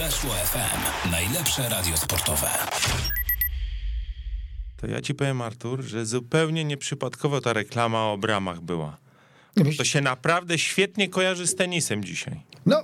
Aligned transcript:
Weszło 0.00 0.30
FM. 0.30 1.10
Najlepsze 1.10 1.68
radio 1.68 1.96
sportowe. 1.96 2.46
To 4.76 4.86
ja 4.86 5.00
ci 5.00 5.14
powiem, 5.14 5.42
Artur, 5.42 5.82
że 5.82 6.06
zupełnie 6.06 6.64
nieprzypadkowo 6.64 7.40
ta 7.40 7.52
reklama 7.52 8.06
o 8.06 8.18
bramach 8.18 8.60
była. 8.60 8.96
To 9.78 9.84
się 9.84 10.00
naprawdę 10.00 10.58
świetnie 10.58 11.08
kojarzy 11.08 11.46
z 11.46 11.54
tenisem 11.54 12.04
dzisiaj. 12.04 12.40
No, 12.66 12.82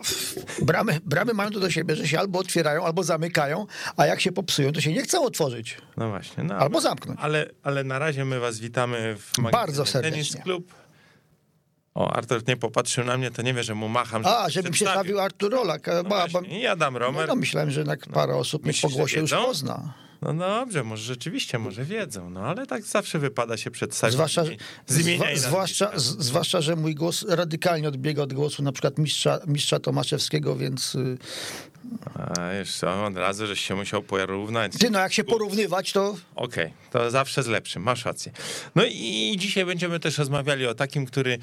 bramy, 0.63 1.01
bramy 1.05 1.35
mają 1.35 1.51
to 1.51 1.61
do 1.61 1.71
siebie, 1.71 1.97
że 1.97 2.09
się 2.09 2.19
albo 2.19 2.39
otwierają, 2.39 2.85
albo 2.85 3.03
zamykają, 3.03 3.67
a 3.97 4.07
jak 4.07 4.21
się 4.21 4.33
popsują, 4.33 4.73
to 4.73 4.81
się 4.81 4.93
nie 4.93 5.03
chcą 5.03 5.25
otworzyć. 5.25 5.79
No 5.97 6.09
właśnie. 6.09 6.45
No, 6.45 6.55
Albo 6.55 6.81
zamknąć. 6.81 7.21
Ale, 7.23 7.51
ale 7.63 7.85
na 7.85 7.99
razie 7.99 8.25
my 8.25 8.41
was 8.41 8.59
witamy 8.59 9.17
w 9.19 9.39
magazynie 9.39 9.53
Bardzo 9.53 9.87
serdecznie. 9.87 10.17
Tenis 10.17 10.37
Klub. 10.45 10.75
O, 11.97 12.13
Artur 12.17 12.43
nie 12.49 12.57
popatrzył 12.57 13.05
na 13.05 13.17
mnie, 13.17 13.31
to 13.31 13.43
nie 13.43 13.55
wie, 13.55 13.63
że 13.63 13.75
mu 13.75 13.89
macham. 13.89 14.23
A, 14.27 14.41
żeby 14.43 14.51
żebym 14.53 14.75
się 14.75 14.85
stawił 14.87 15.21
Artur 15.21 15.53
Rolak. 15.53 15.87
No 15.87 16.03
Ba- 16.05 16.09
ba- 16.11 16.29
właśnie, 16.29 16.61
I 16.61 16.67
Adam 16.67 16.93
No, 16.93 16.99
Romer. 16.99 17.29
no 17.29 17.37
myślałem, 17.37 17.71
że 17.71 17.81
jednak 17.81 18.07
parę 18.07 18.35
osób 18.37 18.63
mnie 18.63 18.69
Myślisz, 18.69 18.83
po 18.83 18.89
że 18.89 18.97
głosie 18.97 19.21
już 19.21 19.31
pozna. 19.31 19.95
No 20.23 20.35
dobrze, 20.35 20.85
może 20.85 21.03
rzeczywiście, 21.03 21.59
może 21.59 21.85
wiedzą, 21.85 22.31
no 22.31 22.41
ale 22.41 22.67
tak 22.67 22.83
zawsze 22.83 23.19
wypada 23.19 23.57
się 23.57 23.71
przedstawić 23.71 24.15
Zwłaszcza, 24.15 24.45
z 24.87 24.95
zwa- 24.95 25.37
zwłaszcza, 25.37 25.91
z, 25.99 26.03
zwłaszcza, 26.05 26.61
że 26.61 26.77
mój 26.77 26.95
głos 26.95 27.25
radykalnie 27.29 27.89
odbiega 27.89 28.23
od 28.23 28.33
głosu 28.33 28.63
na 28.63 28.73
przykład 28.73 28.99
mistrza, 28.99 29.39
mistrza 29.47 29.79
Tomaszewskiego, 29.79 30.57
więc 30.57 30.95
y, 30.95 31.19
A 32.15 32.53
jeszcze 32.53 33.05
od 33.05 33.17
razu, 33.17 33.47
żeś 33.47 33.61
się 33.61 33.75
musiał 33.75 34.03
porównać. 34.03 34.73
ty 34.79 34.91
no 34.91 34.99
jak 34.99 35.13
się 35.13 35.25
porównywać, 35.25 35.93
to 35.93 36.17
Okej, 36.35 36.73
to 36.93 37.11
zawsze 37.11 37.43
z 37.43 37.47
lepszym, 37.47 37.83
masz 37.83 38.05
rację. 38.05 38.33
No 38.75 38.83
i 38.85 39.35
dzisiaj 39.39 39.65
będziemy 39.65 40.01
też 40.01 40.19
rozmawiali 40.19 40.67
o 40.67 40.75
takim, 40.75 41.07
który. 41.07 41.39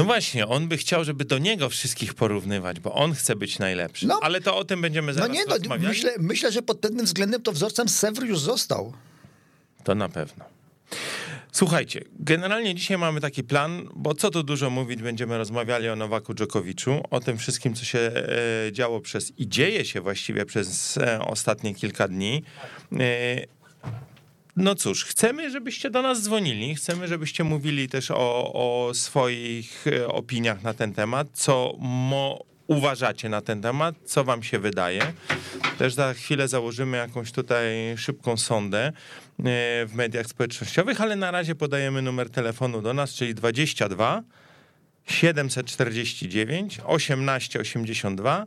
No 0.00 0.04
właśnie, 0.04 0.46
on 0.46 0.68
by 0.68 0.76
chciał, 0.76 1.04
żeby 1.04 1.24
do 1.24 1.38
niego 1.38 1.68
wszystkich 1.68 2.14
porównywać, 2.14 2.80
bo 2.80 2.94
on 2.94 3.14
chce 3.14 3.36
być 3.36 3.58
najlepszy. 3.58 4.06
No. 4.06 4.18
Ale 4.22 4.40
to 4.40 4.56
o 4.56 4.64
tym 4.64 4.80
będziemy 4.80 5.12
no 5.12 5.18
zaraz 5.18 5.36
nie, 5.36 5.44
no, 5.68 5.76
myślę, 5.78 6.12
myślę, 6.18 6.52
że 6.52 6.62
pod 6.62 6.80
tym 6.80 7.04
względem 7.04 7.42
to 7.42 7.52
wzorcem 7.52 7.88
Sewr 7.88 8.24
już 8.24 8.40
został. 8.40 8.92
To 9.84 9.94
na 9.94 10.08
pewno. 10.08 10.44
Słuchajcie, 11.52 12.04
generalnie 12.18 12.74
dzisiaj 12.74 12.98
mamy 12.98 13.20
taki 13.20 13.44
plan, 13.44 13.88
bo 13.94 14.14
co 14.14 14.30
tu 14.30 14.42
dużo 14.42 14.70
mówić, 14.70 15.02
będziemy 15.02 15.38
rozmawiali 15.38 15.88
o 15.88 15.96
Nowaku 15.96 16.34
Dżokowiczu, 16.34 17.00
o 17.10 17.20
tym 17.20 17.38
wszystkim, 17.38 17.74
co 17.74 17.84
się 17.84 17.98
e, 17.98 18.72
działo 18.72 19.00
przez 19.00 19.32
i 19.38 19.48
dzieje 19.48 19.84
się 19.84 20.00
właściwie 20.00 20.46
przez 20.46 20.96
e, 20.96 21.20
ostatnie 21.20 21.74
kilka 21.74 22.08
dni. 22.08 22.42
No 24.56 24.74
cóż, 24.74 25.04
chcemy, 25.04 25.50
żebyście 25.50 25.90
do 25.90 26.02
nas 26.02 26.22
dzwonili, 26.22 26.74
chcemy, 26.74 27.08
żebyście 27.08 27.44
mówili 27.44 27.88
też 27.88 28.10
o, 28.10 28.52
o 28.52 28.94
swoich 28.94 29.86
e, 29.86 30.08
opiniach 30.08 30.62
na 30.62 30.74
ten 30.74 30.92
temat, 30.92 31.28
co 31.32 31.74
mo 31.78 32.44
uważacie 32.66 33.28
na 33.28 33.40
ten 33.40 33.62
temat, 33.62 33.94
co 34.04 34.24
wam 34.24 34.42
się 34.42 34.58
wydaje. 34.58 35.12
Też 35.78 35.94
za 35.94 36.14
chwilę 36.14 36.48
założymy 36.48 36.96
jakąś 36.96 37.32
tutaj 37.32 37.66
szybką 37.96 38.36
sondę 38.36 38.86
e, 38.86 38.92
w 39.86 39.90
mediach 39.94 40.26
społecznościowych, 40.26 41.00
ale 41.00 41.16
na 41.16 41.30
razie 41.30 41.54
podajemy 41.54 42.02
numer 42.02 42.30
telefonu 42.30 42.82
do 42.82 42.94
nas, 42.94 43.14
czyli 43.14 43.34
22 43.34 44.22
749 45.06 46.76
1882. 46.76 48.46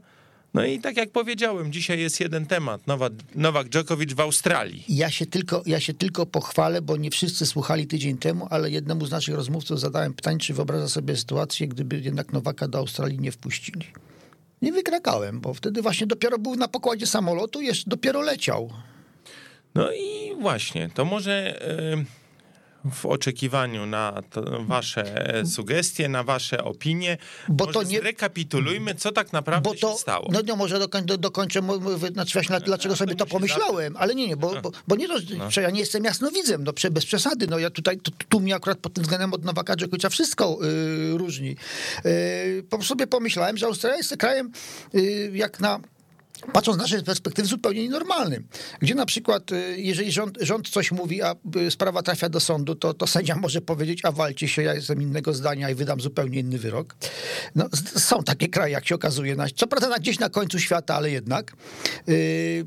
No 0.54 0.66
i 0.66 0.80
tak 0.80 0.98
jak 0.98 1.12
powiedziałem, 1.12 1.72
dzisiaj 1.72 2.00
jest 2.00 2.20
jeden 2.20 2.46
temat. 2.46 2.88
Nowak, 2.88 3.14
Nowak 3.36 3.70
Dżokowicz 3.70 4.14
w 4.14 4.20
Australii. 4.20 4.84
Ja 4.90 5.12
się, 5.12 5.26
tylko, 5.26 5.64
ja 5.66 5.80
się 5.80 5.94
tylko 5.94 6.26
pochwalę, 6.26 6.82
bo 6.82 6.98
nie 6.98 7.12
wszyscy 7.12 7.46
słuchali 7.46 7.88
tydzień 7.88 8.18
temu, 8.18 8.48
ale 8.50 8.70
jednemu 8.72 9.06
z 9.06 9.12
naszych 9.12 9.36
rozmówców 9.36 9.80
zadałem 9.80 10.14
pytanie, 10.14 10.40
czy 10.40 10.54
wyobraża 10.54 10.88
sobie 10.88 11.16
sytuację, 11.16 11.68
gdyby 11.68 12.00
jednak 12.00 12.34
Nowaka 12.34 12.68
do 12.68 12.78
Australii 12.78 13.20
nie 13.20 13.32
wpuścili. 13.32 13.86
Nie 14.62 14.72
wykrakałem, 14.72 15.42
bo 15.42 15.54
wtedy 15.54 15.82
właśnie 15.82 16.08
dopiero 16.08 16.40
był 16.40 16.56
na 16.56 16.68
pokładzie 16.68 17.08
samolotu, 17.08 17.62
jeszcze 17.62 17.90
dopiero 17.90 18.22
leciał. 18.22 18.70
No 19.76 19.92
i 19.92 20.36
właśnie, 20.42 20.90
to 20.94 21.06
może 21.06 21.62
e, 21.62 22.23
w 22.92 23.06
oczekiwaniu 23.06 23.86
na 23.86 24.22
wasze 24.60 25.34
sugestie, 25.46 26.10
na 26.10 26.24
wasze 26.24 26.64
opinie, 26.64 27.18
Bo 27.50 27.66
może 27.66 27.74
to 27.74 27.84
nie- 27.84 28.00
zrekapitulujmy, 28.00 28.96
co 28.96 29.12
tak 29.12 29.34
naprawdę 29.34 29.70
Bo 29.70 29.76
to, 29.76 29.92
się 29.92 29.98
stało. 29.98 30.30
no 30.32 30.42
nie, 30.42 30.56
może 30.56 30.80
dokoń, 30.80 31.06
do, 31.06 31.18
dokończę, 31.18 31.62
znaczy 32.14 32.34
właśnie, 32.34 32.60
dlaczego 32.60 32.96
sobie 32.96 33.16
to 33.16 33.26
to 33.26 33.32
pomyślałem, 33.32 33.98
ale 33.98 34.16
nie, 34.16 34.28
nie, 34.28 34.38
bo, 34.38 34.62
bo, 34.62 34.72
bo 34.88 34.96
nie, 34.96 35.08
to, 35.08 35.16
że 35.50 35.62
ja 35.62 35.70
nie 35.70 35.80
jestem 35.80 36.04
jasnowidzem, 36.04 36.64
no 36.64 36.74
bez 36.92 37.06
przesady, 37.06 37.48
no 37.48 37.60
ja 37.60 37.70
tutaj, 37.70 37.98
tu, 37.98 38.12
tu 38.30 38.40
mi 38.40 38.54
akurat 38.54 38.78
pod 38.78 38.94
tym 38.94 39.04
względem 39.04 39.34
od 39.34 39.46
Nowaka 39.46 39.76
Dżokowicza 39.76 40.10
wszystko 40.10 40.58
y, 41.14 41.18
różni. 41.18 41.56
Y, 42.06 42.64
po 42.70 42.84
sobie 42.84 43.08
pomyślałem, 43.08 43.58
że 43.58 43.66
Australia 43.66 43.98
jest 43.98 44.18
krajem 44.18 44.52
y, 44.96 45.32
jak 45.34 45.60
na 45.60 45.80
Patrząc 46.54 46.78
z 46.78 46.82
naszej 46.82 47.04
perspektywy, 47.04 47.48
zupełnie 47.48 47.82
nienormalnym. 47.84 48.48
Gdzie 48.80 48.96
na 48.96 49.06
przykład, 49.06 49.52
y, 49.52 49.76
jeżeli 49.78 50.12
rząd, 50.12 50.38
rząd 50.42 50.70
coś 50.70 50.92
mówi, 50.92 51.22
a 51.22 51.36
y, 51.68 51.72
sprawa 51.72 52.02
trafia 52.04 52.30
do 52.30 52.40
sądu, 52.40 52.76
to, 52.76 52.94
to 52.94 53.08
sędzia 53.08 53.36
może 53.36 53.62
powiedzieć, 53.62 54.06
a 54.06 54.12
walcie 54.12 54.48
się, 54.48 54.64
ja 54.64 54.74
jestem 54.74 55.02
innego 55.02 55.34
zdania 55.34 55.70
i 55.70 55.76
wydam 55.76 56.02
zupełnie 56.02 56.40
inny 56.40 56.58
wyrok. 56.58 56.96
No, 57.56 57.70
są 57.98 58.24
takie 58.24 58.48
kraje, 58.48 58.74
jak 58.74 58.88
się 58.88 58.96
okazuje. 58.96 59.36
na- 59.36 59.48
Co 59.56 59.68
prawda 59.68 60.00
gdzieś 60.00 60.20
na 60.20 60.30
końcu 60.30 60.60
świata, 60.60 60.96
ale 60.96 61.12
jednak. 61.12 61.54
Y, 62.10 62.66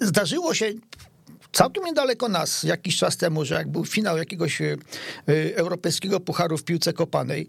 Zdarzyło 0.00 0.54
się 0.54 0.72
całkiem 1.52 1.84
niedaleko 1.84 2.28
nas 2.28 2.62
jakiś 2.62 2.96
czas 2.96 3.16
temu, 3.16 3.44
że 3.44 3.54
jak 3.54 3.68
był 3.68 3.84
finał 3.84 4.18
jakiegoś 4.18 4.60
y, 4.60 4.76
europejskiego 5.56 6.20
pucharu 6.20 6.58
w 6.58 6.64
piłce 6.64 6.92
kopanej, 6.92 7.46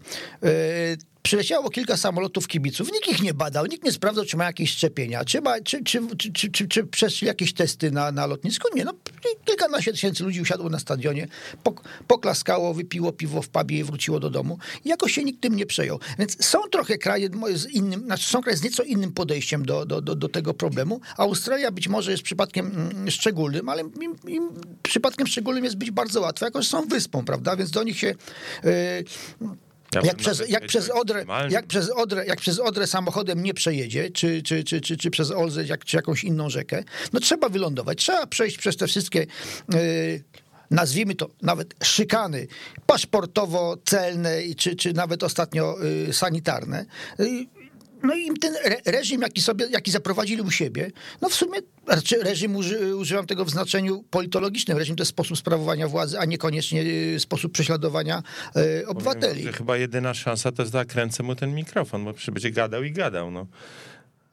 przyleciało 1.22 1.70
kilka 1.70 1.96
samolotów 1.96 2.48
kibiców. 2.48 2.92
Nikt 2.92 3.08
ich 3.08 3.22
nie 3.22 3.34
badał, 3.34 3.66
nikt 3.66 3.84
nie 3.84 3.92
sprawdzał, 3.92 4.24
czy 4.24 4.36
ma 4.36 4.44
jakieś 4.44 4.70
szczepienia, 4.70 5.24
czy, 5.24 5.40
ma, 5.40 5.60
czy, 5.60 5.84
czy, 5.84 6.00
czy, 6.16 6.50
czy, 6.50 6.68
czy, 6.68 6.84
przeszli 6.84 7.26
jakieś 7.26 7.52
testy 7.54 7.90
na, 7.90 8.12
na 8.12 8.26
lotnisku. 8.26 8.68
Nie, 8.76 8.84
no 8.84 8.92
kilkanaście 9.44 9.92
tysięcy 9.92 10.24
ludzi 10.24 10.40
usiadło 10.40 10.68
na 10.68 10.78
stadionie, 10.78 11.28
pok, 11.62 11.82
poklaskało, 12.06 12.74
wypiło 12.74 13.12
piwo 13.12 13.42
w 13.42 13.48
pubie 13.48 13.78
i 13.78 13.84
wróciło 13.84 14.20
do 14.20 14.30
domu. 14.30 14.58
I 14.84 14.88
jakoś 14.88 15.12
się 15.12 15.24
nikt 15.24 15.40
tym 15.40 15.56
nie 15.56 15.66
przejął. 15.66 15.98
Więc 16.18 16.44
są 16.44 16.58
trochę 16.70 16.98
kraje 16.98 17.28
z 17.54 17.66
innym, 17.66 18.04
znaczy 18.04 18.24
są 18.28 18.42
kraje 18.42 18.56
z 18.56 18.62
nieco 18.62 18.82
innym 18.82 19.12
podejściem 19.12 19.66
do, 19.66 19.86
do, 19.86 20.00
do, 20.00 20.14
do 20.14 20.28
tego 20.28 20.54
problemu. 20.54 21.00
Australia 21.16 21.70
być 21.70 21.88
może 21.88 22.10
jest 22.10 22.22
przypadkiem 22.22 22.66
mm, 22.66 23.10
szczególnym, 23.10 23.68
ale 23.68 23.82
im, 23.82 24.16
im 24.28 24.50
przypadkiem 24.82 25.26
szczególnym 25.26 25.64
jest 25.64 25.76
być 25.76 25.90
bardzo 25.90 26.20
łatwo, 26.20 26.44
jako 26.44 26.62
że 26.62 26.68
są 26.68 26.86
wyspą, 26.86 27.24
prawda? 27.24 27.56
Więc 27.56 27.70
do 27.70 27.82
nich 27.82 27.98
się... 27.98 28.14
Yy, 28.64 29.71
Ja 29.94 30.00
jak 30.04 30.16
przez, 30.16 30.48
jak, 30.48 30.66
przez 30.66 30.90
Odrę, 30.90 31.24
jak, 31.50 31.66
przez 31.66 31.90
Odrę, 31.90 32.26
jak 32.26 32.40
przez 32.40 32.58
Odrę 32.58 32.86
samochodem 32.86 33.42
nie 33.42 33.54
przejedzie, 33.54 34.10
czy, 34.10 34.42
czy, 34.42 34.64
czy, 34.64 34.80
czy, 34.80 34.96
czy 34.96 35.10
przez 35.10 35.30
Olzę, 35.30 35.64
jak, 35.64 35.84
czy 35.84 35.96
jakąś 35.96 36.24
inną 36.24 36.50
rzekę, 36.50 36.84
no 37.12 37.20
trzeba 37.20 37.48
wylądować, 37.48 37.98
trzeba 37.98 38.26
przejść 38.26 38.58
przez 38.58 38.76
te 38.76 38.86
wszystkie, 38.86 39.26
yy, 39.72 40.22
nazwijmy 40.70 41.14
to 41.14 41.30
nawet 41.42 41.74
szykany 41.82 42.46
paszportowo-celne, 42.86 44.42
i 44.42 44.56
czy, 44.56 44.76
czy 44.76 44.92
nawet 44.92 45.22
ostatnio 45.22 45.76
yy, 46.06 46.12
sanitarne. 46.12 46.84
No 48.02 48.14
i 48.14 48.38
ten 48.40 48.54
re, 48.64 48.76
reżim, 48.86 49.22
jaki 49.22 49.42
sobie, 49.42 49.66
jaki 49.70 49.90
zaprowadzili 49.90 50.42
u 50.42 50.50
siebie, 50.50 50.90
no 51.20 51.28
w 51.28 51.34
sumie, 51.34 51.58
znaczy 51.84 52.16
reżim 52.22 52.56
uży, 52.56 52.96
używam 52.96 53.26
tego 53.26 53.44
w 53.44 53.50
znaczeniu 53.50 54.04
politologicznym. 54.10 54.78
Reżim 54.78 54.96
to 54.96 55.00
jest 55.00 55.10
sposób 55.10 55.38
sprawowania 55.38 55.88
władzy, 55.88 56.18
a 56.18 56.24
niekoniecznie 56.24 56.82
yy, 56.82 57.20
sposób 57.20 57.52
prześladowania 57.52 58.22
yy, 58.54 58.86
obywateli. 58.86 59.42
Że 59.42 59.52
chyba 59.52 59.76
jedyna 59.76 60.14
szansa 60.14 60.52
to 60.52 60.62
jest 60.62 60.72
zakręcę 60.72 61.22
mu 61.22 61.34
ten 61.34 61.54
mikrofon, 61.54 62.04
bo 62.04 62.14
będzie 62.32 62.50
gadał 62.50 62.82
i 62.82 62.92
gadał. 62.92 63.30
No. 63.30 63.46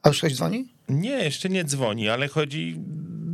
A 0.02 0.08
już 0.08 0.18
ktoś 0.18 0.34
dzwoni? 0.34 0.74
Nie, 0.88 1.24
jeszcze 1.24 1.48
nie 1.48 1.64
dzwoni, 1.64 2.08
ale 2.08 2.28
chodzi 2.28 2.76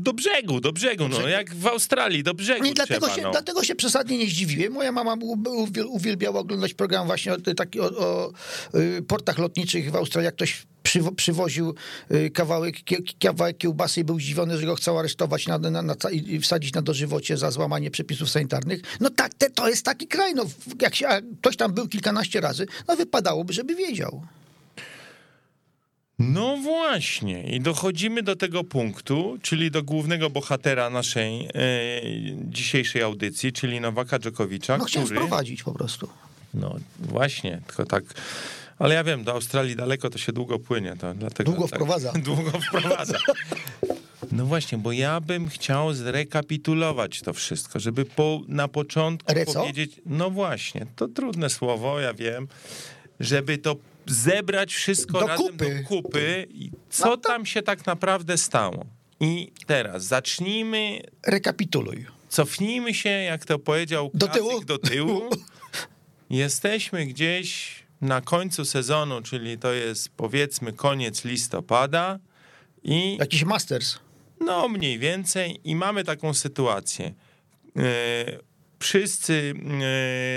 do 0.06 0.12
brzegu, 0.12 0.60
do 0.60 0.72
brzegu, 0.72 1.08
no 1.08 1.28
jak 1.28 1.54
w 1.54 1.66
Australii, 1.66 2.22
do 2.22 2.34
brzegu 2.34 2.64
Nie, 2.64 2.74
dlatego, 2.74 3.06
trzeba, 3.06 3.16
się, 3.16 3.22
no. 3.22 3.30
dlatego 3.30 3.64
się 3.64 3.74
przesadnie 3.74 4.18
nie 4.18 4.26
zdziwiłem. 4.26 4.72
Moja 4.72 4.92
mama 4.92 5.16
uwielbiała 5.88 6.40
oglądać 6.40 6.74
program 6.74 7.06
właśnie 7.06 7.32
o, 7.32 7.36
taki 7.56 7.80
o, 7.80 7.84
o 7.84 8.32
y, 8.74 9.02
portach 9.02 9.38
lotniczych 9.38 9.90
w 9.90 9.96
Australii, 9.96 10.24
jak 10.24 10.34
ktoś 10.34 10.66
przywo, 10.82 11.12
przywoził 11.12 11.74
y, 12.10 12.30
kawałek, 12.30 12.76
kawałek 13.22 13.58
kiełbasy 13.58 14.00
i 14.00 14.04
był 14.04 14.20
zdziwiony, 14.20 14.58
że 14.58 14.66
go 14.66 14.74
chcą 14.74 14.98
aresztować 14.98 15.46
na, 15.46 15.58
na, 15.58 15.82
na, 15.82 15.94
i 16.12 16.40
wsadzić 16.40 16.74
na 16.74 16.82
dożywocie 16.82 17.36
za 17.36 17.50
złamanie 17.50 17.90
przepisów 17.90 18.30
sanitarnych. 18.30 18.80
No 19.00 19.10
tak, 19.10 19.34
te, 19.34 19.50
to 19.50 19.68
jest 19.68 19.84
taki 19.84 20.06
kraj. 20.06 20.34
No, 20.34 20.44
jak 20.80 20.94
się, 20.94 21.08
ktoś 21.40 21.56
tam 21.56 21.72
był 21.72 21.88
kilkanaście 21.88 22.40
razy, 22.40 22.66
no 22.88 22.96
wypadałoby, 22.96 23.52
żeby 23.52 23.74
wiedział. 23.74 24.22
No 26.18 26.56
właśnie, 26.56 27.42
i 27.42 27.60
dochodzimy 27.60 28.22
do 28.22 28.36
tego 28.36 28.64
punktu, 28.64 29.38
czyli 29.42 29.70
do 29.70 29.82
głównego 29.82 30.30
bohatera 30.30 30.90
naszej 30.90 31.46
e, 31.46 31.50
dzisiejszej 32.44 33.02
audycji, 33.02 33.52
czyli 33.52 33.80
Nowaka 33.80 34.18
Dżokowicza, 34.18 34.78
No 34.78 34.84
chciałem 34.84 35.06
który... 35.06 35.20
wprowadzić 35.20 35.62
po 35.62 35.72
prostu. 35.72 36.08
No 36.54 36.76
właśnie, 36.98 37.60
tylko 37.66 37.84
tak... 37.84 38.04
Ale 38.78 38.94
ja 38.94 39.04
wiem, 39.04 39.24
do 39.24 39.32
Australii 39.32 39.76
daleko 39.76 40.10
to 40.10 40.18
się 40.18 40.32
długo 40.32 40.58
płynie. 40.58 40.96
To 41.00 41.14
dlatego 41.14 41.50
Długo 41.50 41.68
tak, 41.68 41.78
wprowadza. 41.78 42.12
Długo 42.30 42.50
wprowadza. 42.50 43.18
No 44.32 44.46
właśnie, 44.46 44.78
bo 44.78 44.92
ja 44.92 45.20
bym 45.20 45.48
chciał 45.48 45.94
zrekapitulować 45.94 47.20
to 47.20 47.32
wszystko, 47.32 47.80
żeby 47.80 48.04
po, 48.04 48.40
na 48.48 48.68
początku 48.68 49.34
powiedzieć... 49.54 50.00
No 50.06 50.30
właśnie, 50.30 50.86
to 50.96 51.08
trudne 51.08 51.50
słowo, 51.50 52.00
ja 52.00 52.14
wiem. 52.14 52.48
Żeby 53.20 53.58
to 53.58 53.76
zebrać 54.06 54.74
wszystko 54.74 55.20
Do 55.20 55.26
razem 55.26 55.46
kupy. 55.46 55.82
do 55.82 55.88
kupy 55.88 56.46
co 56.90 57.06
No 57.06 57.16
to- 57.16 57.28
tam 57.28 57.46
się 57.46 57.62
tak 57.62 57.86
naprawdę 57.86 58.38
stało. 58.38 58.86
I 59.20 59.52
teraz 59.66 60.04
zacznijmy, 60.04 61.00
Rekapituluj. 61.26 62.06
cofnijmy 62.28 62.94
się, 62.94 63.08
jak 63.08 63.44
to 63.44 63.58
powiedział 63.58 64.10
Do 64.14 64.26
klasyk, 64.26 64.42
tyłu? 64.42 64.64
do 64.64 64.78
tyłu. 64.78 65.30
Jesteśmy 66.30 67.06
gdzieś 67.06 67.74
na 68.00 68.20
końcu 68.20 68.64
sezonu, 68.64 69.22
czyli 69.22 69.58
to 69.58 69.72
jest 69.72 70.08
powiedzmy 70.08 70.72
koniec 70.72 71.24
listopada 71.24 72.18
i 72.82 73.16
Jakiś 73.16 73.44
Masters. 73.44 73.98
no, 74.40 74.68
mniej 74.68 74.98
więcej. 74.98 75.60
I 75.64 75.76
mamy 75.76 76.04
taką 76.04 76.34
sytuację. 76.34 77.14
E, 77.76 77.82
Wszyscy 78.78 79.54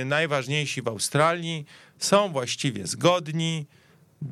e, 0.01 0.05
najważniejsi 0.05 0.81
w 0.81 0.87
Australii 0.87 1.65
są 1.99 2.31
właściwie 2.31 2.87
zgodni. 2.87 3.65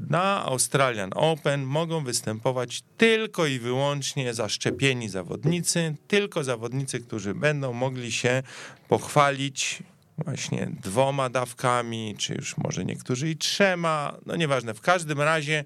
Na 0.10 0.46
Australian 0.46 1.10
Open 1.16 1.64
mogą 1.64 2.04
występować 2.04 2.84
tylko 2.98 3.46
i 3.48 3.60
wyłącznie 3.60 4.34
zaszczepieni 4.34 5.10
zawodnicy, 5.10 5.96
tylko 6.08 6.44
zawodnicy, 6.44 7.00
którzy 7.00 7.34
będą 7.34 7.74
mogli 7.74 8.12
się 8.12 8.44
pochwalić 8.88 9.84
właśnie 10.18 10.72
dwoma 10.84 11.30
dawkami, 11.30 12.16
czy 12.18 12.34
już 12.34 12.58
może 12.58 12.86
niektórzy 12.86 13.30
i 13.30 13.38
trzema, 13.38 14.18
no 14.26 14.36
nieważne. 14.36 14.74
W 14.74 14.82
każdym 14.82 15.22
razie 15.22 15.66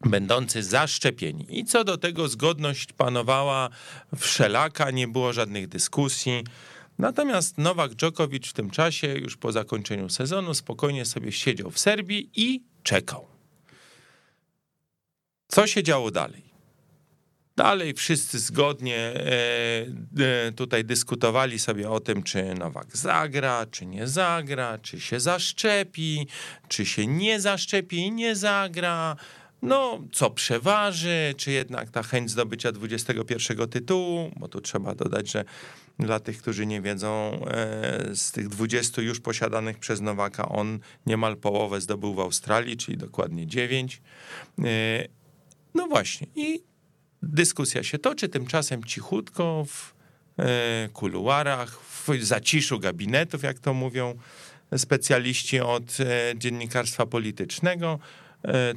będący 0.00 0.62
zaszczepieni. 0.62 1.46
I 1.58 1.64
co 1.64 1.84
do 1.84 1.98
tego 1.98 2.28
zgodność 2.28 2.92
panowała 2.92 3.68
wszelaka, 4.16 4.90
nie 4.90 5.08
było 5.08 5.32
żadnych 5.32 5.68
dyskusji. 5.68 6.44
Natomiast 6.98 7.58
Nowak 7.58 7.94
Djokovic 7.94 8.46
w 8.46 8.52
tym 8.52 8.70
czasie, 8.70 9.06
już 9.14 9.36
po 9.36 9.52
zakończeniu 9.52 10.08
sezonu, 10.08 10.54
spokojnie 10.54 11.04
sobie 11.04 11.32
siedział 11.32 11.70
w 11.70 11.78
Serbii 11.78 12.30
i 12.34 12.62
czekał. 12.82 13.26
Co 15.48 15.66
się 15.66 15.82
działo 15.82 16.10
dalej? 16.10 16.54
Dalej 17.56 17.94
wszyscy 17.94 18.38
zgodnie 18.38 18.96
e, 18.96 19.26
e, 20.46 20.52
tutaj 20.52 20.84
dyskutowali 20.84 21.58
sobie 21.58 21.90
o 21.90 22.00
tym, 22.00 22.22
czy 22.22 22.54
Nowak 22.54 22.96
zagra, 22.96 23.66
czy 23.66 23.86
nie 23.86 24.06
zagra, 24.06 24.78
czy 24.78 25.00
się 25.00 25.20
zaszczepi, 25.20 26.26
czy 26.68 26.86
się 26.86 27.06
nie 27.06 27.40
zaszczepi 27.40 27.96
i 27.96 28.12
nie 28.12 28.36
zagra. 28.36 29.16
No, 29.64 30.00
co 30.12 30.30
przeważy, 30.30 31.34
czy 31.36 31.50
jednak 31.50 31.90
ta 31.90 32.02
chęć 32.02 32.30
zdobycia 32.30 32.72
21 32.72 33.68
tytułu, 33.68 34.30
bo 34.36 34.48
tu 34.48 34.60
trzeba 34.60 34.94
dodać, 34.94 35.30
że 35.30 35.44
dla 35.98 36.20
tych, 36.20 36.38
którzy 36.38 36.66
nie 36.66 36.80
wiedzą, 36.80 37.40
e, 37.46 38.16
z 38.16 38.32
tych 38.32 38.48
20 38.48 39.02
już 39.02 39.20
posiadanych 39.20 39.78
przez 39.78 40.00
Nowaka, 40.00 40.48
on 40.48 40.78
niemal 41.06 41.36
połowę 41.36 41.80
zdobył 41.80 42.14
w 42.14 42.20
Australii, 42.20 42.76
czyli 42.76 42.96
dokładnie 42.96 43.46
9. 43.46 44.02
No 45.74 45.86
właśnie, 45.86 46.26
i 46.36 46.62
dyskusja 47.22 47.82
się 47.82 47.98
toczy, 47.98 48.28
tymczasem 48.28 48.84
cichutko 48.84 49.66
w 49.68 49.94
e, 50.38 50.88
kuluarach, 50.92 51.80
w 51.80 52.08
zaciszu 52.24 52.78
gabinetów, 52.78 53.42
jak 53.42 53.58
to 53.58 53.74
mówią 53.74 54.14
specjaliści 54.76 55.60
od 55.60 56.00
e, 56.00 56.34
dziennikarstwa 56.38 57.06
politycznego, 57.06 57.98
e, 58.20 58.23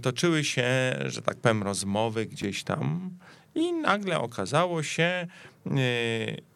toczyły 0.02 0.44
się, 0.44 0.66
że 1.06 1.22
tak 1.22 1.38
powiem, 1.38 1.64
rozmowy 1.64 2.26
gdzieś 2.26 2.64
tam 2.64 3.12
i 3.56 3.74
nagle 3.74 4.20
okazało 4.20 4.84
się, 4.84 5.28
e, 5.66 6.48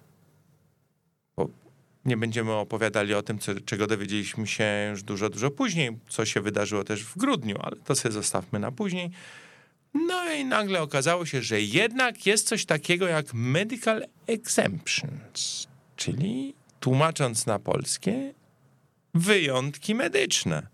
nie 2.05 2.17
będziemy 2.17 2.53
opowiadali 2.53 3.13
o 3.13 3.21
tym, 3.21 3.39
co, 3.39 3.51
czego 3.65 3.87
dowiedzieliśmy 3.87 4.47
się 4.47 4.87
już 4.91 5.03
dużo, 5.03 5.29
dużo 5.29 5.51
później, 5.51 5.97
co 6.09 6.25
się 6.25 6.41
wydarzyło 6.41 6.83
też 6.83 7.03
w 7.03 7.17
grudniu, 7.17 7.57
ale 7.61 7.75
to 7.75 7.95
sobie 7.95 8.13
zostawmy 8.13 8.59
na 8.59 8.71
później. 8.71 9.11
No 9.93 10.33
i 10.33 10.45
nagle 10.45 10.81
okazało 10.81 11.25
się, 11.25 11.41
że 11.41 11.61
jednak 11.61 12.25
jest 12.25 12.47
coś 12.47 12.65
takiego 12.65 13.07
jak 13.07 13.33
medical 13.33 14.05
exemptions, 14.27 15.67
czyli 15.95 16.53
tłumacząc 16.79 17.45
na 17.45 17.59
polskie, 17.59 18.33
wyjątki 19.13 19.95
medyczne. 19.95 20.67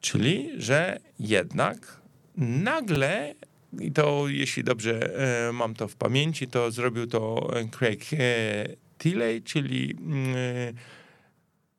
Czyli, 0.00 0.50
że 0.56 0.98
jednak 1.18 2.00
nagle, 2.36 3.34
i 3.80 3.92
to 3.92 4.28
jeśli 4.28 4.64
dobrze 4.64 5.18
e, 5.48 5.52
mam 5.52 5.74
to 5.74 5.88
w 5.88 5.96
pamięci, 5.96 6.48
to 6.48 6.70
zrobił 6.70 7.06
to 7.06 7.50
Craig 7.78 8.04
e, 8.12 8.16
Tilley, 8.98 9.42
czyli 9.42 9.96
mm, 10.00 10.36
e, 10.36 10.72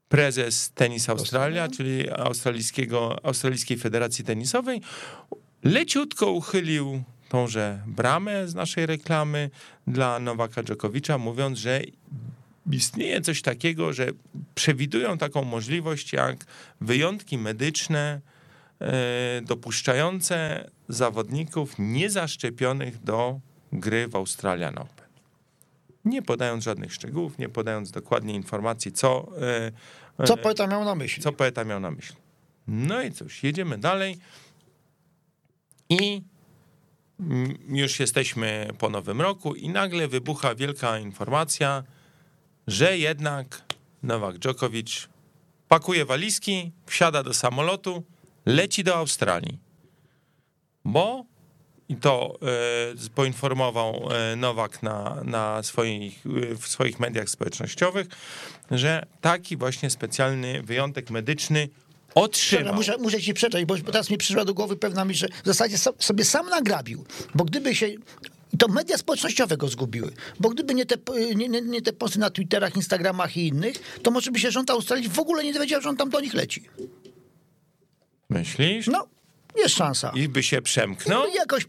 prezes 0.09 0.71
Tenis 0.71 1.09
Australia, 1.09 1.68
czyli 1.68 2.09
australijskiego, 2.09 3.25
Australijskiej 3.25 3.77
Federacji 3.77 4.25
Tenisowej, 4.25 4.81
leciutko 5.63 6.31
uchylił 6.31 7.03
tąże 7.29 7.83
bramę 7.88 8.47
z 8.47 8.56
naszej 8.56 8.85
reklamy 8.85 9.50
dla 9.88 10.19
Nowaka 10.19 10.63
Dżokowicza, 10.63 11.18
mówiąc, 11.18 11.59
że 11.59 11.81
istnieje 12.71 13.21
coś 13.21 13.41
takiego, 13.41 13.93
że 13.93 14.07
przewidują 14.55 15.17
taką 15.17 15.43
możliwość 15.43 16.13
jak 16.13 16.45
wyjątki 16.81 17.37
medyczne 17.37 18.21
e, 18.79 19.41
dopuszczające 19.41 20.69
zawodników 20.89 21.75
niezaszczepionych 21.79 23.03
do 23.03 23.39
gry 23.71 24.07
w 24.07 24.15
Australian 24.15 24.77
Open. 24.77 25.05
Nie 26.05 26.21
podając 26.21 26.63
żadnych 26.63 26.93
szczegółów, 26.93 27.37
nie 27.37 27.49
podając 27.49 27.91
dokładnie 27.91 28.33
informacji, 28.35 28.91
co, 28.91 29.27
e, 30.17 30.25
Co 30.25 30.33
e, 30.33 30.37
poeta 30.37 30.67
miał 30.67 30.85
na 30.85 30.95
myśli? 30.95 31.23
co 31.23 31.31
poeta 31.31 31.63
miał 31.63 31.79
na 31.79 31.91
myśli. 31.91 32.15
No 32.67 33.01
i 33.01 33.11
cóż, 33.11 33.43
jedziemy 33.43 33.77
dalej. 33.77 34.17
I 35.89 36.21
już 37.67 37.99
jesteśmy 37.99 38.67
po 38.77 38.89
nowym 38.89 39.21
roku 39.21 39.55
i 39.55 39.69
nagle 39.69 40.07
wybucha 40.07 40.55
wielka 40.55 40.99
informacja, 40.99 41.83
że 42.67 42.97
jednak 42.97 43.61
Nowak 44.03 44.37
Djokovic 44.37 45.07
pakuje 45.67 46.05
walizki, 46.05 46.71
wsiada 46.85 47.23
do 47.23 47.33
samolotu, 47.33 48.03
leci 48.45 48.83
do 48.83 48.95
Australii. 48.95 49.59
Bo 50.85 51.25
i 51.89 51.95
to 51.95 52.39
e, 52.41 53.09
poinformował 53.15 54.09
e, 54.11 54.35
Nowak 54.35 54.83
na, 54.83 55.21
na 55.23 55.63
swoich, 55.63 56.25
e, 56.25 56.55
w 56.55 56.67
swoich 56.67 56.99
mediach 56.99 57.29
społecznościowych, 57.29 58.07
że 58.71 59.05
taki 59.21 59.57
właśnie 59.57 59.89
specjalny 59.89 60.63
wyjątek 60.63 61.09
medyczny 61.09 61.69
otrzymał. 62.15 62.75
muszę, 62.75 62.97
muszę 62.97 63.21
ci 63.21 63.33
przeczeć, 63.33 63.65
bo 63.65 63.77
teraz 63.77 64.09
mi 64.09 64.17
przyszła 64.17 64.45
do 64.45 64.53
głowy 64.53 64.75
pewna 64.75 65.05
myśl, 65.05 65.19
że 65.19 65.27
w 65.43 65.45
zasadzie 65.45 65.77
so, 65.77 65.93
sobie 65.99 66.25
sam 66.25 66.49
nagrabił, 66.49 67.05
bo 67.35 67.45
gdyby 67.45 67.75
się... 67.75 67.87
i 68.53 68.57
To 68.57 68.67
media 68.67 68.97
społecznościowe 68.97 69.57
go 69.57 69.67
zgubiły, 69.67 70.11
bo 70.39 70.49
gdyby 70.49 70.73
nie 70.73 70.85
te, 70.85 70.95
nie, 71.35 71.49
nie, 71.49 71.61
nie 71.61 71.81
te 71.81 71.93
posty 71.93 72.19
na 72.19 72.29
Twitterach, 72.29 72.75
Instagramach 72.75 73.37
i 73.37 73.47
innych, 73.47 73.99
to 74.03 74.11
może 74.11 74.31
by 74.31 74.39
się 74.39 74.51
rząd 74.51 74.69
Australii 74.69 75.09
w 75.09 75.19
ogóle 75.19 75.43
nie 75.43 75.53
dowiedział, 75.53 75.81
że 75.81 75.89
on 75.89 75.97
tam 75.97 76.09
do 76.09 76.19
nich 76.19 76.33
leci. 76.33 76.63
Myślisz? 78.29 78.87
No, 78.87 79.07
jest 79.55 79.75
szansa. 79.75 80.11
I 80.15 80.29
by 80.29 80.43
się 80.43 80.61
przemknął? 80.61 81.19
No, 81.23 81.27
jakoś 81.35 81.67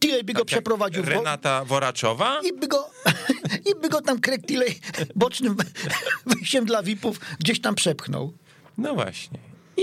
Tilley 0.00 0.24
by 0.24 0.32
go 0.32 0.38
Tak 0.38 0.38
jak 0.38 0.46
przeprowadził 0.46 1.04
Renata 1.04 1.64
Woraczowa? 1.64 2.40
i 2.44 2.52
by 2.52 2.68
go, 2.68 2.90
i 3.70 3.80
by 3.80 3.88
go 3.88 4.00
tam 4.00 4.20
Craig 4.20 4.42
bocznym 5.14 5.56
wyjściem 6.26 6.64
dla 6.64 6.82
VIP-ów 6.82 7.20
gdzieś 7.40 7.60
tam 7.60 7.74
przepchnął. 7.74 8.32
No 8.78 8.94
właśnie. 8.94 9.38
I 9.76 9.82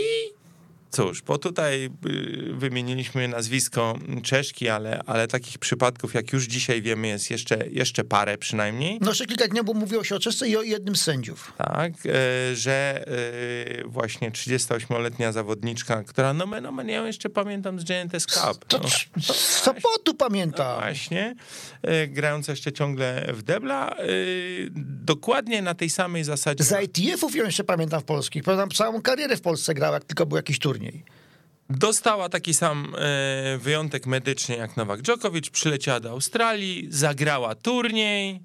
cóż, 0.92 1.22
bo 1.22 1.38
tutaj 1.38 1.90
y, 2.06 2.54
wymieniliśmy 2.54 3.28
nazwisko 3.28 3.96
Czeszki, 4.24 4.70
ale, 4.70 5.02
ale 5.06 5.28
takich 5.28 5.58
przypadków, 5.58 6.14
jak 6.14 6.34
już 6.34 6.46
dzisiaj 6.46 6.82
wiemy, 6.82 7.08
jest 7.08 7.32
jeszcze, 7.32 7.68
jeszcze 7.70 8.04
parę 8.04 8.38
przynajmniej. 8.38 8.98
No 9.02 9.10
jeszcze 9.10 9.26
kilka 9.26 9.48
dni, 9.48 9.64
bo 9.64 9.74
mówiło 9.74 10.04
się 10.04 10.16
o 10.16 10.20
Czesce 10.20 10.48
i 10.48 10.58
o 10.58 10.62
jednym 10.62 10.96
z 10.96 11.02
sędziów. 11.02 11.54
Tak, 11.58 11.92
e, 12.06 12.56
że 12.56 13.04
e, 13.82 13.88
właśnie 13.88 14.32
38-letnia 14.32 15.32
zawodniczka, 15.32 16.04
która 16.04 16.34
nomen 16.34 16.66
omen, 16.66 16.90
ja 16.90 16.96
ją 16.96 17.06
jeszcze 17.06 17.30
pamiętam 17.30 17.80
z 17.80 17.90
JNTS 17.90 18.26
Cup. 18.26 18.66
To, 18.66 18.80
No. 18.84 18.90
z 19.24 19.36
Sopotu 19.38 20.14
pamiętam. 20.14 20.80
Właśnie, 20.82 21.36
e, 21.82 22.08
grająca 22.08 22.52
jeszcze 22.52 22.72
ciągle 22.72 23.26
w 23.34 23.44
debla, 23.44 23.96
dokładnie 25.04 25.62
na 25.62 25.74
tej 25.74 25.90
samej 25.90 26.24
zasadzie. 26.24 26.64
Z 26.64 26.84
ITF-ów 26.84 27.36
ją 27.36 27.46
jeszcze 27.46 27.64
pamiętam 27.64 28.02
w 28.02 28.04
polskich. 28.04 28.44
Pamiętam 28.44 28.70
całą 28.70 29.02
karierę 29.02 29.38
w 29.38 29.42
Polsce 29.42 29.74
grał, 29.74 29.94
jak 29.94 30.06
tylko 30.06 30.26
był 30.26 30.36
jakiś 30.38 30.60
turniej. 30.60 30.79
Dostała 31.70 32.30
taki 32.30 32.54
sam 32.54 32.96
e, 32.98 33.58
wyjątek 33.58 34.06
medyczny 34.06 34.58
jak 34.58 34.78
Nowak 34.78 35.02
Djokovic, 35.02 35.50
przyleciała 35.50 36.00
do 36.00 36.10
Australii, 36.10 36.88
zagrała 36.90 37.56
turniej. 37.56 38.40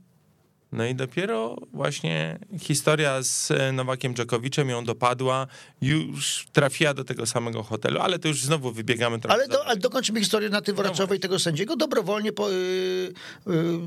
No 0.73 0.87
i 0.87 0.95
dopiero 0.95 1.57
właśnie 1.73 2.39
historia 2.61 3.23
z 3.23 3.51
e, 3.51 3.73
Nowakiem 3.73 4.15
Djokovicem 4.15 4.69
ją 4.69 4.85
dopadła, 4.85 5.47
już 5.81 6.47
trafiła 6.53 6.95
do 6.95 7.05
tego 7.05 7.27
samego 7.27 7.63
hotelu, 7.63 8.01
ale 8.01 8.19
to 8.19 8.29
już 8.29 8.43
znowu 8.43 8.73
wybiegamy 8.73 9.21
trochę. 9.21 9.35
Ale, 9.35 9.49
do, 9.49 9.67
ale 9.67 9.77
dokończymy 9.77 10.21
historię 10.21 10.49
na 10.49 10.61
tej 10.63 10.75
Woraczowej 10.75 11.21
tego 11.21 11.39
sędziego. 11.39 11.77
Dobrowolnie 11.77 12.33
po, 12.33 12.51
y, 12.51 12.55
y, 12.55 13.15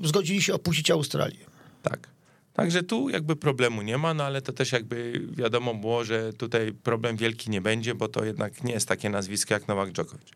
zgodzili 0.07 0.41
się 0.41 0.53
opuścić 0.53 0.91
Australię. 0.91 1.45
Tak. 1.83 2.16
Także 2.57 2.83
tu 2.83 3.09
jakby 3.09 3.35
problemu 3.35 3.81
nie 3.81 3.97
ma, 3.97 4.13
no 4.13 4.23
ale 4.23 4.41
to 4.41 4.53
też 4.53 4.71
jakby 4.71 5.21
wiadomo 5.31 5.73
było, 5.73 6.03
że 6.03 6.33
tutaj 6.33 6.73
problem 6.73 7.17
wielki 7.17 7.49
nie 7.49 7.61
będzie, 7.61 7.95
bo 7.95 8.07
to 8.07 8.25
jednak 8.25 8.63
nie 8.63 8.73
jest 8.73 8.87
takie 8.87 9.09
nazwisko 9.09 9.53
jak 9.53 9.67
Nowak 9.67 9.91
Djokovic. 9.91 10.27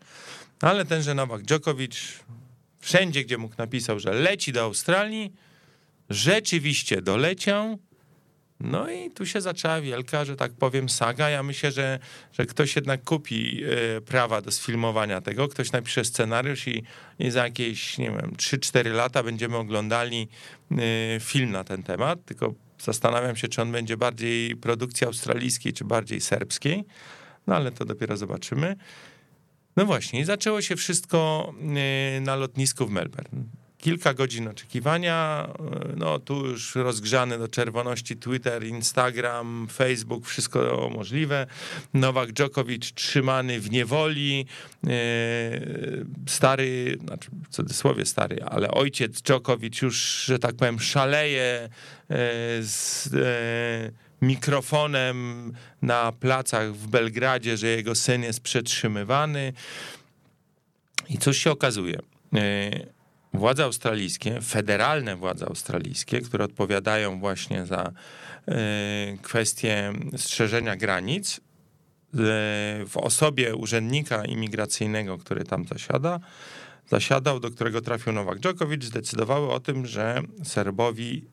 No 0.62 0.68
ale 0.68 0.84
tenże 0.84 1.14
Nowak 1.14 1.42
Djokovic 1.42 1.94
wszędzie, 2.80 3.24
gdzie 3.24 3.38
mógł 3.38 3.54
napisał, 3.58 3.98
że 3.98 4.12
leci 4.12 4.52
do 4.52 4.62
Australii, 4.62 5.32
rzeczywiście 6.10 7.02
doleciał, 7.02 7.78
no 8.62 8.90
i 8.90 9.10
tu 9.10 9.26
się 9.26 9.40
zaczęła 9.40 9.80
wielka, 9.80 10.24
że 10.24 10.36
tak 10.36 10.52
powiem, 10.52 10.88
saga. 10.88 11.30
Ja 11.30 11.42
myślę, 11.42 11.72
że, 11.72 11.98
że 12.32 12.46
ktoś 12.46 12.76
jednak 12.76 13.04
kupi 13.04 13.62
e, 13.64 14.00
prawa 14.00 14.40
do 14.40 14.50
sfilmowania 14.50 15.20
tego, 15.20 15.48
ktoś 15.48 15.72
napisze 15.72 16.04
scenariusz 16.04 16.68
i, 16.68 16.82
i 17.18 17.30
za 17.30 17.44
jakieś, 17.44 17.98
nie 17.98 18.10
wiem, 18.10 18.32
3-4 18.36 18.92
lata 18.92 19.22
będziemy 19.22 19.56
oglądali 19.56 20.28
e, 20.70 21.20
film 21.20 21.50
na 21.50 21.64
ten 21.64 21.82
temat. 21.82 22.24
Tylko 22.24 22.54
zastanawiam 22.78 23.36
się, 23.36 23.48
czy 23.48 23.62
on 23.62 23.72
będzie 23.72 23.96
bardziej 23.96 24.56
produkcji 24.56 25.06
australijskiej, 25.06 25.72
czy 25.72 25.84
bardziej 25.84 26.20
serbskiej. 26.20 26.84
No 27.46 27.56
ale 27.56 27.72
to 27.72 27.84
dopiero 27.84 28.16
zobaczymy. 28.16 28.76
No 29.76 29.86
właśnie, 29.86 30.26
zaczęło 30.26 30.62
się 30.62 30.76
wszystko 30.76 31.52
e, 32.16 32.20
na 32.20 32.36
lotnisku 32.36 32.86
w 32.86 32.90
Melbourne 32.90 33.61
kilka 33.82 34.14
godzin 34.14 34.48
oczekiwania. 34.48 35.48
No 35.96 36.18
tu 36.18 36.46
już 36.46 36.74
rozgrzany 36.74 37.38
do 37.38 37.48
czerwoności 37.48 38.16
Twitter, 38.16 38.66
Instagram, 38.66 39.68
Facebook, 39.72 40.26
wszystko 40.26 40.90
możliwe. 40.94 41.46
Nowak 41.94 42.32
Djokovic 42.32 42.92
trzymany 42.94 43.60
w 43.60 43.70
niewoli. 43.70 44.46
E, 44.86 44.90
stary, 46.26 46.98
znaczy 47.04 47.30
w 47.44 47.48
cudzysłowie 47.48 48.06
stary, 48.06 48.44
ale 48.44 48.70
ojciec 48.70 49.22
Djokovic 49.22 49.82
już, 49.82 50.24
że 50.24 50.38
tak 50.38 50.54
powiem, 50.54 50.80
szaleje 50.80 51.44
e, 51.44 51.68
z 52.62 53.06
e, 53.14 54.26
mikrofonem 54.26 55.52
na 55.82 56.12
placach 56.12 56.74
w 56.74 56.86
Belgradzie, 56.86 57.56
że 57.56 57.66
jego 57.66 57.94
syn 57.94 58.22
jest 58.22 58.40
przetrzymywany. 58.40 59.52
I 61.08 61.18
coś 61.18 61.38
się 61.38 61.50
okazuje 61.50 61.98
władze 63.42 63.64
australijskie, 63.64 64.40
federalne 64.40 65.16
władze 65.16 65.46
australijskie, 65.46 66.20
które 66.20 66.44
odpowiadają 66.44 67.20
właśnie 67.20 67.66
za 67.66 67.92
e, 68.48 68.54
kwestie 69.22 69.92
strzeżenia 70.16 70.76
granic, 70.76 71.36
e, 71.36 71.40
w 72.86 72.92
osobie 72.96 73.56
urzędnika 73.56 74.24
imigracyjnego, 74.24 75.18
który 75.18 75.44
tam 75.44 75.66
zasiada, 75.66 76.20
zasiadał, 76.88 77.40
do 77.40 77.50
którego 77.50 77.80
trafił 77.80 78.12
Nowak 78.12 78.38
Djokovic, 78.38 78.84
zdecydowały 78.84 79.52
o 79.52 79.60
tym, 79.60 79.86
że 79.86 80.22
Serbowi 80.44 81.24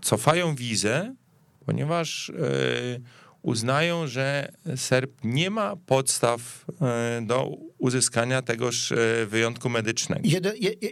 cofają 0.00 0.54
wizę, 0.54 1.14
ponieważ 1.66 2.30
e, 2.30 2.34
uznają, 3.46 4.06
że 4.06 4.52
Serb 4.76 5.10
nie 5.24 5.50
ma 5.50 5.76
podstaw 5.76 6.64
e, 6.80 7.22
do 7.22 7.50
uzyskania 7.78 8.42
tegoż 8.42 8.92
e, 8.92 9.26
wyjątku 9.26 9.68
medycznego. 9.68 10.20
Jedno, 10.24 10.50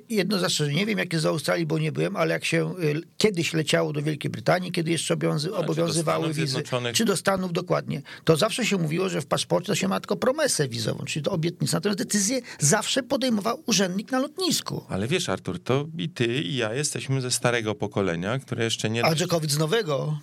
jedno 0.08 0.38
zastrzeżenie, 0.38 0.76
nie 0.76 0.86
wiem 0.86 0.98
jak 0.98 1.12
jest 1.12 1.24
w 1.24 1.28
Australii, 1.28 1.66
bo 1.66 1.78
nie 1.78 1.92
byłem, 1.92 2.16
ale 2.16 2.34
jak 2.34 2.44
się 2.44 2.70
e, 2.70 2.74
kiedyś 3.18 3.52
leciało 3.52 3.92
do 3.92 4.02
Wielkiej 4.02 4.30
Brytanii, 4.30 4.72
kiedy 4.72 4.90
jeszcze 4.90 5.14
obowiązy, 5.14 5.54
obowiązywały 5.54 6.28
czy 6.28 6.34
wizy, 6.34 6.62
czy 6.92 7.04
do 7.04 7.16
Stanów 7.16 7.52
dokładnie, 7.52 8.02
to 8.24 8.36
zawsze 8.36 8.66
się 8.66 8.78
mówiło, 8.78 9.08
że 9.08 9.20
w 9.20 9.26
paszporcie 9.26 9.66
to 9.66 9.74
się 9.74 9.88
ma 9.88 10.00
tylko 10.00 10.16
promesę 10.16 10.68
wizową, 10.68 11.04
czyli 11.04 11.22
to 11.22 11.30
obietnicę. 11.30 11.76
Natomiast 11.76 11.98
decyzję 11.98 12.40
zawsze 12.58 13.02
podejmował 13.02 13.62
urzędnik 13.66 14.12
na 14.12 14.18
lotnisku. 14.18 14.84
Ale 14.88 15.08
wiesz 15.08 15.28
Artur, 15.28 15.62
to 15.62 15.86
i 15.98 16.08
ty 16.08 16.26
i 16.26 16.56
ja 16.56 16.74
jesteśmy 16.74 17.20
ze 17.20 17.30
starego 17.30 17.74
pokolenia, 17.74 18.38
które 18.38 18.64
jeszcze 18.64 18.90
nie... 18.90 19.04
A 19.04 19.14
Dżokowicz 19.14 19.50
z 19.50 19.58
nowego. 19.58 20.18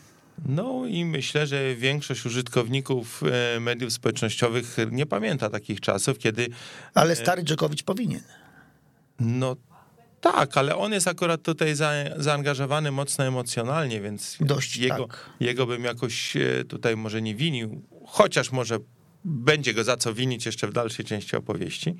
No 0.45 0.85
i 0.85 1.05
myślę, 1.05 1.47
że 1.47 1.75
większość 1.75 2.25
użytkowników 2.25 3.23
e, 3.55 3.59
mediów 3.59 3.93
społecznościowych 3.93 4.77
nie 4.91 5.05
pamięta 5.05 5.49
takich 5.49 5.81
czasów, 5.81 6.17
kiedy. 6.17 6.47
Ale 6.93 7.15
stary 7.15 7.43
Dżokowicz 7.43 7.83
powinien. 7.83 8.21
No 9.19 9.55
tak, 10.21 10.57
ale 10.57 10.75
on 10.75 10.91
jest 10.93 11.07
akurat 11.07 11.41
tutaj 11.41 11.75
za, 11.75 11.91
zaangażowany 12.17 12.91
mocno 12.91 13.25
emocjonalnie, 13.25 14.01
więc 14.01 14.37
Dość, 14.41 14.77
jego, 14.77 15.07
tak. 15.07 15.29
jego 15.39 15.65
bym 15.65 15.83
jakoś 15.83 16.35
e, 16.35 16.63
tutaj 16.67 16.97
może 16.97 17.21
nie 17.21 17.35
winił, 17.35 17.81
chociaż 18.05 18.51
może 18.51 18.79
będzie 19.25 19.73
go 19.73 19.83
za 19.83 19.97
co 19.97 20.13
winić 20.13 20.45
jeszcze 20.45 20.67
w 20.67 20.73
dalszej 20.73 21.05
części 21.05 21.35
opowieści. 21.35 21.95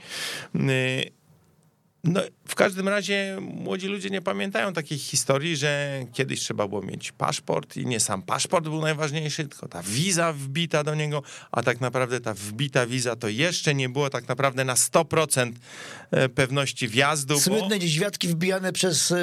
No, 2.04 2.22
w 2.48 2.56
każdym 2.56 2.88
razie 2.88 3.38
młodzi 3.42 3.88
ludzie 3.88 4.10
nie 4.10 4.22
pamiętają 4.22 4.74
takich 4.74 5.02
historii, 5.02 5.58
że 5.58 6.04
kiedyś 6.14 6.40
trzeba 6.40 6.68
było 6.68 6.82
mieć 6.82 7.12
paszport 7.12 7.78
i 7.78 7.86
nie 7.86 8.00
sam 8.00 8.22
paszport 8.22 8.64
był 8.64 8.82
najważniejszy, 8.82 9.48
tylko 9.48 9.68
ta 9.68 9.84
wiza 9.84 10.34
wbita 10.34 10.84
do 10.84 10.96
niego, 10.96 11.24
a 11.52 11.64
tak 11.64 11.82
naprawdę 11.82 12.20
ta 12.20 12.34
wbita 12.34 12.86
wiza 12.86 13.16
to 13.16 13.28
jeszcze 13.28 13.76
nie 13.76 13.90
było 13.90 14.10
tak 14.10 14.28
naprawdę 14.28 14.66
na 14.66 14.74
100% 14.74 15.52
e, 16.12 16.30
pewności 16.30 16.88
wjazdu. 16.88 17.40
Słynne 17.40 17.80
bo... 17.80 18.28
wbijane 18.28 18.74
przez 18.74 19.12
e, 19.12 19.16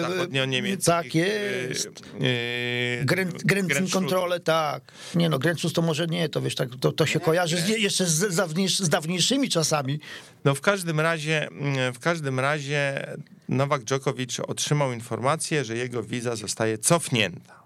zachodnio-niemieckich. 0.00 0.84
Tak 0.84 1.14
jest. 1.14 1.88
Yy, 2.20 3.90
kontrolę, 3.92 4.40
tak. 4.40 4.82
Nie 5.14 5.28
no, 5.28 5.38
Grenzfus 5.38 5.72
to 5.72 5.82
może 5.82 6.06
nie, 6.06 6.28
to 6.28 6.40
wiesz, 6.40 6.54
tak, 6.54 6.68
to, 6.80 6.92
to 6.92 7.06
się 7.06 7.18
nie, 7.18 7.24
kojarzy 7.24 7.56
nie. 7.56 7.62
Z, 7.62 7.68
jeszcze 7.68 8.06
z, 8.06 8.32
z 8.78 8.88
dawniejszymi 8.88 9.48
czasami. 9.48 10.00
No 10.44 10.54
w 10.54 10.60
każdym 10.60 11.00
razie, 11.00 11.48
mm, 11.48 11.92
w 11.92 11.98
każdym 11.98 12.17
razie 12.38 13.06
Nowak 13.48 13.84
Djokovic 13.84 14.40
otrzymał 14.40 14.92
informację, 14.92 15.64
że 15.64 15.76
jego 15.76 16.02
wiza 16.02 16.36
zostaje 16.36 16.78
cofnięta. 16.78 17.58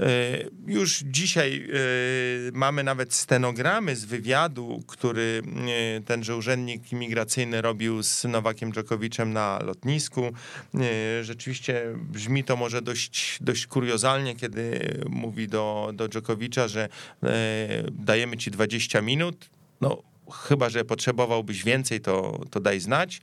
E, 0.00 0.44
już 0.66 0.98
dzisiaj 0.98 1.68
e, 1.68 1.78
mamy 2.52 2.84
nawet 2.84 3.14
stenogramy 3.14 3.96
z 3.96 4.04
wywiadu, 4.04 4.82
który 4.86 5.42
e, 5.98 6.00
tenże 6.00 6.36
urzędnik 6.36 6.92
imigracyjny 6.92 7.62
robił 7.62 8.02
z 8.02 8.24
Nowakiem 8.24 8.72
Dżokowicem 8.72 9.32
na 9.32 9.58
lotnisku. 9.64 10.32
Rzeczywiście 11.22 11.82
brzmi 11.96 12.44
to 12.44 12.56
może 12.56 12.82
dość, 12.82 13.38
dość 13.40 13.66
kuriozalnie, 13.66 14.36
kiedy 14.36 14.94
mówi 15.08 15.48
do, 15.48 15.90
do 15.94 16.08
Dżokowicza, 16.08 16.68
że 16.68 16.88
dajemy 17.92 18.36
ci 18.36 18.50
20 18.50 19.00
minut. 19.00 19.50
No, 19.80 20.02
chyba 20.30 20.68
że 20.68 20.84
potrzebowałbyś 20.84 21.64
więcej, 21.64 22.00
to, 22.00 22.40
to 22.50 22.60
daj 22.60 22.80
znać. 22.80 23.20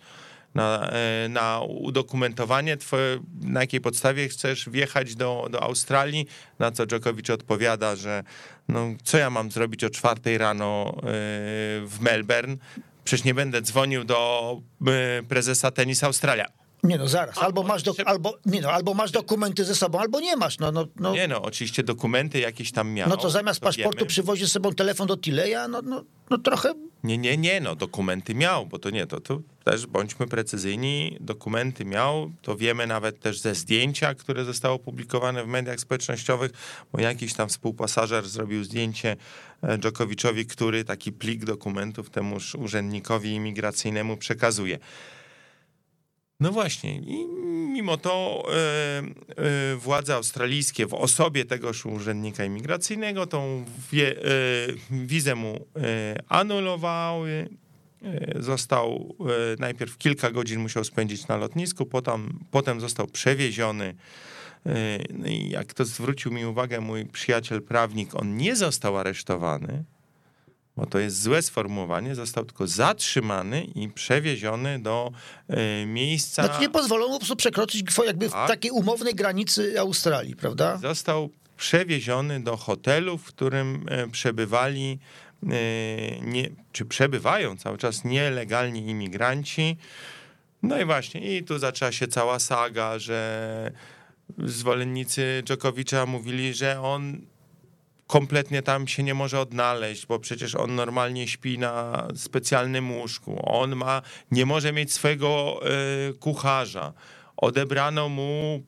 Na, 0.55 0.89
e, 0.89 1.29
na 1.29 1.61
udokumentowanie, 1.61 2.77
twoje, 2.77 3.19
na 3.41 3.61
jakiej 3.61 3.81
podstawie 3.81 4.29
chcesz 4.29 4.69
wjechać 4.69 5.15
do, 5.15 5.47
do 5.51 5.63
Australii, 5.63 6.27
na 6.59 6.71
co 6.71 6.85
Djokovic 6.85 7.29
odpowiada, 7.29 7.95
że 7.95 8.23
no, 8.67 8.87
co 9.03 9.17
ja 9.17 9.29
mam 9.29 9.51
zrobić 9.51 9.83
o 9.83 9.89
czwartej 9.89 10.37
rano 10.37 10.93
e, 10.97 11.01
w 11.85 11.97
Melbourne, 12.01 12.57
przecież 13.03 13.25
nie 13.25 13.33
będę 13.33 13.61
dzwonił 13.61 14.03
do 14.03 14.61
e, 14.87 15.23
prezesa 15.23 15.71
Tenis 15.71 16.03
Australia. 16.03 16.66
Nie 16.83 16.97
no, 16.97 17.07
zaraz. 17.07 17.37
Albo 17.37 17.63
masz, 17.63 17.83
do, 17.83 17.93
albo, 18.05 18.37
nie 18.45 18.61
no, 18.61 18.71
albo 18.71 18.93
masz 18.93 19.11
dokumenty 19.11 19.65
ze 19.65 19.75
sobą, 19.75 19.99
albo 19.99 20.19
nie 20.19 20.35
masz. 20.35 20.59
No, 20.59 20.71
no, 20.71 20.87
no. 20.95 21.13
Nie 21.13 21.27
no, 21.27 21.41
oczywiście 21.41 21.83
dokumenty 21.83 22.39
jakieś 22.39 22.71
tam 22.71 22.91
miał. 22.91 23.09
No 23.09 23.17
to 23.17 23.29
zamiast 23.29 23.59
to 23.59 23.65
paszportu 23.65 23.97
wiemy. 23.97 24.09
przywozi 24.09 24.43
ze 24.43 24.49
sobą 24.49 24.73
telefon 24.73 25.07
do 25.07 25.17
Tileja, 25.17 25.67
no, 25.67 25.81
no, 25.81 26.03
no 26.29 26.37
trochę... 26.37 26.73
Nie, 27.03 27.17
nie, 27.17 27.37
nie, 27.37 27.61
no 27.61 27.75
dokumenty 27.75 28.35
miał, 28.35 28.65
bo 28.65 28.79
to 28.79 28.89
nie, 28.89 29.07
to, 29.07 29.19
to 29.19 29.39
też 29.63 29.85
bądźmy 29.85 30.27
precyzyjni, 30.27 31.17
dokumenty 31.19 31.85
miał, 31.85 32.31
to 32.41 32.55
wiemy 32.55 32.87
nawet 32.87 33.19
też 33.19 33.39
ze 33.39 33.55
zdjęcia, 33.55 34.15
które 34.15 34.45
zostało 34.45 34.75
opublikowane 34.75 35.43
w 35.43 35.47
mediach 35.47 35.79
społecznościowych, 35.79 36.51
bo 36.91 36.99
jakiś 36.99 37.33
tam 37.33 37.49
współpasażer 37.49 38.27
zrobił 38.27 38.63
zdjęcie 38.63 39.15
e, 39.61 39.77
Dżokowiczowi, 39.77 40.45
który 40.45 40.83
taki 40.83 41.11
plik 41.11 41.45
dokumentów 41.45 42.09
temuż 42.09 42.55
urzędnikowi 42.55 43.29
imigracyjnemu 43.29 44.17
przekazuje. 44.17 44.79
No 46.39 46.51
właśnie, 46.51 46.95
i 46.95 47.25
mimo 47.73 47.97
to 47.97 48.43
e, 49.37 49.75
władze 49.75 50.15
australijskie 50.15 50.87
w 50.87 50.93
osobie 50.93 51.45
tegoż 51.45 51.85
urzędnika 51.85 52.45
imigracyjnego 52.45 53.27
tą 53.27 53.65
wie, 53.91 54.11
e, 54.11 54.25
wizę 54.91 55.35
mu 55.35 55.67
anulowały. 56.29 57.49
Został 58.35 59.15
najpierw 59.59 59.97
kilka 59.97 60.31
godzin 60.31 60.59
musiał 60.59 60.83
spędzić 60.83 61.27
na 61.27 61.37
lotnisku, 61.37 61.85
potem, 61.85 62.39
potem 62.51 62.81
został 62.81 63.07
przewieziony. 63.07 63.95
No 65.13 65.27
jak 65.49 65.73
to 65.73 65.85
zwrócił 65.85 66.31
mi 66.31 66.45
uwagę 66.45 66.81
mój 66.81 67.05
przyjaciel 67.05 67.61
prawnik, 67.61 68.15
on 68.15 68.37
nie 68.37 68.55
został 68.55 68.97
aresztowany, 68.97 69.83
bo 70.77 70.85
to 70.85 70.99
jest 70.99 71.21
złe 71.21 71.41
sformułowanie, 71.41 72.15
został 72.15 72.45
tylko 72.45 72.67
zatrzymany 72.67 73.63
i 73.63 73.89
przewieziony 73.89 74.79
do 74.79 75.11
y, 75.49 75.85
miejsca. 75.85 76.43
Znaczy 76.43 76.61
nie 76.61 76.69
pozwolą 76.69 77.07
po 77.07 77.17
prostu 77.17 77.35
przekroczyć 77.35 77.83
jakby 78.05 78.29
w 78.29 78.31
tak. 78.31 78.47
takiej 78.47 78.71
umownej 78.71 79.15
granicy 79.15 79.79
Australii, 79.79 80.35
prawda? 80.35 80.77
Został 80.77 81.29
przewieziony 81.57 82.39
do 82.39 82.57
hotelu, 82.57 83.17
w 83.17 83.23
którym 83.23 83.89
y, 83.89 84.11
przebywali, 84.11 84.99
y, 85.43 85.47
nie, 86.21 86.49
czy 86.71 86.85
przebywają 86.85 87.57
cały 87.57 87.77
czas 87.77 88.03
nielegalni 88.03 88.89
imigranci. 88.89 89.77
No 90.63 90.81
i 90.81 90.85
właśnie, 90.85 91.37
i 91.37 91.43
tu 91.43 91.59
zaczęła 91.59 91.91
się 91.91 92.07
cała 92.07 92.39
saga, 92.39 92.99
że 92.99 93.71
zwolennicy 94.37 95.41
Dżokowicza 95.45 96.05
mówili, 96.05 96.53
że 96.53 96.81
on 96.81 97.21
kompletnie 98.07 98.61
tam 98.61 98.87
się 98.87 99.03
nie 99.03 99.13
może 99.13 99.39
odnaleźć, 99.39 100.05
bo 100.05 100.19
przecież 100.19 100.55
on 100.55 100.75
normalnie 100.75 101.27
śpi 101.27 101.59
na 101.59 102.07
specjalnym 102.15 102.91
łóżku. 102.91 103.39
On 103.43 103.75
ma, 103.75 104.01
nie 104.31 104.45
może 104.45 104.73
mieć 104.73 104.93
swojego 104.93 105.59
y, 106.09 106.13
kucharza. 106.13 106.93
Odebrano 107.37 108.09
mu 108.09 108.63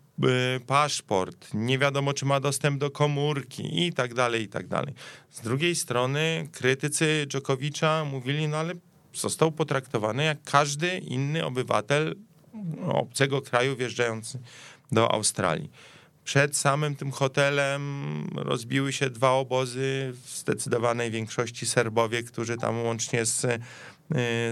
y, 0.56 0.60
paszport, 0.60 1.48
nie 1.54 1.78
wiadomo 1.78 2.14
czy 2.14 2.26
ma 2.26 2.40
dostęp 2.40 2.80
do 2.80 2.92
komórki 2.92 3.88
i 3.88 3.94
tak 3.94 4.14
dalej, 4.14 4.44
i 4.44 4.48
tak 4.48 4.68
dalej. 4.68 4.94
Z 5.30 5.42
drugiej 5.42 5.76
strony 5.76 6.48
krytycy 6.52 7.26
Dżokowicza 7.28 8.06
mówili, 8.06 8.48
no 8.48 8.58
ale 8.58 8.74
został 9.14 9.52
potraktowany 9.52 10.24
jak 10.24 10.44
każdy 10.44 10.98
inny 10.98 11.46
obywatel 11.46 12.16
obcego 12.88 13.42
kraju 13.42 13.76
wjeżdżający 13.76 14.40
do 14.92 15.12
Australii. 15.12 15.70
Przed 16.30 16.58
samym 16.58 16.96
tym 16.96 17.12
hotelem 17.12 18.28
rozbiły 18.36 18.94
się 18.94 19.10
dwa 19.10 19.32
obozy, 19.32 20.14
w 20.26 20.30
zdecydowanej 20.30 21.12
większości 21.12 21.66
Serbowie, 21.66 22.24
którzy 22.24 22.58
tam 22.58 22.84
łącznie 22.84 23.26
z, 23.26 23.44
y, 23.46 23.60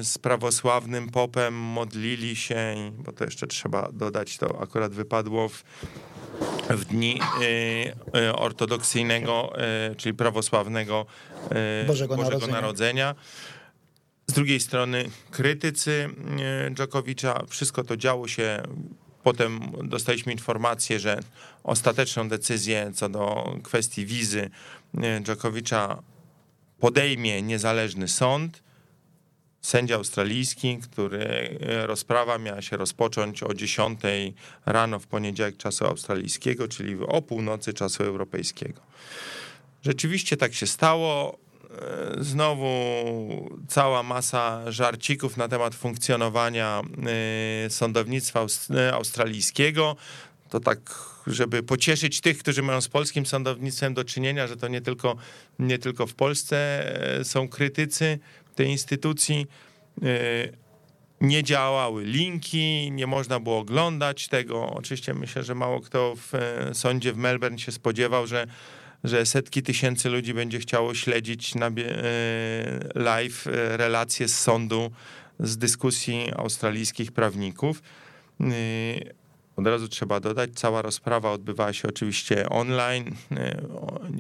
z 0.04 0.18
prawosławnym 0.18 1.10
popem 1.10 1.54
modlili 1.54 2.36
się, 2.36 2.76
bo 2.98 3.12
to 3.12 3.26
jeszcze 3.26 3.48
trzeba 3.48 3.90
dodać, 3.92 4.38
to 4.38 4.62
akurat 4.62 4.94
wypadło 4.94 5.50
w, 5.50 5.64
w 6.70 6.86
dni 6.86 7.20
y, 7.42 8.20
y, 8.20 8.36
ortodoksyjnego, 8.36 9.54
czyli 9.98 10.16
prawosławnego 10.16 11.06
Bożego, 11.88 12.16
Bożego 12.16 12.38
Narodzenia. 12.38 12.62
Narodzenia. 12.62 13.16
Z 14.28 14.34
drugiej 14.34 14.60
strony 14.60 15.10
krytycy 15.32 16.10
Dżokowicza, 16.74 17.44
wszystko 17.48 17.84
to 17.84 17.98
działo 17.98 18.28
się 18.28 18.64
Potem 19.24 19.60
dostaliśmy 19.84 20.32
informację, 20.32 21.00
że 21.00 21.20
ostateczną 21.64 22.30
decyzję 22.30 22.92
co 22.96 23.10
do 23.10 23.56
kwestii 23.64 24.06
wizy 24.06 24.50
Dżokowicza 25.22 26.04
podejmie 26.80 27.42
niezależny 27.42 28.08
sąd. 28.08 28.64
Sędzia 29.62 29.96
australijski, 29.96 30.78
który 30.78 31.60
rozprawa 31.86 32.38
miała 32.38 32.62
się 32.62 32.78
rozpocząć 32.78 33.44
o 33.44 33.54
10 33.54 34.00
rano 34.66 35.00
w 35.00 35.08
poniedziałek 35.08 35.58
czasu 35.58 35.86
australijskiego, 35.86 36.68
czyli 36.68 36.98
o 37.08 37.22
północy 37.22 37.74
czasu 37.74 38.04
europejskiego. 38.04 38.82
Rzeczywiście 39.84 40.38
tak 40.38 40.54
się 40.54 40.68
stało. 40.68 41.38
Znowu 42.18 42.70
cała 43.68 44.04
masa 44.04 44.72
żarcików 44.72 45.38
na 45.38 45.48
temat 45.48 45.76
funkcjonowania 45.76 46.82
y, 47.68 47.70
sądownictwa 47.70 48.46
y, 48.90 48.94
australijskiego. 48.94 49.96
To 50.50 50.60
tak, 50.60 50.80
żeby 51.28 51.64
pocieszyć 51.64 52.22
tych, 52.22 52.38
którzy 52.38 52.64
mają 52.64 52.82
z 52.82 52.88
polskim 52.88 53.26
sądownictwem 53.26 53.94
do 53.94 54.04
czynienia, 54.04 54.48
że 54.48 54.58
to 54.58 54.68
nie 54.68 54.82
tylko, 54.82 55.16
nie 55.60 55.80
tylko 55.80 56.08
w 56.08 56.14
Polsce 56.14 56.84
są 57.24 57.48
krytycy 57.48 58.20
tej 58.56 58.68
instytucji. 58.68 59.48
Nie 61.22 61.44
działały 61.44 62.06
linki, 62.06 62.92
nie 62.92 63.08
można 63.08 63.40
było 63.40 63.58
oglądać 63.60 64.28
tego. 64.28 64.70
Oczywiście 64.70 65.14
myślę, 65.14 65.44
że 65.44 65.56
mało 65.56 65.82
kto 65.82 66.14
w 66.16 66.32
sądzie 66.74 67.14
w 67.14 67.18
Melbourne 67.18 67.60
się 67.60 67.72
spodziewał, 67.72 68.28
że 68.28 68.48
że 69.04 69.26
setki 69.26 69.64
tysięcy 69.64 70.10
ludzi 70.10 70.34
będzie 70.34 70.60
chciało 70.60 70.94
śledzić 70.94 71.56
na 71.56 71.68
e, 71.68 71.72
live 72.96 73.48
e, 73.48 73.78
relacje 73.78 74.28
z 74.28 74.40
sądu, 74.40 74.92
z 75.40 75.58
dyskusji 75.58 76.32
australijskich 76.36 77.12
prawników. 77.12 77.82
E, 78.42 78.46
od 79.56 79.68
razu 79.68 79.88
trzeba 79.88 80.20
dodać, 80.20 80.50
cała 80.54 80.82
rozprawa 80.82 81.32
odbywała 81.32 81.74
się 81.74 81.88
oczywiście 81.88 82.50
online. 82.50 83.16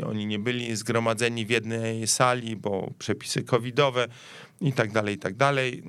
Oni 0.05 0.25
nie 0.25 0.39
byli 0.39 0.75
zgromadzeni 0.75 1.45
w 1.45 1.49
jednej 1.49 2.07
sali, 2.07 2.55
bo 2.55 2.91
przepisy 2.99 3.43
covidowe 3.43 4.07
i 4.61 4.73
tak 4.73 4.91
dalej, 4.91 5.15
i 5.15 5.17
tak 5.17 5.35
dalej. 5.35 5.83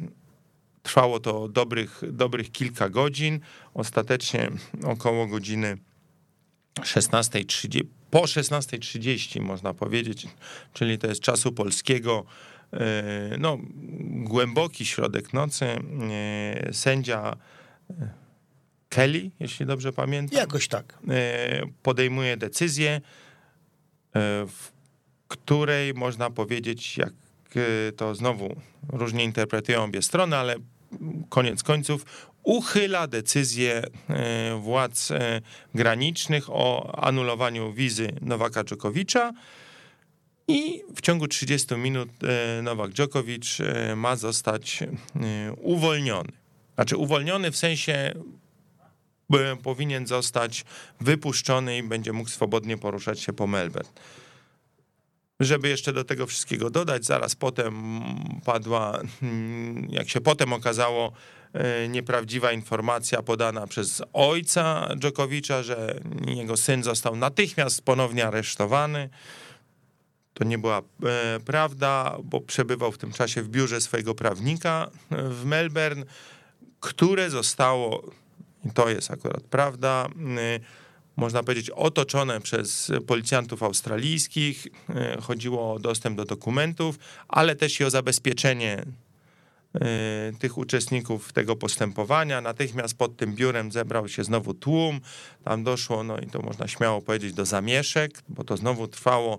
Trwało 0.82 1.20
to 1.20 1.48
dobrych, 1.48 2.02
dobrych 2.12 2.52
kilka 2.52 2.88
godzin. 2.88 3.40
Ostatecznie 3.74 4.50
około 4.84 5.26
godziny 5.26 5.78
16.30, 6.80 7.84
po 8.10 8.22
16.30 8.22 9.40
można 9.40 9.74
powiedzieć, 9.74 10.26
czyli 10.72 10.98
to 10.98 11.06
jest 11.06 11.20
czasu 11.20 11.52
polskiego, 11.52 12.24
e, 12.72 12.78
no, 13.38 13.58
głęboki 14.10 14.84
środek 14.84 15.32
nocy, 15.32 15.64
e, 15.64 16.72
sędzia 16.72 17.36
e, 17.90 18.08
Kelly, 18.88 19.30
jeśli 19.40 19.66
dobrze 19.66 19.92
pamiętam. 19.92 20.38
Jakoś 20.38 20.68
tak. 20.68 20.98
Podejmuje 21.82 22.36
decyzję, 22.36 23.00
w 24.46 24.72
której 25.28 25.94
można 25.94 26.30
powiedzieć, 26.30 26.98
jak 26.98 27.12
to 27.96 28.14
znowu 28.14 28.56
różnie 28.92 29.24
interpretują 29.24 29.84
obie 29.84 30.02
strony, 30.02 30.36
ale 30.36 30.56
koniec 31.28 31.62
końców 31.62 32.27
uchyla 32.42 33.06
decyzję 33.06 33.82
e, 34.08 34.60
władz 34.60 35.10
e, 35.10 35.40
granicznych 35.74 36.50
o 36.50 36.94
anulowaniu 37.04 37.72
wizy 37.72 38.12
Nowaka 38.20 38.64
Dżokowicza 38.64 39.32
i 40.48 40.82
w 40.96 41.00
ciągu 41.00 41.28
30 41.28 41.74
minut 41.74 42.08
e, 42.22 42.62
Nowak 42.62 42.90
Dżokowicz 42.92 43.58
ma 43.96 44.16
zostać 44.16 44.84
uwolniony. 45.62 46.32
Znaczy 46.74 46.96
uwolniony 46.96 47.50
w 47.50 47.56
sensie 47.56 48.14
powinien 49.62 50.06
zostać 50.06 50.64
wypuszczony 51.00 51.78
i 51.78 51.82
będzie 51.82 52.12
mógł 52.12 52.30
swobodnie 52.30 52.78
poruszać 52.78 53.20
się 53.20 53.32
po 53.32 53.46
Melbourne. 53.46 53.90
Żeby 55.40 55.68
jeszcze 55.68 55.92
do 55.92 56.04
tego 56.04 56.26
wszystkiego 56.26 56.70
dodać, 56.70 57.04
zaraz 57.04 57.34
potem 57.34 58.00
padła, 58.44 59.00
mm, 59.22 59.88
jak 59.90 60.08
się 60.08 60.20
potem 60.20 60.52
okazało, 60.52 61.12
nieprawdziwa 61.88 62.52
informacja 62.52 63.22
podana 63.22 63.66
przez 63.66 64.02
ojca 64.12 64.88
Dżokowicza, 64.96 65.62
że 65.62 66.00
jego 66.26 66.56
syn 66.56 66.82
został 66.82 67.16
natychmiast 67.16 67.82
ponownie 67.82 68.26
aresztowany. 68.26 69.08
To 70.34 70.44
nie 70.44 70.58
była 70.58 70.78
e, 70.78 71.40
prawda, 71.44 72.16
bo 72.24 72.40
przebywał 72.40 72.92
w 72.92 72.98
tym 72.98 73.12
czasie 73.12 73.42
w 73.42 73.48
biurze 73.48 73.80
swojego 73.80 74.14
prawnika 74.14 74.90
w 75.10 75.44
Melbourne, 75.44 76.04
które 76.80 77.30
zostało, 77.30 78.10
i 78.64 78.70
to 78.70 78.88
jest 78.88 79.10
akurat 79.10 79.42
prawda, 79.42 80.08
można 81.18 81.42
powiedzieć, 81.42 81.70
otoczone 81.70 82.40
przez 82.40 82.92
policjantów 83.06 83.62
australijskich. 83.62 84.66
E, 84.88 85.18
chodziło 85.20 85.74
o 85.74 85.78
dostęp 85.78 86.16
do 86.16 86.24
dokumentów, 86.24 86.98
ale 87.28 87.56
też 87.56 87.80
i 87.80 87.84
o 87.84 87.90
zabezpieczenie 87.90 88.72
e, 88.72 88.84
tych 90.38 90.58
uczestników 90.58 91.32
tego 91.32 91.56
postępowania. 91.56 92.40
Natychmiast 92.40 92.94
pod 92.98 93.16
tym 93.16 93.34
biurem 93.34 93.72
zebrał 93.72 94.08
się 94.08 94.24
znowu 94.24 94.54
tłum. 94.54 95.00
Tam 95.44 95.64
doszło, 95.64 96.04
no 96.04 96.18
i 96.18 96.26
to 96.26 96.42
można 96.42 96.68
śmiało 96.68 97.02
powiedzieć, 97.02 97.32
do 97.32 97.44
zamieszek, 97.44 98.22
bo 98.28 98.44
to 98.44 98.56
znowu 98.56 98.88
trwało 98.88 99.38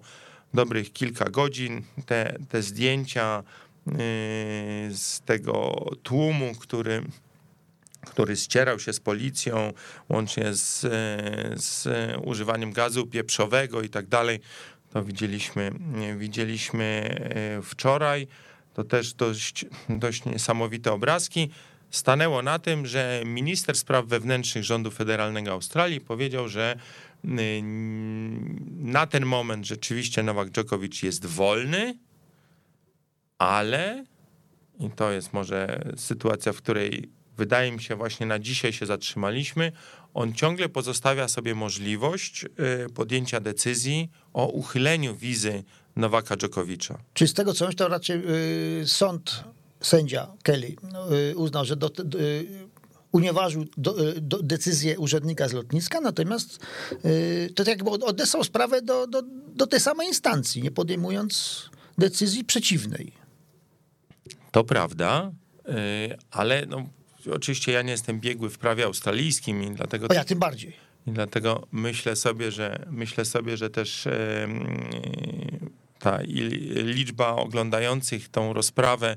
dobrych 0.54 0.94
kilka 0.94 1.30
godzin. 1.30 1.82
Te, 2.06 2.38
te 2.50 2.62
zdjęcia 2.62 3.44
e, 3.88 3.92
z 4.92 5.22
tego 5.26 5.86
tłumu, 6.04 6.56
który 6.60 7.04
który 8.02 8.36
ścierał 8.36 8.80
się 8.80 8.94
z 8.94 9.00
policją, 9.00 9.74
łącznie 10.10 10.54
z, 10.54 10.80
z 11.64 11.88
używaniem 12.26 12.74
gazu 12.74 13.08
pieprzowego 13.08 13.82
i 13.82 13.90
tak 13.90 14.08
dalej. 14.08 14.40
To 14.94 15.04
widzieliśmy, 15.04 15.72
widzieliśmy 16.18 17.16
wczoraj. 17.64 18.28
To 18.74 18.84
też 18.84 19.14
dość, 19.14 19.66
dość 19.90 20.26
niesamowite 20.26 20.92
obrazki. 20.92 21.50
Stanęło 21.90 22.42
na 22.42 22.60
tym, 22.60 22.86
że 22.86 23.22
minister 23.26 23.78
spraw 23.78 24.06
wewnętrznych 24.06 24.64
rządu 24.64 24.92
federalnego 24.92 25.52
Australii 25.52 26.02
powiedział, 26.02 26.50
że 26.50 26.76
na 28.78 29.08
ten 29.08 29.26
moment 29.26 29.66
rzeczywiście 29.66 30.24
Nowak 30.24 30.50
Dżokowicz 30.50 31.04
jest 31.04 31.26
wolny, 31.26 31.98
ale 33.38 34.06
i 34.80 34.90
to 34.90 35.12
jest 35.12 35.34
może 35.34 35.82
sytuacja, 35.98 36.54
w 36.54 36.58
której 36.58 37.10
wydaje 37.38 37.72
mi 37.72 37.84
się, 37.84 37.96
właśnie 37.96 38.26
na 38.26 38.40
dzisiaj 38.40 38.74
się 38.74 38.86
zatrzymaliśmy. 38.86 39.72
On 40.14 40.34
ciągle 40.34 40.70
pozostawia 40.70 41.28
sobie 41.28 41.56
możliwość 41.56 42.46
y, 42.46 42.90
podjęcia 42.90 43.40
decyzji 43.40 44.10
o 44.34 44.48
uchyleniu 44.48 45.16
wizy 45.16 45.64
Nowaka 45.96 46.38
Dżokowicza. 46.38 46.98
Czy 47.14 47.28
z 47.28 47.34
tego 47.34 47.54
co 47.54 47.74
to 47.74 47.88
raczej 47.88 48.22
y, 48.82 48.88
sąd, 48.88 49.44
sędzia 49.82 50.28
Kelly 50.44 50.76
y, 51.32 51.38
uznał, 51.38 51.66
że 51.66 51.76
do, 51.76 51.92
unieważył 53.12 53.66
do, 53.78 53.96
do 54.22 54.44
decyzję 54.44 55.00
urzędnika 55.00 55.48
z 55.48 55.54
lotniska, 55.54 56.02
natomiast 56.02 56.60
to 57.56 57.64
tak 57.64 57.68
jakby 57.68 57.90
odesłał 57.90 58.44
sprawę 58.44 58.82
do, 58.82 59.08
do, 59.08 59.22
do 59.56 59.68
tej 59.68 59.80
samej 59.80 60.08
instancji, 60.08 60.64
nie 60.64 60.72
podejmując 60.72 61.64
decyzji 61.98 62.44
przeciwnej. 62.44 63.14
To 64.52 64.64
prawda, 64.64 65.32
ale 66.32 66.66
no, 66.66 66.90
Oczywiście 67.32 67.72
ja 67.72 67.82
nie 67.82 67.92
jestem 67.92 68.20
biegły 68.20 68.50
w 68.50 68.58
prawie 68.58 68.86
australijskim 68.86 69.64
i 69.64 69.72
dlatego... 69.72 70.08
O 70.08 70.14
ja 70.14 70.24
tym 70.24 70.40
bardziej. 70.40 70.89
I 71.10 71.12
dlatego 71.12 71.68
myślę 71.72 72.16
sobie, 72.16 72.52
że 72.52 72.86
myślę 72.90 73.26
sobie, 73.26 73.58
że 73.58 73.70
też 73.70 74.08
ta 76.00 76.20
liczba 76.84 77.36
oglądających 77.36 78.30
tą 78.30 78.54
rozprawę 78.54 79.16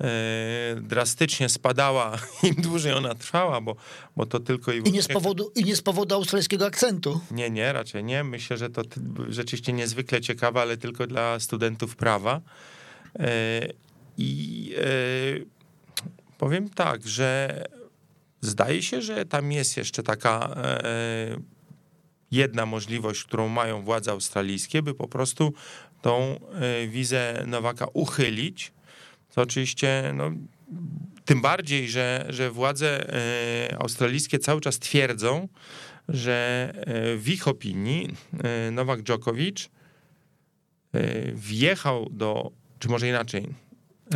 E, 0.00 0.80
drastycznie 0.80 1.48
spadała, 1.48 2.18
im 2.42 2.54
dłużej 2.54 2.92
ona 2.92 3.14
trwała, 3.14 3.60
bo, 3.60 3.76
bo 4.16 4.26
to 4.26 4.40
tylko 4.40 4.72
i... 4.72 4.88
I 4.88 4.92
nie, 4.92 5.02
z 5.02 5.08
powodu, 5.08 5.52
I 5.54 5.64
nie 5.64 5.76
z 5.76 5.82
powodu 5.82 6.14
australijskiego 6.14 6.66
akcentu. 6.66 7.20
Nie, 7.30 7.50
nie, 7.50 7.72
raczej 7.72 8.04
nie. 8.04 8.24
Myślę, 8.24 8.56
że 8.56 8.70
to 8.70 8.82
rzeczywiście 9.28 9.72
niezwykle 9.72 10.20
ciekawe, 10.20 10.60
ale 10.60 10.76
tylko 10.76 11.06
dla 11.06 11.40
studentów 11.40 11.96
prawa. 11.96 12.40
E, 13.18 13.68
I 14.18 14.74
e, 14.78 14.82
powiem 16.38 16.68
tak, 16.68 17.06
że 17.06 17.64
zdaje 18.46 18.82
się, 18.82 19.02
że 19.02 19.24
tam 19.24 19.52
jest 19.52 19.76
jeszcze 19.76 20.02
taka 20.02 20.56
jedna 22.30 22.66
możliwość, 22.66 23.24
którą 23.24 23.48
mają 23.48 23.82
władze 23.82 24.10
australijskie, 24.10 24.82
by 24.82 24.94
po 24.94 25.08
prostu 25.08 25.52
tą 26.02 26.40
wizę 26.88 27.44
Nowaka 27.46 27.86
uchylić, 27.92 28.72
to 29.34 29.42
oczywiście 29.42 30.12
no, 30.14 30.30
tym 31.24 31.42
bardziej, 31.42 31.88
że, 31.88 32.26
że 32.28 32.50
władze 32.50 33.14
e, 33.14 33.76
australijskie 33.78 34.38
cały 34.38 34.60
czas 34.60 34.78
twierdzą, 34.78 35.48
że 36.08 36.72
e, 36.74 37.16
w 37.16 37.28
ich 37.28 37.48
opinii 37.48 38.14
e, 38.44 38.70
Nowak 38.70 39.02
Djokovic 39.02 39.68
wjechał 41.34 42.08
do, 42.10 42.50
czy 42.78 42.88
może 42.88 43.08
inaczej, 43.08 43.54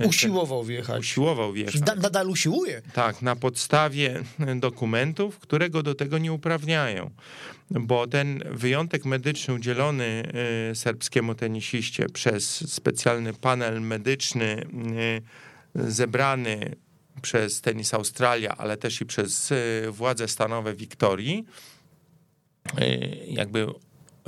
Usiłował 0.04 0.64
wjechać. 0.64 1.00
Usiłował 1.00 1.52
wjechać. 1.52 1.80
nadal 2.02 2.30
usiłuje. 2.30 2.82
Tak, 2.92 3.22
na 3.22 3.36
podstawie 3.36 4.22
dokumentów, 4.56 5.38
które 5.38 5.70
go 5.70 5.82
do 5.82 5.94
tego 5.94 6.18
nie 6.18 6.32
uprawniają. 6.32 7.10
Bo 7.70 8.06
ten 8.06 8.42
wyjątek 8.50 9.04
medyczny 9.04 9.54
udzielony 9.54 10.22
y, 10.70 10.74
serbskiemu 10.74 11.34
tenisiście 11.34 12.06
przez 12.06 12.72
specjalny 12.72 13.32
panel 13.32 13.80
medyczny 13.80 14.66
y, 15.76 15.92
zebrany 15.92 16.76
przez 17.22 17.60
Tenis 17.60 17.94
Australia, 17.94 18.54
ale 18.58 18.76
też 18.76 19.00
i 19.00 19.06
przez 19.06 19.52
władze 19.90 20.28
stanowe 20.28 20.74
Wiktorii, 20.74 21.44
jakby 23.26 23.66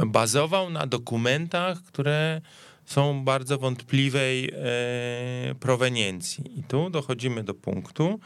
bazował 0.06 0.70
na 0.70 0.86
dokumentach, 0.86 1.82
które 1.82 2.40
są 2.86 3.24
bardzo 3.24 3.58
wątpliwej 3.58 4.50
e, 4.54 5.54
proweniencji. 5.60 6.58
I 6.58 6.62
tu 6.62 6.90
dochodzimy 6.90 7.44
do 7.44 7.54
punktu, 7.54 8.20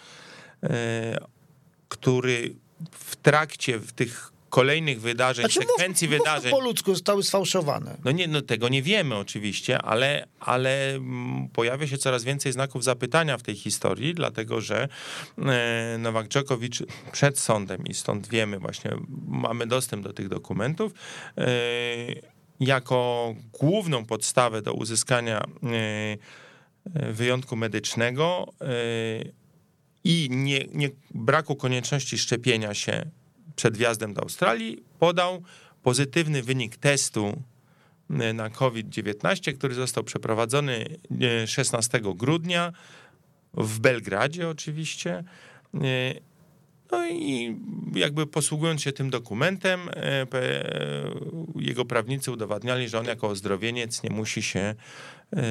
e, 0.62 1.18
który 1.88 2.54
w 2.90 3.16
trakcie 3.16 3.78
w 3.78 3.92
tych 3.92 4.32
kolejnych 4.50 5.00
wydarzeń, 5.00 5.50
znaczy, 5.50 5.68
sekwencji 5.68 6.08
mów, 6.08 6.18
wydarzeń. 6.18 6.50
po 6.50 6.60
ludzku 6.60 6.94
zostały 6.94 7.22
sfałszowane. 7.22 7.96
No 8.04 8.10
nie, 8.10 8.28
no 8.28 8.42
tego 8.42 8.68
nie 8.68 8.82
wiemy 8.82 9.16
oczywiście, 9.16 9.82
ale, 9.82 10.26
ale 10.40 10.94
mm, 10.94 11.48
pojawia 11.48 11.86
się 11.86 11.98
coraz 11.98 12.24
więcej 12.24 12.52
znaków 12.52 12.84
zapytania 12.84 13.38
w 13.38 13.42
tej 13.42 13.54
historii, 13.54 14.14
dlatego 14.14 14.60
że 14.60 14.88
e, 15.38 15.96
Nowak 15.98 16.28
Dżokowicz 16.28 16.82
przed 17.12 17.38
sądem 17.38 17.86
i 17.86 17.94
stąd 17.94 18.28
wiemy 18.28 18.58
właśnie, 18.58 18.90
mamy 19.26 19.66
dostęp 19.66 20.04
do 20.04 20.12
tych 20.12 20.28
dokumentów, 20.28 20.92
jako 22.60 23.34
główną 23.60 24.04
podstawę 24.04 24.62
do 24.62 24.74
uzyskania 24.74 25.38
e, 25.38 25.46
e, 26.94 27.12
wyjątku 27.12 27.56
medycznego 27.56 28.52
e, 28.60 28.66
i 30.04 30.28
nie, 30.30 30.64
nie, 30.74 30.88
braku 31.14 31.56
konieczności 31.56 32.18
szczepienia 32.18 32.74
się 32.74 33.10
przed 33.56 33.76
wjazdem 33.76 34.14
do 34.14 34.22
Australii 34.22 34.82
podał 34.98 35.42
pozytywny 35.82 36.42
wynik 36.42 36.76
testu 36.76 37.42
na 38.34 38.50
COVID-19, 38.50 39.54
który 39.54 39.74
został 39.74 40.04
przeprowadzony 40.04 40.86
16 41.46 42.00
grudnia 42.14 42.72
w 43.54 43.78
Belgradzie 43.78 44.48
oczywiście. 44.48 45.24
No 46.90 47.08
i 47.08 47.56
jakby 47.94 48.26
posługując 48.26 48.82
się 48.82 48.92
tym 48.92 49.10
dokumentem, 49.10 49.80
e, 49.96 50.26
jego 51.56 51.84
prawnicy 51.84 52.32
udowadniali, 52.32 52.88
że 52.88 52.98
on 52.98 53.06
jako 53.06 53.28
ozdrowieniec 53.28 54.02
nie 54.02 54.10
musi 54.10 54.42
się, 54.42 54.74
e, 55.36 55.44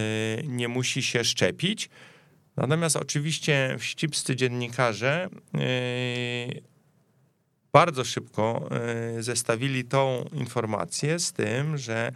nie 0.43 0.67
musi 0.67 1.04
się 1.04 1.24
szczepić. 1.24 1.89
Natomiast 2.58 2.95
oczywiście 2.95 3.76
wścibscy 3.80 4.36
dziennikarze 4.36 5.30
e, 5.56 5.60
bardzo 7.74 8.04
szybko 8.04 8.69
zestawili 9.19 9.84
tą 9.84 10.26
informację 10.34 11.19
z 11.19 11.34
tym, 11.34 11.78
że 11.78 12.12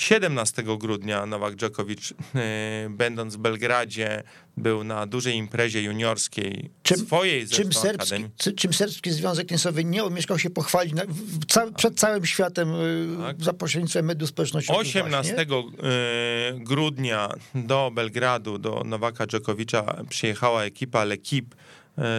17 0.00 0.62
grudnia 0.78 1.26
Nowak 1.26 1.54
Djokovic, 1.54 2.12
e, 2.34 2.88
będąc 2.90 3.36
w 3.36 3.38
Belgradzie, 3.38 4.22
był 4.56 4.84
na 4.84 5.06
dużej 5.06 5.34
imprezie 5.34 5.82
juniorskiej 5.82 6.70
czym, 6.82 6.98
swojej 6.98 7.48
czym 7.48 7.72
serbski, 7.72 8.24
czym 8.56 8.72
serbski 8.72 9.10
Związek 9.10 9.48
Tenisowy 9.48 9.84
nie 9.84 10.04
umieszkał 10.04 10.38
się 10.38 10.50
pochwalić 10.50 10.94
na, 10.94 11.02
ca, 11.48 11.72
przed 11.72 11.98
całym 11.98 12.26
światem 12.26 12.68
e, 12.74 12.76
tak. 13.22 13.42
za 13.42 13.52
pośrednictwem 13.52 14.04
mediów 14.04 14.30
społecznościowych. 14.30 14.80
18 14.80 15.34
właśnie. 15.34 15.88
E, 15.88 16.52
grudnia 16.54 17.28
do 17.54 17.90
Belgradu, 17.94 18.58
do 18.58 18.82
Nowaka 18.84 19.26
Dżokowicza 19.26 20.04
przyjechała 20.08 20.64
ekipa 20.64 21.04
L'Equipe, 21.04 21.54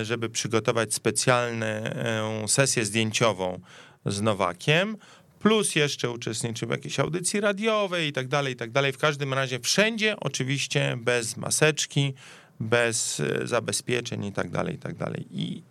żeby 0.04 0.30
przygotować 0.30 0.94
specjalną 0.94 2.48
sesję 2.48 2.86
zdjęciową 2.86 3.60
z 4.06 4.22
Nowakiem 4.22 4.98
plus 5.42 5.76
jeszcze 5.76 6.10
uczestniczył 6.10 6.68
w 6.68 6.72
jakiejś 6.72 7.00
audycji 7.00 7.42
radiowej 7.42 8.08
i 8.08 8.14
tak 8.14 8.28
dalej, 8.28 8.54
i 8.54 8.56
tak 8.56 8.72
dalej. 8.72 8.94
W 8.94 8.98
każdym 8.98 9.34
razie 9.34 9.60
wszędzie 9.60 10.16
oczywiście 10.20 10.98
bez 10.98 11.38
maseczki, 11.38 12.14
bez 12.60 13.20
e, 13.20 13.48
zabezpieczeń 13.48 14.26
i 14.26 14.32
tak 14.32 14.50
dalej, 14.50 14.76
i 14.76 14.78
tak 14.78 14.96
dalej. 14.96 15.26
I, 15.32 15.64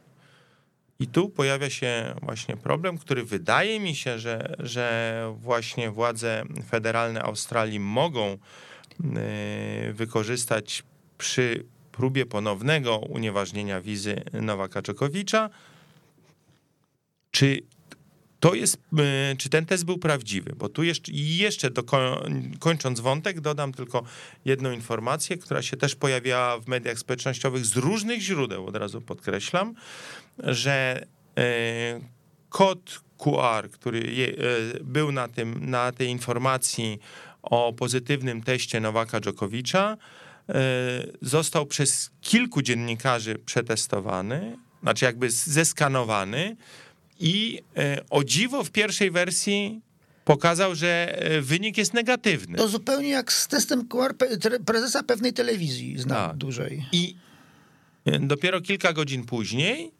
i 0.98 1.06
tu 1.06 1.28
pojawia 1.28 1.70
się 1.70 2.14
właśnie 2.22 2.56
problem, 2.56 2.98
który 2.98 3.24
wydaje 3.24 3.80
mi 3.80 3.94
się, 3.94 4.18
że, 4.18 4.56
że 4.58 5.34
właśnie 5.36 5.90
władze 5.90 6.44
federalne 6.70 7.22
Australii 7.22 7.80
mogą 7.80 8.26
e, 8.26 8.38
wykorzystać 9.92 10.82
przy 11.18 11.64
próbie 11.92 12.26
ponownego 12.26 12.98
unieważnienia 12.98 13.80
wizy 13.80 14.22
Nowaka 14.32 14.82
Czokowicza. 14.82 15.50
Czy 17.30 17.62
to 18.40 18.54
jest, 18.54 18.78
e, 18.98 19.36
czy 19.36 19.48
ten 19.48 19.66
test 19.66 19.84
był 19.84 19.98
prawdziwy, 19.98 20.52
bo 20.56 20.68
tu 20.68 20.82
jeszcze, 20.82 21.12
jeszcze 21.12 21.70
do, 21.70 21.82
kończąc 22.58 23.00
wątek, 23.00 23.40
dodam 23.40 23.72
tylko 23.72 24.02
jedną 24.44 24.72
informację, 24.72 25.38
która 25.38 25.62
się 25.62 25.76
też 25.76 25.94
pojawiała 25.94 26.60
w 26.60 26.68
mediach 26.68 26.98
społecznościowych 26.98 27.66
z 27.66 27.76
różnych 27.76 28.20
źródeł, 28.20 28.66
od 28.66 28.76
razu 28.76 29.00
podkreślam, 29.00 29.74
że 30.38 31.06
e, 31.38 32.00
kod 32.48 33.00
QR, 33.18 33.70
który 33.70 34.00
e, 34.00 34.84
był 34.84 35.12
na, 35.12 35.28
tym, 35.28 35.70
na 35.70 35.92
tej 35.92 36.08
informacji 36.08 36.98
o 37.42 37.72
pozytywnym 37.72 38.42
teście 38.42 38.80
Nowaka 38.80 39.20
Dżokowicza, 39.20 39.96
został 41.22 41.66
przez 41.66 42.10
kilku 42.20 42.62
dziennikarzy 42.62 43.34
przetestowany, 43.34 44.56
znaczy 44.82 45.04
jakby 45.04 45.30
zeskanowany, 45.30 46.56
i 47.20 47.62
e, 47.76 48.02
o 48.10 48.24
dziwo 48.24 48.64
w 48.64 48.70
pierwszej 48.70 49.10
wersji 49.10 49.80
pokazał, 50.24 50.74
że 50.74 51.22
e, 51.22 51.40
wynik 51.40 51.78
jest 51.78 51.94
negatywny. 51.94 52.58
To 52.58 52.68
zupełnie 52.68 53.08
jak 53.08 53.32
z 53.32 53.48
testem 53.48 53.88
QR 53.88 54.14
prezesa 54.66 55.02
pewnej 55.02 55.32
telewizji, 55.32 55.98
znam 55.98 56.30
tak. 56.30 56.36
dużej. 56.36 56.84
I 56.92 57.16
e, 58.04 58.18
dopiero 58.18 58.60
kilka 58.60 58.92
godzin 58.92 59.24
później 59.24 59.92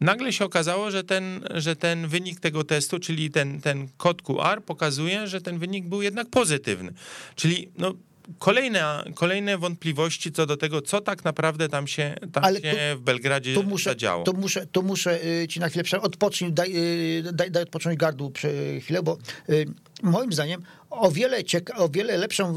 nagle 0.00 0.32
się 0.32 0.44
okazało, 0.44 0.90
że 0.90 1.04
ten, 1.04 1.44
że 1.54 1.76
ten 1.76 2.08
wynik 2.08 2.40
tego 2.40 2.64
testu, 2.64 2.98
czyli 2.98 3.30
ten, 3.30 3.60
ten 3.60 3.88
kod 3.96 4.22
QR 4.22 4.62
pokazuje, 4.66 5.26
że 5.26 5.40
ten 5.40 5.58
wynik 5.58 5.86
był 5.86 6.02
jednak 6.02 6.30
pozytywny. 6.30 6.92
Czyli 7.34 7.70
no, 7.78 7.94
kolejne, 8.38 9.04
kolejne 9.14 9.58
wątpliwości 9.58 10.32
co 10.32 10.46
do 10.46 10.56
tego, 10.56 10.82
co 10.82 11.00
tak 11.00 11.24
naprawdę 11.24 11.68
tam 11.68 11.86
się, 11.86 12.14
tam 12.32 12.44
Ale 12.44 12.60
się 12.60 12.72
to, 12.72 12.98
w 12.98 13.00
Belgradzie 13.00 13.54
to 13.54 13.62
muszę, 13.62 13.90
zadziało. 13.90 14.24
To 14.24 14.32
muszę, 14.32 14.66
to 14.66 14.82
muszę 14.82 15.24
y, 15.26 15.48
ci 15.48 15.60
na 15.60 15.68
chwilę 15.68 16.00
odpocznij, 16.00 16.52
daj, 16.52 16.72
y, 16.76 17.32
daj, 17.32 17.50
daj 17.50 17.62
odpocząć 17.62 17.98
gardłu 17.98 18.32
chwilę, 18.80 19.02
bo 19.02 19.18
y, 19.50 19.66
moim 20.02 20.32
zdaniem 20.32 20.62
o 20.90 21.10
wiele, 21.10 21.44
cieka- 21.44 21.76
o 21.76 21.88
wiele 21.88 22.16
lepszą, 22.16 22.56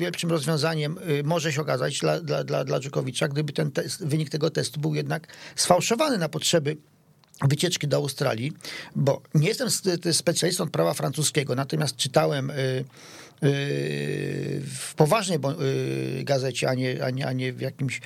lepszym 0.00 0.30
rozwiązaniem 0.30 0.98
może 1.24 1.52
się 1.52 1.60
okazać 1.60 1.98
dla, 1.98 2.20
dla, 2.20 2.44
dla, 2.44 2.64
dla 2.64 2.80
Dżukowicza, 2.80 3.28
gdyby 3.28 3.52
ten 3.52 3.70
test, 3.70 4.06
wynik 4.06 4.30
tego 4.30 4.50
testu 4.50 4.80
był 4.80 4.94
jednak 4.94 5.26
sfałszowany 5.56 6.18
na 6.18 6.28
potrzeby 6.28 6.76
wycieczki 7.48 7.88
do 7.88 7.96
Australii, 7.96 8.52
bo 8.96 9.22
nie 9.34 9.48
jestem 9.48 9.68
specjalistą 10.12 10.68
prawa 10.70 10.94
francuskiego, 10.94 11.54
natomiast 11.54 11.96
czytałem 11.96 12.52
w 13.42 14.92
poważnej 14.96 15.38
gazecie, 16.22 16.68
a 16.68 16.74
nie, 16.74 17.04
a 17.04 17.10
nie, 17.10 17.26
a 17.26 17.32
nie 17.32 17.52
w 17.52 17.60
jakimś 17.60 18.00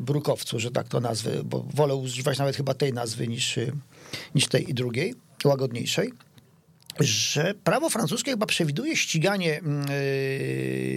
brukowcu, 0.00 0.60
że 0.60 0.70
tak 0.70 0.88
to 0.88 1.00
nazwę, 1.00 1.30
bo 1.44 1.66
wolę 1.74 1.94
używać 1.94 2.38
nawet 2.38 2.56
chyba 2.56 2.74
tej 2.74 2.92
nazwy 2.92 3.28
niż, 3.28 3.58
niż 4.34 4.46
tej 4.48 4.70
i 4.70 4.74
drugiej, 4.74 5.14
łagodniejszej 5.44 6.12
że 7.00 7.54
prawo 7.64 7.90
francuskie 7.90 8.30
chyba 8.30 8.46
przewiduje 8.46 8.96
ściganie 8.96 9.60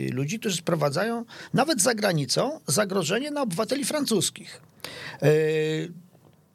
yy, 0.04 0.10
ludzi, 0.12 0.40
którzy 0.40 0.58
sprowadzają 0.58 1.26
nawet 1.54 1.82
za 1.82 1.96
granicą 1.96 2.60
zagrożenie 2.68 3.32
na 3.32 3.42
obywateli 3.42 3.86
francuskich. 3.86 4.62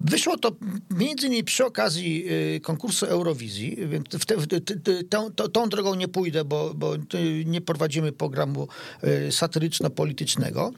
Wyszło 0.01 0.37
to 0.37 0.53
między 0.91 1.27
innymi 1.27 1.45
przy 1.45 1.65
okazji 1.65 2.25
y, 2.57 2.61
konkursu 2.61 3.07
Eurowizji, 3.07 3.77
więc 3.89 4.07
w 4.07 4.27
te, 4.27 4.37
w 4.37 4.47
te, 4.47 4.61
tą, 5.05 5.31
tą, 5.31 5.69
drogą 5.69 5.95
nie 5.95 6.09
pójdę, 6.09 6.45
bo, 6.45 6.75
bo 6.75 6.95
nie 7.45 7.61
prowadzimy 7.61 8.13
programu 8.13 8.69
y, 9.05 9.33
satyryczno-politycznego. 9.33 10.73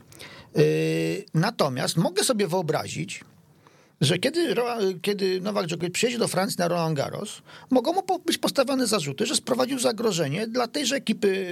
Y, 0.57 1.25
natomiast 1.33 1.97
mogę 1.97 2.23
sobie 2.23 2.47
wyobrazić, 2.47 3.23
że 4.01 4.17
kiedy, 4.17 4.55
kiedy 5.01 5.41
Nowak 5.41 5.67
Djokovic 5.67 5.93
przyjedzie 5.93 6.17
do 6.17 6.27
Francji 6.27 6.55
na 6.59 6.67
Roland 6.67 6.97
Garros, 6.97 7.41
mogą 7.69 7.93
mu 7.93 8.03
być 8.25 8.37
postawione 8.37 8.87
zarzuty, 8.87 9.25
że 9.25 9.35
sprowadził 9.35 9.79
zagrożenie 9.79 10.47
dla 10.47 10.67
tejże 10.67 10.95
ekipy 10.95 11.47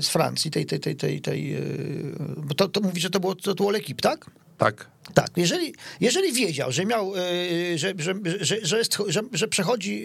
z 0.00 0.08
Francji, 0.08 0.50
tej, 0.50 0.66
tej, 0.66 0.80
tej, 0.80 0.96
tej, 0.96 1.20
tej 1.20 1.56
bo 2.36 2.54
to, 2.54 2.68
to 2.68 2.80
mówi, 2.80 3.00
że 3.00 3.10
to 3.10 3.20
było, 3.20 3.34
to 3.34 3.54
było 3.54 3.72
tak? 4.02 4.30
Tak. 4.58 4.97
Tak, 5.18 5.30
jeżeli, 5.36 5.74
jeżeli 6.00 6.32
wiedział, 6.32 6.72
że 6.72 6.86
miał, 6.86 7.12
e, 7.16 7.78
że, 7.78 7.92
że, 7.98 8.14
że, 8.40 8.56
że, 8.62 8.78
jest, 8.78 8.98
że, 9.08 9.20
że 9.32 9.48
przechodzi 9.48 10.04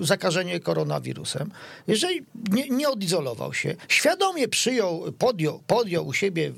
e, 0.00 0.04
zakażenie 0.04 0.60
koronawirusem, 0.60 1.50
jeżeli 1.86 2.22
nie, 2.50 2.68
nie 2.68 2.88
odizolował 2.88 3.54
się, 3.54 3.76
świadomie 3.88 4.48
przyjął, 4.48 5.12
podjął, 5.18 5.62
podjął 5.66 6.06
u 6.06 6.12
siebie 6.12 6.52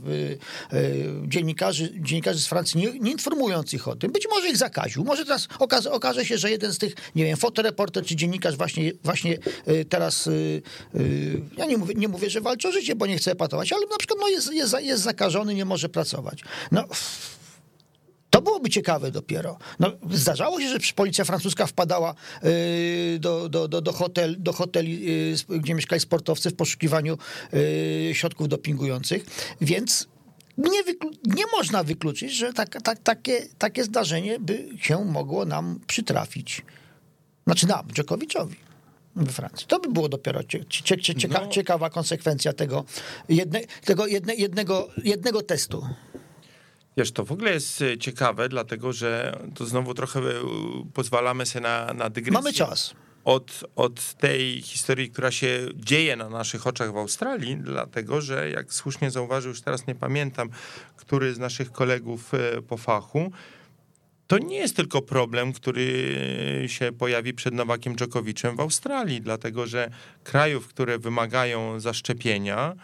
e, 0.72 0.76
dziennikarzy, 1.28 1.92
dziennikarzy 2.00 2.40
z 2.40 2.46
Francji, 2.46 2.80
nie, 2.80 2.98
nie 2.98 3.12
informując 3.12 3.74
ich 3.74 3.88
o 3.88 3.96
tym, 3.96 4.12
być 4.12 4.28
może 4.30 4.48
ich 4.48 4.56
zakaził, 4.56 5.04
może 5.04 5.24
teraz 5.24 5.48
okaże, 5.58 5.92
okaże 5.92 6.24
się, 6.24 6.38
że 6.38 6.50
jeden 6.50 6.72
z 6.72 6.78
tych, 6.78 6.94
nie 7.14 7.24
wiem, 7.24 7.36
fotoreporter 7.36 8.04
czy 8.04 8.16
dziennikarz 8.16 8.56
właśnie, 8.56 8.92
właśnie 9.04 9.38
teraz, 9.88 10.28
ja 11.56 11.66
nie 11.66 11.76
mówię, 11.76 11.94
nie 11.96 12.08
mówię, 12.08 12.30
że 12.30 12.40
walczy 12.40 12.68
o 12.68 12.72
życie, 12.72 12.96
bo 12.96 13.06
nie 13.06 13.16
chce 13.16 13.34
patować, 13.34 13.72
ale 13.72 13.86
na 13.86 13.96
przykład 13.96 14.18
no 14.20 14.28
jest, 14.28 14.52
jest, 14.52 14.74
jest 14.80 15.02
zakażony, 15.02 15.54
nie 15.54 15.64
może 15.64 15.88
pracować. 15.88 16.40
No, 16.72 16.84
to 18.30 18.42
byłoby 18.42 18.70
ciekawe 18.70 19.10
dopiero. 19.10 19.58
No, 19.80 19.92
zdarzało 20.10 20.60
się, 20.60 20.68
że 20.68 20.78
policja 20.94 21.24
francuska 21.24 21.66
wpadała 21.66 22.14
y, 22.44 23.18
do, 23.20 23.48
do, 23.48 23.68
do, 23.68 23.80
do, 23.80 23.92
hotel, 23.92 24.36
do 24.38 24.52
hoteli, 24.52 25.10
y, 25.50 25.58
gdzie 25.58 25.74
mieszkali 25.74 26.00
sportowcy 26.00 26.50
w 26.50 26.54
poszukiwaniu 26.56 27.18
y, 27.54 28.10
środków 28.14 28.48
dopingujących, 28.48 29.24
więc 29.60 30.08
nie, 30.58 30.82
nie 31.24 31.44
można 31.56 31.82
wykluczyć, 31.84 32.32
że 32.32 32.52
tak, 32.52 32.82
tak, 32.82 32.98
takie, 32.98 33.46
takie 33.58 33.84
zdarzenie 33.84 34.38
by 34.40 34.68
się 34.80 35.04
mogło 35.04 35.44
nam 35.44 35.80
przytrafić. 35.86 36.62
Znaczy 37.46 37.66
nam, 37.66 37.88
Dżokowiczowi 37.92 38.56
we 39.16 39.32
Francji. 39.32 39.66
To 39.66 39.80
by 39.80 39.92
było 39.92 40.08
dopiero 40.08 40.44
cie, 40.44 40.64
cie, 40.64 41.14
cieka, 41.14 41.40
no. 41.40 41.48
ciekawa 41.48 41.90
konsekwencja 41.90 42.52
tego, 42.52 42.84
jedne, 43.28 43.60
tego 43.84 44.06
jedne, 44.06 44.34
jednego, 44.34 44.88
jednego 45.04 45.42
testu. 45.42 45.86
Wiesz, 46.96 47.12
to 47.12 47.24
w 47.24 47.32
ogóle 47.32 47.52
jest 47.52 47.82
e, 47.82 47.98
ciekawe, 47.98 48.48
dlatego 48.48 48.92
że 48.92 49.38
to 49.54 49.66
znowu 49.66 49.94
trochę 49.94 50.20
e, 50.20 50.22
pozwalamy 50.94 51.46
sobie 51.46 51.62
na, 51.62 51.94
na 51.94 52.10
dygresję. 52.10 52.40
Mamy 52.40 52.52
czas. 52.52 52.94
Od, 53.24 53.64
od 53.76 54.14
tej 54.14 54.62
historii, 54.62 55.10
która 55.10 55.30
się 55.30 55.60
dzieje 55.74 56.16
na 56.16 56.28
naszych 56.28 56.66
oczach 56.66 56.92
w 56.92 56.96
Australii, 56.96 57.56
dlatego 57.56 58.20
że, 58.20 58.50
jak 58.50 58.74
słusznie 58.74 59.10
zauważył, 59.10 59.48
już 59.48 59.60
teraz 59.60 59.86
nie 59.86 59.94
pamiętam, 59.94 60.48
który 60.96 61.34
z 61.34 61.38
naszych 61.38 61.72
kolegów 61.72 62.34
e, 62.34 62.62
po 62.62 62.76
fachu, 62.76 63.32
to 64.26 64.38
nie 64.38 64.56
jest 64.56 64.76
tylko 64.76 65.02
problem, 65.02 65.52
który 65.52 66.18
się 66.66 66.92
pojawi 66.92 67.34
przed 67.34 67.54
Nowakiem 67.54 67.96
Dżokowiczem 67.96 68.56
w 68.56 68.60
Australii, 68.60 69.20
dlatego 69.20 69.66
że 69.66 69.90
krajów, 70.22 70.68
które 70.68 70.98
wymagają 70.98 71.80
zaszczepienia, 71.80 72.74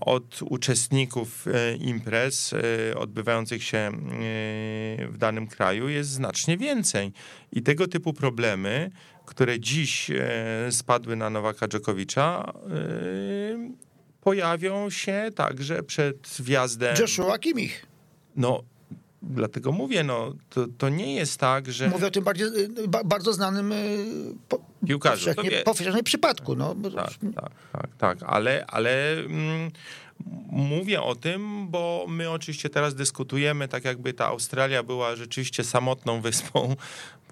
od 0.00 0.42
uczestników 0.42 1.46
e, 1.46 1.76
imprez 1.76 2.52
e, 2.52 2.98
odbywających 2.98 3.64
się 3.64 3.90
w 5.08 5.14
danym 5.18 5.46
kraju 5.46 5.88
jest 5.88 6.10
znacznie 6.10 6.56
więcej. 6.56 7.12
I 7.52 7.62
tego 7.62 7.88
typu 7.88 8.12
problemy, 8.12 8.90
które 9.26 9.60
dziś 9.60 10.10
spadły 10.70 11.16
na 11.16 11.30
Nowaka 11.30 11.68
Dżokowicza, 11.68 12.52
pojawią 14.20 14.90
się 14.90 15.30
także 15.34 15.82
przed 15.82 16.28
wjazdem. 16.40 16.96
Joshua 17.00 17.38
Kimmich. 17.38 17.86
No, 18.36 18.62
dlatego 19.30 19.72
mówię, 19.72 20.04
no, 20.04 20.32
to, 20.50 20.66
to 20.78 20.88
nie 20.88 21.14
jest 21.14 21.38
tak, 21.38 21.72
że... 21.72 21.88
Mówię 21.88 22.06
o 22.06 22.10
tym 22.10 22.24
bardziej, 22.24 22.46
bardzo 23.04 23.32
znanym 23.32 23.74
piłkarzu. 24.86 25.34
Powszechnie, 25.34 25.62
powszechnie 25.62 26.02
przypadku. 26.02 26.56
No. 26.56 26.74
Tak, 26.96 27.10
tak, 27.34 27.50
tak, 27.72 27.90
tak, 27.98 28.18
ale, 28.26 28.64
ale 28.66 29.12
mm, 29.12 29.70
mówię 30.50 31.02
o 31.02 31.14
tym, 31.14 31.68
bo 31.68 32.06
my 32.08 32.30
oczywiście 32.30 32.70
teraz 32.70 32.94
dyskutujemy, 32.94 33.68
tak 33.68 33.84
jakby 33.84 34.12
ta 34.12 34.26
Australia 34.26 34.82
była 34.82 35.16
rzeczywiście 35.16 35.64
samotną 35.64 36.20
wyspą, 36.26 36.76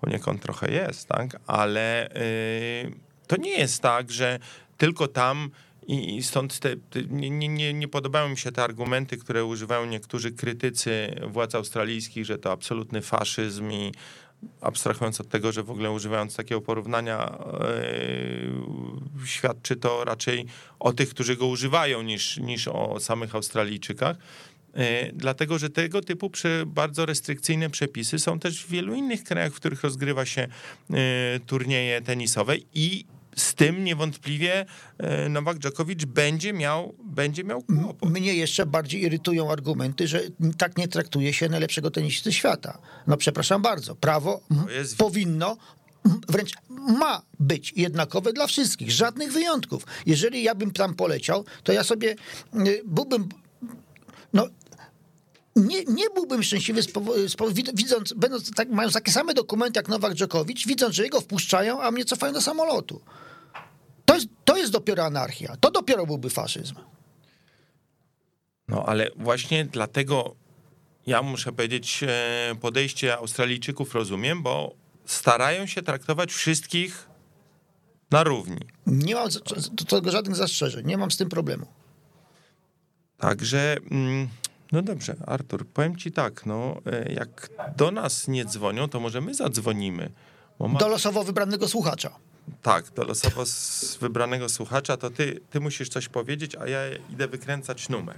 poniekąd 0.00 0.42
trochę 0.42 0.72
jest, 0.72 1.08
tak, 1.08 1.36
ale 1.46 2.10
y, 2.16 2.92
to 3.26 3.36
nie 3.36 3.58
jest 3.58 3.82
tak, 3.82 4.10
że 4.10 4.38
tylko 4.76 5.08
tam 5.08 5.50
i 5.86 6.22
stąd 6.22 6.58
te, 6.58 6.76
nie, 7.10 7.48
nie, 7.48 7.74
nie 7.74 7.88
podobają 7.88 8.28
mi 8.28 8.36
się 8.36 8.52
te 8.52 8.64
argumenty, 8.64 9.16
które 9.16 9.44
używają 9.44 9.86
niektórzy 9.86 10.32
krytycy 10.32 11.14
władz 11.28 11.54
australijskich, 11.54 12.24
że 12.24 12.38
to 12.38 12.52
absolutny 12.52 13.02
faszyzm 13.02 13.70
i 13.70 13.92
abstrahując 14.60 15.20
od 15.20 15.28
tego, 15.28 15.52
że 15.52 15.62
w 15.62 15.70
ogóle 15.70 15.90
używając 15.90 16.36
takiego 16.36 16.60
porównania, 16.60 17.38
yy, 19.20 19.26
świadczy 19.26 19.76
to 19.76 20.04
raczej 20.04 20.46
o 20.80 20.92
tych, 20.92 21.08
którzy 21.08 21.36
go 21.36 21.46
używają, 21.46 22.02
niż, 22.02 22.36
niż 22.36 22.68
o 22.68 23.00
samych 23.00 23.34
Australijczykach. 23.34 24.16
Yy, 24.74 24.82
dlatego, 25.14 25.58
że 25.58 25.70
tego 25.70 26.00
typu 26.00 26.30
przy 26.30 26.64
bardzo 26.66 27.06
restrykcyjne 27.06 27.70
przepisy 27.70 28.18
są 28.18 28.38
też 28.38 28.64
w 28.64 28.68
wielu 28.68 28.94
innych 28.94 29.24
krajach, 29.24 29.52
w 29.52 29.56
których 29.56 29.82
rozgrywa 29.82 30.26
się 30.26 30.48
yy, 30.90 30.96
turnieje 31.46 32.00
tenisowe 32.00 32.56
i 32.74 33.04
z 33.36 33.54
tym 33.54 33.84
niewątpliwie 33.84 34.66
e, 34.98 35.28
Nowak 35.28 35.58
Dżokowicz 35.58 36.04
będzie 36.04 36.52
miał, 36.52 36.94
będzie 37.04 37.44
miał 37.44 37.62
kłopot. 37.62 38.10
Mnie 38.10 38.34
jeszcze 38.34 38.66
bardziej 38.66 39.02
irytują 39.02 39.52
argumenty, 39.52 40.08
że 40.08 40.20
tak 40.58 40.78
nie 40.78 40.88
traktuje 40.88 41.32
się 41.32 41.48
najlepszego 41.48 41.90
tenisisty 41.90 42.32
świata. 42.32 42.78
No 43.06 43.16
przepraszam 43.16 43.62
bardzo, 43.62 43.94
prawo 43.94 44.40
jest... 44.78 44.96
powinno 44.96 45.56
wręcz 46.28 46.52
ma 46.68 47.22
być 47.40 47.72
jednakowe 47.76 48.32
dla 48.32 48.46
wszystkich, 48.46 48.90
żadnych 48.92 49.32
wyjątków. 49.32 49.86
Jeżeli 50.06 50.42
ja 50.42 50.54
bym 50.54 50.70
tam 50.70 50.94
poleciał, 50.94 51.44
to 51.62 51.72
ja 51.72 51.84
sobie 51.84 52.16
y, 52.66 52.82
byłbym 52.84 53.28
no, 54.32 54.46
nie, 55.56 55.84
nie 55.84 56.10
byłbym 56.14 56.42
szczęśliwy, 56.42 56.82
z 56.82 56.88
z 57.26 57.36
widząc, 57.74 58.12
będąc, 58.12 58.50
tak, 58.50 58.68
mając 58.68 58.94
takie 58.94 59.12
same 59.12 59.34
dokumenty 59.34 59.78
jak 59.78 59.88
Nowak 59.88 60.14
Dżokowicz, 60.14 60.66
widząc, 60.66 60.94
że 60.94 61.02
jego 61.02 61.20
wpuszczają, 61.20 61.82
a 61.82 61.90
mnie 61.90 62.04
cofają 62.04 62.32
do 62.32 62.40
samolotu. 62.40 63.00
To 64.04 64.14
jest, 64.14 64.26
to 64.44 64.56
jest 64.56 64.72
dopiero 64.72 65.04
anarchia. 65.04 65.56
To 65.60 65.70
dopiero 65.70 66.06
byłby 66.06 66.30
faszyzm. 66.30 66.74
No 68.68 68.84
ale 68.86 69.10
właśnie 69.16 69.64
dlatego 69.64 70.34
ja 71.06 71.22
muszę 71.22 71.52
powiedzieć, 71.52 72.00
e, 72.02 72.54
podejście 72.60 73.16
Australijczyków 73.16 73.94
rozumiem, 73.94 74.42
bo 74.42 74.74
starają 75.06 75.66
się 75.66 75.82
traktować 75.82 76.32
wszystkich 76.32 77.08
na 78.10 78.24
równi. 78.24 78.60
Nie 78.86 79.14
mam 79.14 79.28
do 79.72 79.84
tego 79.84 80.10
żadnych 80.10 80.36
zastrzeżeń, 80.36 80.86
nie 80.86 80.96
mam 80.96 81.10
z 81.10 81.16
tym 81.16 81.28
problemu. 81.28 81.66
Także. 83.18 83.76
Mm, 83.90 84.28
no 84.72 84.82
dobrze, 84.82 85.16
Artur, 85.26 85.66
powiem 85.66 85.96
ci 85.96 86.12
tak, 86.12 86.46
no, 86.46 86.76
e, 86.86 87.12
jak 87.12 87.50
do 87.76 87.90
nas 87.90 88.28
nie 88.28 88.44
dzwonią, 88.44 88.88
to 88.88 89.00
może 89.00 89.20
my 89.20 89.34
zadzwonimy. 89.34 90.10
Ma... 90.60 90.78
Do 90.78 90.88
losowo 90.88 91.24
wybranego 91.24 91.68
słuchacza. 91.68 92.10
Tak, 92.62 92.90
do 92.90 93.04
losowo 93.04 93.44
wybranego 94.00 94.48
słuchacza, 94.48 94.96
to 94.96 95.10
ty, 95.10 95.40
ty 95.50 95.60
musisz 95.60 95.88
coś 95.88 96.08
powiedzieć, 96.08 96.56
a 96.56 96.68
ja 96.68 96.78
idę 97.10 97.28
wykręcać 97.28 97.88
numer. 97.88 98.16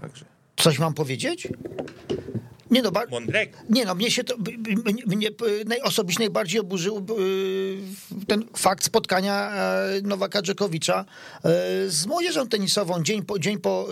Także. 0.00 0.24
Coś 0.56 0.78
mam 0.78 0.94
powiedzieć? 0.94 1.48
Nie 2.70 2.82
no, 2.82 2.90
bar- 2.90 3.10
Mądrek. 3.10 3.56
Nie 3.70 3.84
no, 3.84 3.94
mnie 3.94 4.10
się 4.10 4.24
to, 4.24 4.36
mnie 5.06 5.30
osobiście 5.82 6.20
najbardziej 6.20 6.60
oburzył 6.60 7.06
ten 8.26 8.44
fakt 8.56 8.84
spotkania 8.84 9.50
e, 9.52 10.00
Nowaka 10.02 10.42
Dżekowicza 10.42 11.04
e, 11.44 11.50
z 11.88 12.06
młodzieżą 12.06 12.48
tenisową 12.48 13.02
dzień 13.02 13.22
po, 13.22 13.38
dzień 13.38 13.58
po 13.58 13.88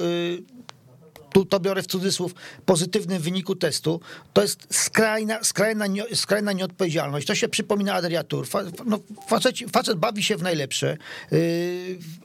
tu 1.33 1.45
to 1.45 1.61
biorę 1.61 1.83
w 1.83 1.87
cudzysłów, 1.87 2.35
pozytywnym 2.67 3.23
wyniku 3.23 3.57
testu, 3.57 4.01
to 4.33 4.43
jest 4.43 4.67
skrajna, 4.71 5.45
skrajna, 5.45 5.85
skrajna 6.15 6.53
nieodpowiedzialność. 6.53 7.27
To 7.27 7.35
się 7.35 7.49
przypomina 7.49 7.95
Adriatur. 7.95 8.47
Fa, 8.47 8.63
no, 8.87 8.99
facet, 9.29 9.57
facet 9.73 9.99
bawi 9.99 10.23
się 10.23 10.37
w 10.37 10.43
najlepsze. 10.43 10.97
Yy, 11.31 11.39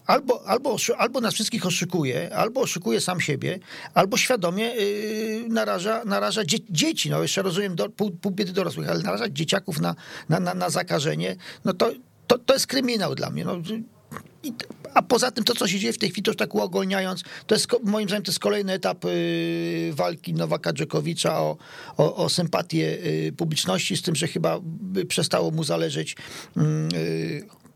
albo, 0.06 0.48
albo, 0.48 0.76
albo 0.98 1.22
nas 1.22 1.34
wszystkich 1.34 1.66
oszukuje, 1.66 2.36
albo 2.36 2.62
oszukuje 2.62 3.02
sam 3.02 3.22
siebie, 3.22 3.60
albo 3.94 4.18
świadomie 4.18 4.66
yy, 4.66 5.50
naraża, 5.50 6.06
naraża 6.06 6.46
dzie, 6.46 6.58
dzieci. 6.70 7.10
No 7.10 7.22
jeszcze 7.22 7.42
rozumiem 7.42 7.76
do, 7.76 7.90
pół, 7.90 8.12
pół 8.12 8.32
biedy 8.32 8.52
dorosłych, 8.52 8.90
ale 8.90 9.04
narażać 9.04 9.32
dzieciaków 9.32 9.82
na, 9.82 9.96
na, 10.30 10.40
na, 10.40 10.54
na 10.54 10.70
zakażenie, 10.70 11.36
no 11.66 11.74
to, 11.74 11.92
to, 12.28 12.38
to 12.38 12.54
jest 12.54 12.68
kryminał 12.68 13.16
dla 13.16 13.30
mnie. 13.30 13.46
No, 13.46 13.62
a 14.98 15.02
poza 15.02 15.32
tym 15.32 15.44
to, 15.44 15.56
co 15.56 15.68
się 15.68 15.80
dzieje 15.80 15.94
w 15.94 15.98
tej 15.98 16.10
chwili, 16.10 16.24
to 16.24 16.36
tak 16.36 16.56
uogólniając, 16.56 17.24
to 17.48 17.56
jest 17.56 17.68
moim 17.84 18.08
zdaniem 18.08 18.24
to 18.24 18.32
jest 18.32 18.40
kolejny 18.40 18.74
etap 18.74 19.06
y, 19.06 19.92
walki 19.94 20.34
Nowaka 20.34 20.74
Dżokowicza 20.74 21.40
o, 21.40 21.58
o, 21.98 22.16
o 22.16 22.30
sympatię 22.30 22.98
y, 23.28 23.34
publiczności, 23.38 23.98
z 23.98 24.02
tym, 24.02 24.16
że 24.16 24.28
chyba 24.28 24.60
przestało 25.08 25.52
mu 25.52 25.64
zależeć 25.64 26.16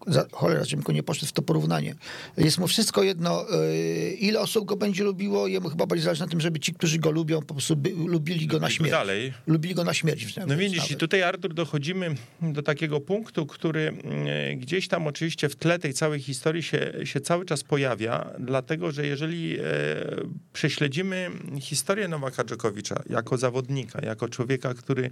mm, 0.08 0.20
y, 0.20 0.30
cholera, 0.32 0.64
żebym 0.64 0.84
go 0.84 0.94
nie 0.94 1.04
poszedł 1.04 1.28
w 1.28 1.32
to 1.32 1.42
porównanie. 1.42 1.96
Jest 2.38 2.58
mu 2.58 2.68
wszystko 2.68 3.04
jedno, 3.04 3.46
e, 3.50 4.12
ile 4.12 4.40
osób 4.40 4.66
go 4.66 4.76
będzie 4.76 5.04
lubiło, 5.04 5.48
jemu 5.48 5.70
chyba 5.70 5.86
bardziej 5.86 6.04
zależy 6.04 6.22
na 6.22 6.28
tym, 6.28 6.42
żeby 6.42 6.60
ci, 6.60 6.74
którzy 6.74 7.00
go 7.00 7.12
lubią, 7.12 7.42
po 7.42 7.54
prostu 7.54 7.76
by, 7.76 7.90
lubili 7.90 8.48
go 8.48 8.60
na 8.60 8.70
śmierć. 8.70 8.92
Dalej. 8.92 9.34
Lubili 9.48 9.76
go 9.76 9.84
na 9.84 9.94
śmierć. 9.94 10.36
No 10.48 10.58
widzisz, 10.58 10.92
i 10.92 10.96
tutaj 10.96 11.24
Artur 11.24 11.54
dochodzimy 11.54 12.16
do 12.42 12.64
takiego 12.64 13.02
punktu, 13.02 13.46
który 13.46 13.94
e, 14.04 14.56
gdzieś 14.56 14.88
tam 14.88 15.08
oczywiście 15.08 15.50
w 15.50 15.56
tle 15.56 15.80
tej 15.80 15.94
całej 15.94 16.20
historii 16.20 16.64
się, 16.64 16.94
się 17.04 17.22
cały 17.22 17.46
czas 17.46 17.64
pojawia, 17.64 18.30
dlatego, 18.40 18.92
że 18.92 19.08
jeżeli 19.08 19.60
e, 19.60 19.64
prześledzimy 20.54 21.30
historię 21.62 22.08
Nowaka 22.08 22.44
Dżokowicza 22.44 23.04
jako 23.10 23.38
zawodnika, 23.38 24.00
jako 24.06 24.30
człowieka, 24.30 24.74
który 24.74 25.10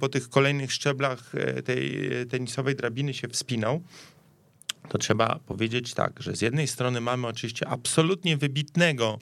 po 0.00 0.08
tych 0.08 0.28
kolejnych 0.28 0.72
szczeblach 0.72 1.32
tej 1.64 2.08
tenisowej 2.30 2.76
drabiny 2.76 3.14
się 3.14 3.28
wspinał, 3.28 3.82
to 4.88 4.98
trzeba 4.98 5.38
powiedzieć 5.46 5.94
tak, 5.94 6.12
że 6.22 6.36
z 6.36 6.40
jednej 6.40 6.68
strony 6.68 7.00
mamy 7.00 7.26
oczywiście 7.26 7.68
absolutnie 7.68 8.36
wybitnego 8.36 9.18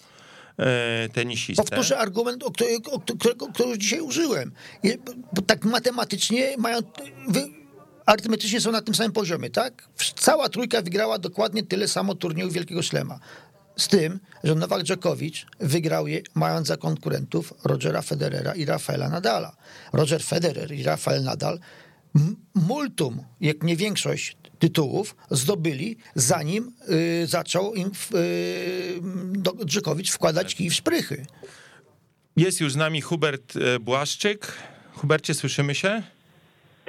e, 0.58 1.08
tenisistę. 1.08 1.62
Powtórzę 1.62 1.98
argument, 1.98 2.42
o 2.42 2.50
którego, 2.50 2.92
o 2.92 3.00
którego, 3.48 3.76
dzisiaj 3.76 4.00
użyłem. 4.00 4.52
Bo 5.32 5.42
tak 5.42 5.64
matematycznie 5.64 6.56
mają... 6.58 6.78
Wy, 7.28 7.48
arytmetycznie 8.06 8.60
są 8.60 8.72
na 8.72 8.82
tym 8.82 8.94
samym 8.94 9.12
poziomie, 9.12 9.50
tak? 9.50 9.88
Cała 10.16 10.48
trójka 10.48 10.82
wygrała 10.82 11.18
dokładnie 11.18 11.62
tyle 11.62 11.88
samo 11.88 12.14
turniejów 12.14 12.52
Wielkiego 12.52 12.82
Szlema. 12.82 13.18
Z 13.76 13.88
tym, 13.88 14.20
że 14.44 14.54
Nowak 14.54 14.82
Dżokowicz 14.82 15.46
wygrał 15.60 16.06
je 16.06 16.22
mając 16.34 16.66
za 16.66 16.76
konkurentów 16.76 17.54
Rogera 17.64 18.02
Federera 18.02 18.54
i 18.54 18.64
Rafaela 18.64 19.08
Nadala. 19.08 19.56
Roger 19.92 20.22
Federer 20.22 20.72
i 20.72 20.82
Rafael 20.82 21.24
Nadal 21.24 21.58
multum, 22.54 23.24
jak 23.40 23.62
nie 23.62 23.76
większość 23.76 24.36
tytułów 24.60 25.16
zdobyli, 25.30 25.96
zanim 26.14 26.72
y, 27.22 27.26
zaczął 27.26 27.74
im 27.74 27.90
y, 28.14 29.00
wkładać 30.10 30.54
kij 30.54 30.70
w 30.70 30.74
szprychy. 30.74 31.26
Jest 32.36 32.60
już 32.60 32.72
z 32.72 32.76
nami 32.76 33.00
Hubert 33.00 33.56
e, 33.56 33.78
Błaszczyk. 33.78 34.52
Hubercie, 34.92 35.34
słyszymy 35.34 35.74
się? 35.74 36.02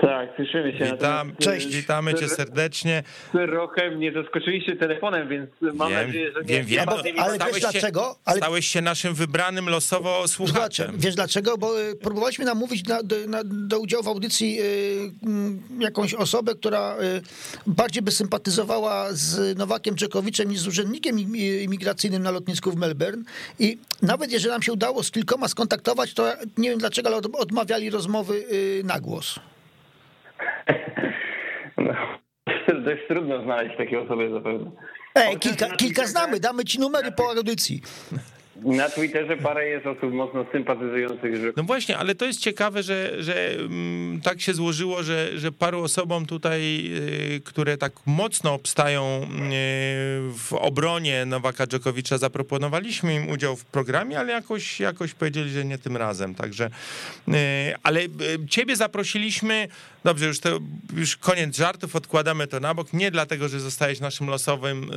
Tak, 0.01 0.29
słyszymy 0.35 0.77
się. 0.77 0.85
Witam, 0.85 1.35
cześć, 1.39 1.67
witamy 1.67 2.13
cię 2.13 2.29
serdecznie. 2.29 3.03
Trochę 3.31 3.91
mnie 3.91 4.11
zaskoczyliście 4.11 4.75
telefonem, 4.75 5.29
więc 5.29 5.49
mam 5.73 5.89
wiem, 5.89 6.07
nadzieję, 6.07 6.31
że 6.31 6.39
nie... 6.41 6.45
Wiem, 6.45 6.65
wiem, 6.65 6.89
ale 7.19 7.35
stałeś 7.35 7.53
wiesz 7.53 7.61
dlaczego? 7.61 8.15
Ale... 8.25 8.37
Stałeś 8.37 8.67
się 8.67 8.81
naszym 8.81 9.13
wybranym 9.13 9.69
losowo 9.69 10.27
słuchaczem. 10.27 10.91
Wiesz 10.97 11.15
dlaczego? 11.15 11.57
Bo 11.57 11.81
y, 11.81 11.95
próbowaliśmy 11.95 12.45
namówić 12.45 12.87
na, 12.87 13.03
do, 13.03 13.15
na, 13.27 13.41
do 13.43 13.79
udziału 13.79 14.03
w 14.03 14.07
audycji 14.07 14.61
y, 14.61 15.11
mm, 15.23 15.61
jakąś 15.79 16.13
osobę, 16.13 16.55
która 16.55 16.95
y, 17.01 17.21
bardziej 17.67 18.01
by 18.01 18.11
sympatyzowała 18.11 19.07
z 19.11 19.57
Nowakiem 19.57 19.95
Czekowiczem 19.95 20.49
niż 20.49 20.59
z 20.59 20.67
urzędnikiem 20.67 21.19
imigracyjnym 21.63 22.23
na 22.23 22.31
lotnisku 22.31 22.71
w 22.71 22.75
Melbourne 22.75 23.23
i 23.59 23.77
nawet 24.01 24.31
jeżeli 24.31 24.51
nam 24.51 24.61
się 24.61 24.73
udało 24.73 25.03
z 25.03 25.11
kilkoma 25.11 25.47
skontaktować, 25.47 26.13
to 26.13 26.33
nie 26.57 26.69
wiem 26.69 26.79
dlaczego, 26.79 27.09
ale 27.09 27.17
odmawiali 27.17 27.89
rozmowy 27.89 28.45
na 28.83 28.99
głos. 28.99 29.39
No, 31.77 31.93
dość 32.85 33.01
trudno 33.07 33.43
znaleźć 33.43 33.77
takie 33.77 34.01
osoby 34.01 34.29
zapewne. 34.29 34.71
Ej, 35.15 35.37
kilka, 35.37 35.67
kilka 35.69 36.07
znamy, 36.07 36.39
damy 36.39 36.65
ci 36.65 36.79
numery 36.79 37.11
po 37.11 37.29
audycji. 37.29 37.81
Na 38.55 38.89
Twitterze 38.89 39.37
parę 39.37 39.67
jest 39.67 39.85
osób 39.85 40.13
mocno 40.13 40.45
sympatyzujących. 40.51 41.35
Że... 41.35 41.53
No 41.57 41.63
właśnie, 41.63 41.97
ale 41.97 42.15
to 42.15 42.25
jest 42.25 42.39
ciekawe, 42.39 42.83
że, 42.83 43.23
że 43.23 43.51
mm, 43.51 44.21
tak 44.21 44.41
się 44.41 44.53
złożyło, 44.53 45.03
że, 45.03 45.39
że 45.39 45.51
paru 45.51 45.83
osobom 45.83 46.25
tutaj, 46.25 46.91
y, 47.35 47.41
które 47.45 47.77
tak 47.77 47.93
mocno 48.05 48.53
obstają 48.53 49.21
y, 49.23 49.27
w 50.37 50.53
obronie 50.53 51.25
Nowaka 51.25 51.67
Dżokowicza, 51.67 52.17
zaproponowaliśmy 52.17 53.15
im 53.15 53.29
udział 53.29 53.55
w 53.55 53.65
programie, 53.65 54.19
ale 54.19 54.33
jakoś, 54.33 54.79
jakoś 54.79 55.13
powiedzieli, 55.13 55.49
że 55.49 55.65
nie 55.65 55.77
tym 55.77 55.97
razem. 55.97 56.35
Także, 56.35 56.69
y, 57.27 57.31
ale 57.83 58.01
ciebie 58.49 58.75
zaprosiliśmy 58.75 59.67
Dobrze, 60.03 60.25
już, 60.25 60.39
to, 60.39 60.59
już 60.95 61.17
koniec 61.17 61.55
żartów, 61.55 61.95
odkładamy 61.95 62.47
to 62.47 62.59
na 62.59 62.73
bok. 62.73 62.93
Nie 62.93 63.11
dlatego, 63.11 63.49
że 63.49 63.59
zostałeś 63.59 63.99
naszym 63.99 64.27
losowym, 64.27 64.91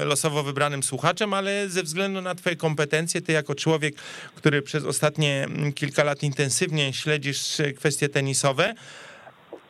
e, 0.00 0.04
losowo 0.04 0.42
wybranym 0.42 0.82
słuchaczem, 0.82 1.34
ale 1.34 1.68
ze 1.68 1.82
względu 1.82 2.20
na 2.20 2.34
twoje 2.34 2.56
kompetencje, 2.56 3.22
ty 3.22 3.32
jako 3.32 3.54
człowiek, 3.54 3.94
który 4.34 4.62
przez 4.62 4.84
ostatnie 4.84 5.48
kilka 5.74 6.04
lat 6.04 6.22
intensywnie 6.22 6.92
śledzisz 6.92 7.56
kwestie 7.76 8.08
tenisowe, 8.08 8.74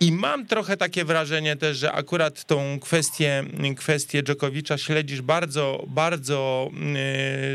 i 0.01 0.13
mam 0.13 0.47
trochę 0.47 0.77
takie 0.77 1.05
wrażenie 1.05 1.57
też, 1.57 1.79
że 1.79 1.93
akurat 1.93 2.45
tą 2.45 2.79
kwestię, 2.81 3.45
kwestię 3.77 4.23
Dżokowicza 4.23 4.79
śledzisz 4.79 5.23
bardzo, 5.23 5.85
bardzo, 5.87 6.71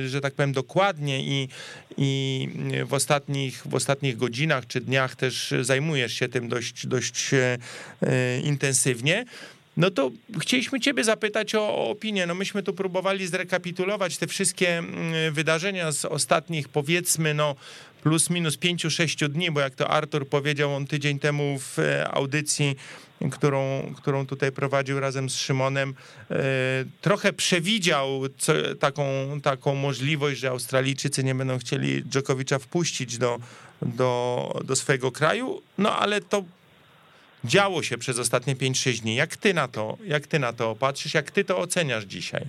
y, 0.05 0.09
że 0.09 0.21
tak 0.21 0.33
powiem, 0.33 0.53
dokładnie 0.53 1.23
i, 1.23 1.47
i 1.97 2.49
w, 2.85 2.93
ostatnich, 2.93 3.63
w 3.65 3.75
ostatnich 3.75 4.17
godzinach 4.17 4.67
czy 4.67 4.81
dniach 4.81 5.15
też 5.15 5.53
zajmujesz 5.61 6.13
się 6.13 6.29
tym 6.29 6.49
dość, 6.49 6.87
dość 6.87 7.33
y, 7.33 7.57
intensywnie. 8.43 9.25
No 9.77 9.91
to 9.91 10.11
chcieliśmy 10.41 10.79
Ciebie 10.79 11.03
zapytać 11.03 11.55
o, 11.55 11.61
o, 11.61 11.89
opinię. 11.89 12.25
No 12.25 12.35
myśmy 12.35 12.63
tu 12.63 12.73
próbowali 12.73 13.27
zrekapitulować 13.27 14.17
te 14.17 14.27
wszystkie 14.27 14.83
wydarzenia 15.31 15.91
z 15.91 16.05
ostatnich, 16.05 16.69
powiedzmy, 16.69 17.33
no 17.33 17.55
plus 18.05 18.29
minus 18.29 18.57
5-6 18.57 19.29
dni, 19.29 19.51
bo 19.51 19.59
jak 19.59 19.75
to 19.75 19.89
Artur 19.89 20.29
powiedział 20.29 20.75
on 20.75 20.87
tydzień 20.87 21.19
temu 21.19 21.59
w 21.59 21.79
e, 21.79 22.07
audycji, 22.11 22.75
którą, 23.31 23.93
którą 23.97 24.25
tutaj 24.25 24.51
prowadził 24.51 24.99
razem 24.99 25.29
z 25.29 25.35
Szymonem, 25.35 25.93
e, 26.31 26.35
trochę 27.01 27.33
przewidział 27.33 28.21
co, 28.37 28.53
taką, 28.79 29.03
taką 29.43 29.75
możliwość, 29.75 30.39
że 30.39 30.49
Australijczycy 30.49 31.23
nie 31.23 31.35
będą 31.35 31.59
chcieli 31.59 32.03
Dżokowicza 32.03 32.59
wpuścić 32.59 33.17
do, 33.17 33.39
do, 33.81 34.61
do 34.65 34.75
swojego 34.75 35.11
kraju, 35.11 35.61
no 35.77 35.97
ale 35.97 36.21
to 36.21 36.43
działo 37.43 37.83
się 37.83 37.97
przez 37.97 38.19
ostatnie 38.19 38.55
5-6 38.55 39.01
dni. 39.01 39.15
Jak 39.15 39.37
ty 39.37 39.53
na 39.53 39.67
to, 39.67 39.97
jak 40.07 40.27
ty 40.27 40.39
na 40.39 40.53
to 40.53 40.75
patrzysz, 40.75 41.13
jak 41.13 41.31
ty 41.31 41.43
to 41.43 41.57
oceniasz 41.57 42.03
dzisiaj? 42.03 42.45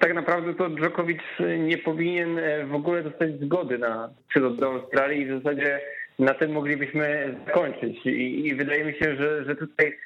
Tak 0.00 0.14
naprawdę 0.14 0.54
to 0.54 0.68
Djokovic 0.68 1.20
nie 1.58 1.78
powinien 1.78 2.38
e, 2.38 2.66
w 2.66 2.74
ogóle 2.74 3.02
dostać 3.02 3.30
zgody 3.40 3.78
na 3.78 4.10
przylot 4.28 4.56
do 4.56 4.66
Australii 4.66 5.22
i 5.22 5.26
w 5.26 5.42
zasadzie 5.42 5.80
na 6.18 6.34
tym 6.34 6.52
moglibyśmy 6.52 7.34
zakończyć. 7.46 8.06
I, 8.06 8.46
i 8.46 8.54
wydaje 8.54 8.84
mi 8.84 8.92
się, 8.92 9.16
że, 9.16 9.44
że 9.44 9.56
tutaj 9.56 9.98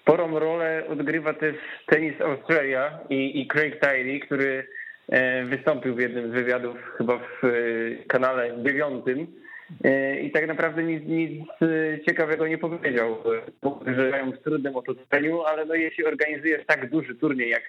sporą 0.00 0.38
rolę 0.38 0.84
odgrywa 0.88 1.34
też 1.34 1.56
tenis 1.86 2.20
Australia 2.20 2.98
i, 3.10 3.40
i 3.40 3.46
Craig 3.46 3.80
Tiley, 3.80 4.20
który 4.20 4.66
e, 5.08 5.44
wystąpił 5.44 5.94
w 5.94 6.00
jednym 6.00 6.30
z 6.30 6.34
wywiadów 6.34 6.76
chyba 6.98 7.18
w 7.18 7.44
e, 7.44 7.50
kanale 8.06 8.62
dziewiątym 8.62 9.26
i 10.22 10.30
tak 10.30 10.46
naprawdę 10.46 10.82
nic, 10.82 11.02
nic 11.06 11.48
ciekawego 12.06 12.46
nie 12.46 12.58
powiedział, 12.58 13.16
że 13.86 14.10
mają 14.10 14.32
w 14.32 14.38
trudnym 14.38 14.76
otoczeniu, 14.76 15.42
ale 15.42 15.64
no 15.64 15.74
jeśli 15.74 16.04
organizujesz 16.04 16.66
tak 16.66 16.90
duży 16.90 17.14
turniej 17.14 17.50
jak 17.50 17.62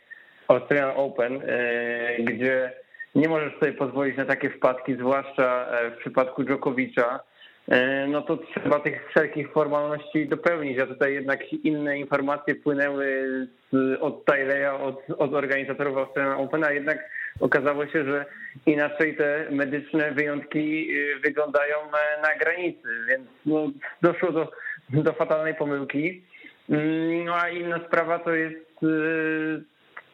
Australian 0.52 0.92
Open, 0.96 1.42
e, 1.46 2.24
gdzie 2.24 2.72
nie 3.16 3.30
możesz 3.30 3.54
sobie 3.60 3.74
pozwolić 3.74 4.18
na 4.18 4.26
takie 4.26 4.50
wpadki, 4.50 4.96
zwłaszcza 4.96 5.68
e, 5.68 5.92
w 5.92 5.98
przypadku 5.98 6.44
Dżokowicza, 6.44 7.20
e, 7.68 8.08
no 8.08 8.22
to 8.22 8.38
trzeba 8.38 8.80
tych 8.80 9.10
wszelkich 9.10 9.52
formalności 9.52 10.28
dopełnić, 10.28 10.80
a 10.80 10.88
tutaj 10.88 11.14
jednak 11.14 11.54
inne 11.54 12.00
informacje 12.00 12.56
płynęły 12.56 13.28
z, 13.71 14.02
od 14.02 14.25
Tyleya, 14.25 14.82
od, 14.82 15.00
od 15.17 15.34
organizatorów 15.34 15.98
Australian 15.98 16.40
Open, 16.40 16.63
a 16.63 16.71
jednak 16.71 17.10
okazało 17.40 17.88
się, 17.88 18.06
że 18.06 18.25
inaczej 18.65 19.15
te 19.15 19.46
medyczne 19.52 20.12
wyjątki 20.12 20.94
wyglądają 21.23 21.75
na 22.21 22.36
granicy, 22.36 22.88
więc 23.08 23.28
no, 23.46 23.67
doszło 24.02 24.32
do, 24.32 24.52
do 24.90 25.13
fatalnej 25.13 25.56
pomyłki. 25.56 26.23
Mm, 26.69 27.25
no 27.25 27.36
a 27.36 27.50
inna 27.50 27.80
sprawa 27.88 28.19
to 28.19 28.34
jest 28.34 28.71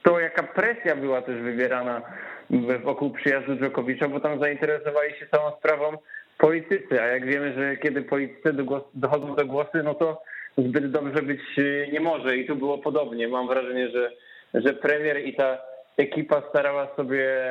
to, 0.07 0.19
jaka 0.19 0.43
presja 0.43 0.95
była 0.95 1.21
też 1.21 1.41
wywierana 1.41 2.01
wokół 2.83 3.11
przyjazdu 3.11 3.55
Dżokowicza, 3.55 4.07
bo 4.07 4.19
tam 4.19 4.39
zainteresowali 4.39 5.13
się 5.19 5.27
całą 5.31 5.51
sprawą 5.51 5.97
politycy, 6.37 7.01
a 7.01 7.05
jak 7.05 7.25
wiemy, 7.25 7.53
że 7.53 7.77
kiedy 7.77 8.01
politycy 8.01 8.53
dochodzą 8.93 9.35
do 9.35 9.45
głosy, 9.45 9.83
no 9.83 9.93
to 9.93 10.21
zbyt 10.57 10.91
dobrze 10.91 11.21
być 11.21 11.41
nie 11.93 11.99
może 11.99 12.37
i 12.37 12.47
tu 12.47 12.55
było 12.55 12.77
podobnie. 12.77 13.27
Mam 13.27 13.47
wrażenie, 13.47 13.89
że, 13.89 14.11
że 14.53 14.73
premier 14.73 15.25
i 15.25 15.35
ta 15.35 15.57
ekipa 15.97 16.41
starała 16.49 16.95
sobie 16.95 17.41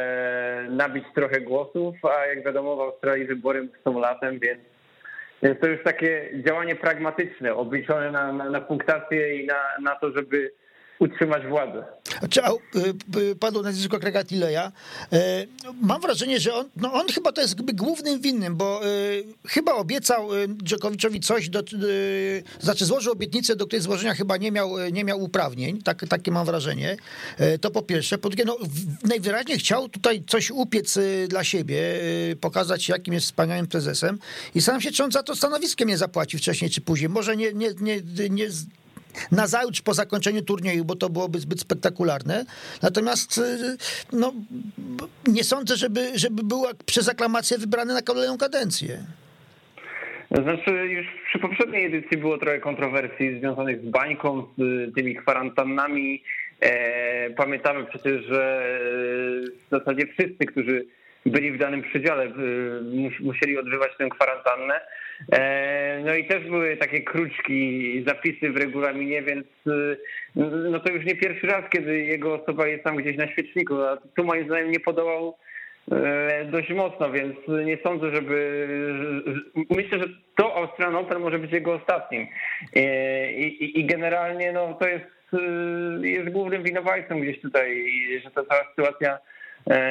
nabić 0.68 1.04
trochę 1.14 1.40
głosów, 1.40 1.94
a 2.04 2.26
jak 2.26 2.44
wiadomo 2.44 2.76
w 2.76 2.80
Australii 2.80 3.26
wybory 3.26 3.68
są 3.84 4.00
latem, 4.00 4.38
więc, 4.38 4.60
więc 5.42 5.60
to 5.60 5.66
już 5.66 5.82
takie 5.84 6.30
działanie 6.46 6.76
pragmatyczne, 6.76 7.54
obliczone 7.54 8.10
na, 8.10 8.32
na, 8.32 8.50
na 8.50 8.60
punktację 8.60 9.42
i 9.42 9.46
na, 9.46 9.62
na 9.82 9.94
to, 9.94 10.10
żeby 10.10 10.52
utrzymać 10.98 11.46
władzę. 11.46 11.84
Czy, 12.30 12.40
padło 13.40 13.62
nazwisko 13.62 13.98
Craiga 13.98 14.24
Tilleya. 14.24 14.72
E, 15.12 15.46
mam 15.82 16.00
wrażenie, 16.00 16.40
że 16.40 16.54
on, 16.54 16.68
no 16.76 16.92
on 16.92 17.06
chyba 17.08 17.32
to 17.32 17.40
jest 17.40 17.72
głównym 17.72 18.20
winnym, 18.20 18.56
bo 18.56 18.80
e, 18.84 18.88
chyba 19.48 19.74
obiecał 19.74 20.34
e, 20.34 20.48
Dżokowiczowi 20.48 21.20
coś, 21.20 21.48
do, 21.48 21.62
znaczy 22.60 22.84
złożył 22.84 23.12
obietnicę, 23.12 23.56
do 23.56 23.66
której 23.66 23.82
złożenia 23.82 24.14
chyba 24.14 24.36
nie 24.36 24.52
miał, 24.52 24.70
nie 24.92 25.04
miał 25.04 25.22
uprawnień, 25.22 25.82
tak, 25.82 26.04
takie 26.08 26.30
mam 26.30 26.46
wrażenie. 26.46 26.96
To 27.60 27.70
po 27.70 27.82
pierwsze. 27.82 28.18
Po 28.18 28.28
drugie, 28.28 28.44
no, 28.44 28.58
najwyraźniej 29.04 29.58
chciał 29.58 29.88
tutaj 29.88 30.24
coś 30.26 30.50
upiec 30.50 30.98
dla 31.28 31.44
siebie, 31.44 31.82
pokazać, 32.40 32.88
jakim 32.88 33.14
jest 33.14 33.26
wspaniałym 33.26 33.66
prezesem 33.66 34.18
i 34.54 34.60
sam 34.60 34.80
się, 34.80 34.90
czy 34.92 35.04
on 35.04 35.12
za 35.12 35.22
to 35.22 35.36
stanowiskiem 35.36 35.88
nie 35.88 35.98
zapłaci 35.98 36.38
wcześniej 36.38 36.70
czy 36.70 36.80
później. 36.80 37.08
Może 37.08 37.36
nie, 37.36 37.52
nie, 37.52 37.70
nie, 37.80 38.00
nie 38.30 38.48
nazajutrz 39.32 39.82
po 39.82 39.94
zakończeniu 39.94 40.42
turnieju, 40.42 40.84
bo 40.84 40.96
to 40.96 41.10
byłoby 41.10 41.38
zbyt 41.38 41.60
spektakularne. 41.60 42.44
Natomiast 42.82 43.38
y, 43.38 43.76
no, 44.12 44.32
nie 45.26 45.44
sądzę, 45.44 45.76
żeby, 45.76 46.00
żeby 46.14 46.42
był 46.42 46.64
przez 46.86 47.08
aklamację 47.08 47.58
wybrany 47.58 47.94
na 47.94 48.02
kolejną 48.02 48.38
kadencję. 48.38 48.98
Znaczy, 50.30 50.70
już 50.70 51.06
przy 51.28 51.38
poprzedniej 51.38 51.84
edycji 51.84 52.16
było 52.16 52.38
trochę 52.38 52.58
kontrowersji 52.60 53.38
związanych 53.38 53.82
z 53.82 53.88
bańką, 53.88 54.46
z 54.58 54.94
tymi 54.94 55.16
kwarantannami. 55.16 56.22
E, 56.60 57.30
pamiętamy 57.30 57.84
przecież, 57.84 58.24
że 58.24 58.70
w 59.66 59.70
zasadzie 59.70 60.06
wszyscy, 60.06 60.46
którzy 60.46 60.86
byli 61.26 61.52
w 61.52 61.58
danym 61.58 61.82
przedziale, 61.82 62.26
y, 62.26 62.30
musieli 63.20 63.58
odbywać 63.58 63.90
tę 63.98 64.08
kwarantannę. 64.08 64.80
E, 65.32 66.02
no 66.04 66.14
i 66.14 66.24
też 66.24 66.44
były 66.44 66.76
takie 66.76 67.02
kruczki, 67.02 68.04
zapisy 68.06 68.50
w 68.50 68.56
regulaminie, 68.56 69.22
więc 69.22 69.46
y, 69.66 69.98
no 70.70 70.80
to 70.80 70.92
już 70.92 71.04
nie 71.04 71.16
pierwszy 71.16 71.46
raz, 71.46 71.70
kiedy 71.70 72.00
jego 72.00 72.42
osoba 72.42 72.66
jest 72.66 72.84
tam 72.84 72.96
gdzieś 72.96 73.16
na 73.16 73.28
świeczniku, 73.28 73.82
a 73.82 73.96
tu 74.16 74.24
moim 74.24 74.46
zdaniem 74.46 74.70
nie 74.70 74.80
podołał 74.80 75.36
e, 75.92 76.44
dość 76.44 76.70
mocno, 76.70 77.12
więc 77.12 77.36
nie 77.64 77.78
sądzę, 77.82 78.10
żeby... 78.14 78.68
Myślę, 79.70 79.98
że 79.98 80.04
to 80.36 80.54
Australian 80.54 80.96
Open 80.96 81.20
może 81.20 81.38
być 81.38 81.52
jego 81.52 81.74
ostatnim. 81.74 82.26
E, 82.76 83.32
I, 83.32 83.64
i, 83.64 83.80
i 83.80 83.86
generalnie 83.86 84.52
no, 84.52 84.74
to 84.80 84.88
jest, 84.88 85.06
jest 86.02 86.30
głównym 86.30 86.62
winowajcą 86.62 87.20
gdzieś 87.20 87.40
tutaj, 87.40 87.86
że 88.24 88.30
ta 88.30 88.44
cała 88.44 88.64
sytuacja 88.70 89.18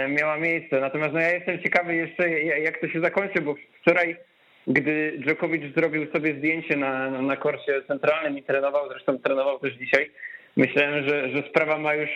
miała 0.10 0.38
miejsce. 0.38 0.80
Natomiast 0.80 1.14
no, 1.14 1.20
ja 1.20 1.32
jestem 1.32 1.60
ciekawy 1.60 1.96
jeszcze, 1.96 2.30
jak 2.40 2.80
to 2.82 2.88
się 2.88 3.02
zakończy, 3.02 3.42
bo 3.42 3.56
wczoraj 3.82 4.18
gdy 4.68 5.14
Djokovic 5.18 5.74
zrobił 5.76 6.12
sobie 6.12 6.36
zdjęcie 6.36 6.76
na, 6.76 7.22
na 7.22 7.38
korsie 7.38 7.82
centralnym 7.88 8.38
i 8.38 8.44
trenował, 8.44 8.90
zresztą 8.90 9.20
trenował 9.20 9.60
też 9.60 9.74
dzisiaj, 9.74 10.12
myślałem, 10.58 11.10
że, 11.10 11.30
że 11.30 11.44
sprawa 11.50 11.78
ma 11.78 11.96
już 11.96 12.10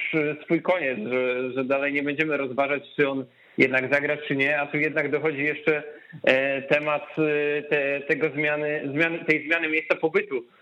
swój 0.43 0.61
koniec, 0.61 0.99
że, 1.11 1.51
że 1.51 1.63
dalej 1.63 1.93
nie 1.93 2.03
będziemy 2.03 2.37
rozważać, 2.37 2.83
czy 2.95 3.09
on 3.09 3.25
jednak 3.57 3.93
zagra, 3.93 4.17
czy 4.17 4.35
nie, 4.35 4.59
a 4.59 4.67
tu 4.67 4.77
jednak 4.77 5.11
dochodzi 5.11 5.43
jeszcze 5.43 5.83
e, 6.23 6.61
temat 6.61 7.05
e, 7.17 7.61
te, 7.61 8.01
tego 8.01 8.29
zmiany, 8.29 8.81
zmiany, 8.93 9.25
tej 9.25 9.47
zmiany 9.47 9.69
miejsca 9.69 9.95
pobytu. 9.95 10.37
E, 10.37 10.58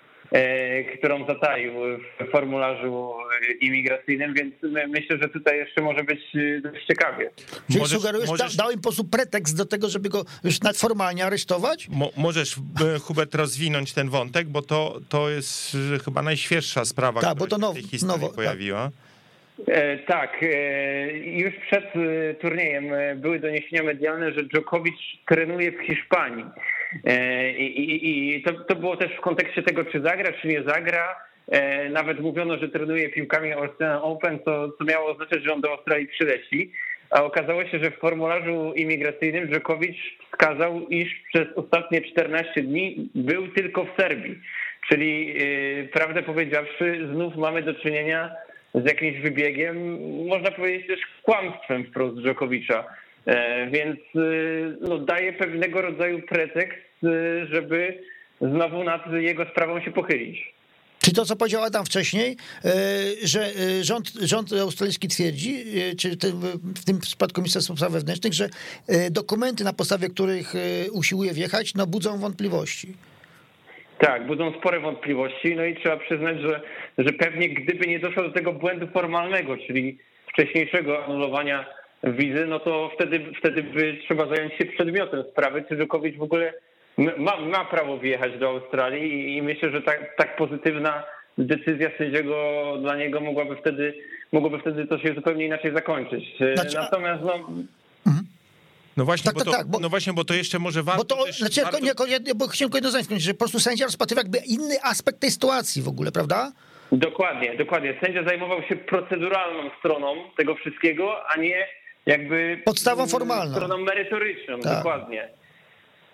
którą 0.98 1.28
zataił 1.28 1.74
w 2.20 2.32
formularzu 2.32 3.14
imigracyjnym, 3.62 4.34
więc 4.34 4.54
myślę, 4.88 5.18
że 5.22 5.30
tutaj 5.30 5.58
jeszcze 5.58 5.82
może 5.82 6.04
być 6.04 6.20
e, 6.36 6.62
dość 6.62 6.86
ciekawie. 6.86 7.30
Czyli 7.68 7.80
możesz, 7.80 7.98
sugerujesz, 7.98 8.30
możesz... 8.30 8.56
dał 8.56 8.72
im 8.72 8.78
po 8.78 8.82
prostu 8.82 9.04
pretekst 9.04 9.58
do 9.58 9.66
tego, 9.66 9.90
żeby 9.90 10.10
go 10.10 10.24
już 10.44 10.56
formalnie 10.76 11.26
aresztować? 11.26 11.90
Mo 11.90 12.12
możesz, 12.18 12.56
e, 12.96 13.00
Hubert, 13.00 13.36
rozwinąć 13.36 13.94
ten 13.94 14.10
wątek, 14.10 14.48
bo 14.48 14.62
to, 14.62 15.00
to 15.10 15.30
jest 15.30 15.78
chyba 16.06 16.22
najświeższa 16.22 16.86
sprawa, 16.86 17.22
Ta, 17.22 17.28
która 17.28 17.36
bo 17.36 17.48
to 17.48 17.58
now, 17.58 17.76
się 17.76 17.80
w 17.80 17.82
tej 17.82 17.92
historii 17.92 18.22
nowo, 18.22 18.28
tak. 18.28 18.36
pojawiła. 18.36 18.84
Tak. 18.84 18.94
Tak, 20.08 20.42
już 21.24 21.54
przed 21.68 21.86
turniejem 22.42 22.86
były 23.16 23.40
doniesienia 23.40 23.84
medialne, 23.84 24.32
że 24.34 24.44
Djokovic 24.44 24.96
trenuje 25.28 25.72
w 25.72 25.82
Hiszpanii. 25.82 26.46
E, 27.06 27.52
I, 27.52 28.44
to, 28.46 28.54
to 28.54 28.76
było 28.76 28.98
też 28.98 29.12
w 29.12 29.22
kontekście 29.22 29.64
tego, 29.64 29.86
czy 29.86 30.02
zagra, 30.02 30.34
czy 30.42 30.48
nie 30.48 30.64
zagra. 30.64 31.16
E, 31.48 31.90
nawet 31.90 32.20
mówiono, 32.20 32.58
że 32.58 32.70
trenuje 32.70 33.10
piłkami 33.10 33.54
Australian 33.54 34.00
Open, 34.02 34.40
co, 34.46 34.72
co 34.72 34.84
miało 34.84 35.12
oznaczać, 35.12 35.44
że 35.44 35.54
on 35.54 35.62
do 35.62 35.72
Australii 35.72 36.08
przyleci. 36.08 36.72
A 37.10 37.24
okazało 37.24 37.66
się, 37.66 37.80
że 37.80 37.92
w 37.92 37.98
formularzu 38.00 38.74
imigracyjnym 38.76 39.48
Dżokowicz 39.48 40.18
wskazał, 40.32 40.88
iż 40.88 41.24
przez 41.34 41.48
ostatnie 41.56 42.02
14 42.02 42.62
dni 42.62 43.10
był 43.16 43.48
tylko 43.48 43.86
w 43.86 44.02
Serbii. 44.02 44.40
Czyli 44.90 45.28
yy, 45.28 45.90
prawdę 45.94 46.24
powiedziawszy, 46.24 47.08
znów 47.14 47.36
mamy 47.36 47.62
do 47.62 47.74
czynienia 47.74 48.32
z 48.76 48.86
jakimś 48.86 49.20
wybiegiem, 49.20 49.98
można 50.28 50.52
powiedzieć 50.52 50.88
też 50.88 51.00
kłamstwem 51.24 51.86
wprost 51.86 52.18
Dżokowicza. 52.18 52.86
E, 53.28 53.68
więc 53.68 54.00
y, 54.16 54.78
no, 54.82 54.98
daje 54.98 55.34
pewnego 55.34 55.82
rodzaju 55.82 56.22
pretekst, 56.22 57.04
y, 57.04 57.48
żeby 57.52 58.04
znowu 58.42 58.84
nad 58.84 59.14
jego 59.14 59.46
sprawą 59.46 59.82
się 59.82 59.92
pochylić. 59.92 60.54
Czy 61.00 61.14
to, 61.14 61.26
co 61.26 61.36
powiedział 61.36 61.64
Adam 61.64 61.86
wcześniej, 61.86 62.36
e, 62.66 62.72
że 63.24 63.42
e, 63.42 63.84
rząd, 63.84 64.14
rząd 64.22 64.54
australijski 64.54 65.08
twierdzi, 65.08 65.66
czy 66.00 66.10
w 66.76 66.86
tym 66.86 67.00
przypadku 67.00 67.42
Ministerstwo 67.42 67.76
Spraw 67.76 67.92
Wewnętrznych, 67.92 68.34
że 68.34 68.50
dokumenty, 69.12 69.64
na 69.64 69.74
podstawie 69.74 70.10
których 70.10 70.54
usiłuje 70.92 71.34
wjechać, 71.34 71.76
no, 71.76 71.88
budzą 71.88 72.18
wątpliwości? 72.18 72.88
Tak, 74.00 74.28
budzą 74.28 74.54
spore 74.60 74.80
wątpliwości, 74.80 75.56
no 75.56 75.66
i 75.66 75.76
trzeba 75.76 75.98
przyznać, 75.98 76.42
że, 76.42 76.62
że 76.98 77.14
pewnie 77.14 77.50
gdyby 77.50 77.88
nie 77.88 78.00
doszło 78.00 78.24
do 78.24 78.32
tego 78.32 78.54
błędu 78.54 78.88
formalnego, 78.88 79.58
czyli 79.58 79.98
wcześniejszego 80.34 81.06
anulowania 81.06 81.66
wizy, 82.04 82.46
no 82.46 82.60
to 82.60 82.92
wtedy, 82.96 83.20
wtedy 83.40 83.64
by 83.64 83.98
trzeba 84.06 84.28
zająć 84.28 84.54
się 84.54 84.66
przedmiotem 84.66 85.24
sprawy, 85.32 85.64
czy 85.70 85.78
Dżokowicz 85.78 86.18
w 86.18 86.22
ogóle 86.24 86.54
ma, 87.18 87.38
ma 87.38 87.66
prawo 87.66 87.98
wjechać 87.98 88.40
do 88.40 88.50
Australii 88.50 89.38
i 89.38 89.42
myślę, 89.42 89.72
że 89.72 89.82
tak, 89.82 90.16
tak 90.18 90.36
pozytywna 90.36 91.04
decyzja 91.38 91.90
sędziego 91.98 92.38
dla 92.82 92.96
niego 92.96 93.22
mogłaby 93.22 93.56
wtedy, 93.56 93.94
mogłoby 94.32 94.60
wtedy 94.60 94.88
to 94.88 95.00
się 95.00 95.14
zupełnie 95.14 95.46
inaczej 95.46 95.74
zakończyć. 95.74 96.24
Znaczy, 96.56 96.76
Natomiast 96.76 97.24
no... 97.24 97.34
Mhm. 98.08 98.26
No 98.98 99.06
właśnie, 99.06 99.26
tak, 99.26 99.34
bo 99.34 99.40
tak, 99.40 99.54
to, 99.54 99.58
tak, 99.58 99.68
bo, 99.68 99.80
no 99.80 99.90
właśnie, 99.90 100.14
bo 100.14 100.24
to 100.24 100.34
jeszcze 100.34 100.60
może 100.60 100.84
warto... 100.84 101.16
Bo 101.16 101.26
to, 101.26 101.32
znaczy, 101.32 101.62
warto... 101.62 101.80
Nie, 101.80 102.20
nie, 102.20 102.36
bo 102.36 102.48
chciałem 102.48 102.72
jedno 102.74 102.90
zdanie 102.90 103.06
skończyć, 103.06 103.26
że 103.26 103.34
po 103.34 103.40
prostu 103.40 103.60
sędzia 103.60 103.86
rozpatrywa 103.86 104.22
jakby 104.22 104.38
inny 104.38 104.76
aspekt 104.84 105.20
tej 105.20 105.32
sytuacji 105.32 105.82
w 105.82 105.88
ogóle, 105.88 106.12
prawda? 106.12 106.52
Dokładnie, 106.92 107.58
dokładnie. 107.58 107.98
Sędzia 108.04 108.24
zajmował 108.24 108.64
się 108.64 108.76
proceduralną 108.76 109.70
stroną 109.80 110.16
tego 110.38 110.56
wszystkiego, 110.56 111.30
a 111.30 111.38
nie 111.38 111.68
jakby... 112.08 112.62
Podstawą 112.66 113.08
formalną. 113.08 113.56
Stroną 113.56 113.78
merytoryczną, 113.78 114.60
tak. 114.60 114.78
dokładnie. 114.78 115.28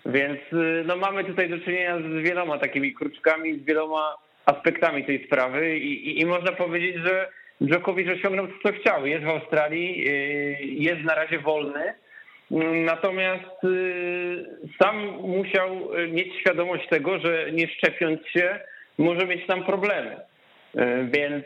Więc 0.06 0.40
y, 0.52 0.84
no, 0.86 0.96
mamy 0.96 1.24
tutaj 1.24 1.50
do 1.50 1.58
czynienia 1.58 1.98
z 1.98 2.22
wieloma 2.22 2.58
takimi 2.58 2.94
kruczkami, 2.94 3.58
z 3.60 3.64
wieloma 3.64 4.16
aspektami 4.46 5.04
tej 5.04 5.26
sprawy 5.26 5.78
i, 5.78 6.08
i, 6.08 6.20
i 6.20 6.26
można 6.26 6.52
powiedzieć, 6.52 6.96
że 7.04 7.28
Djokovic 7.60 8.08
osiągnął 8.08 8.46
co 8.62 8.72
chciał. 8.72 9.06
Jest 9.06 9.24
w 9.24 9.28
Australii, 9.28 10.08
y, 10.08 10.56
jest 10.62 11.02
na 11.02 11.14
razie 11.14 11.38
wolny, 11.38 11.94
natomiast 12.84 13.64
y, 13.64 14.46
sam 14.82 15.06
musiał 15.20 15.90
mieć 16.08 16.40
świadomość 16.40 16.88
tego, 16.88 17.18
że 17.18 17.52
nie 17.52 17.68
szczepiąc 17.68 18.20
się 18.26 18.60
może 18.98 19.26
mieć 19.26 19.46
tam 19.46 19.64
problemy. 19.64 20.16
Więc 21.12 21.44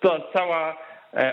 to 0.00 0.30
cała 0.32 0.76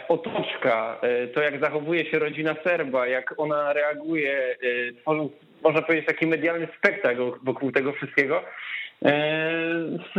otoczka, 0.07 0.97
e, 1.01 1.27
to 1.27 1.41
jak 1.41 1.59
zachowuje 1.59 2.11
się 2.11 2.19
rodzina 2.19 2.55
Serba, 2.63 3.07
jak 3.07 3.34
ona 3.38 3.73
reaguje, 3.73 4.34
e, 4.39 4.55
tworząc, 5.01 5.32
można 5.63 5.82
powiedzieć, 5.82 6.07
taki 6.07 6.27
medialny 6.27 6.67
spektakl 6.77 7.32
wokół 7.43 7.71
tego 7.71 7.93
wszystkiego, 7.93 8.43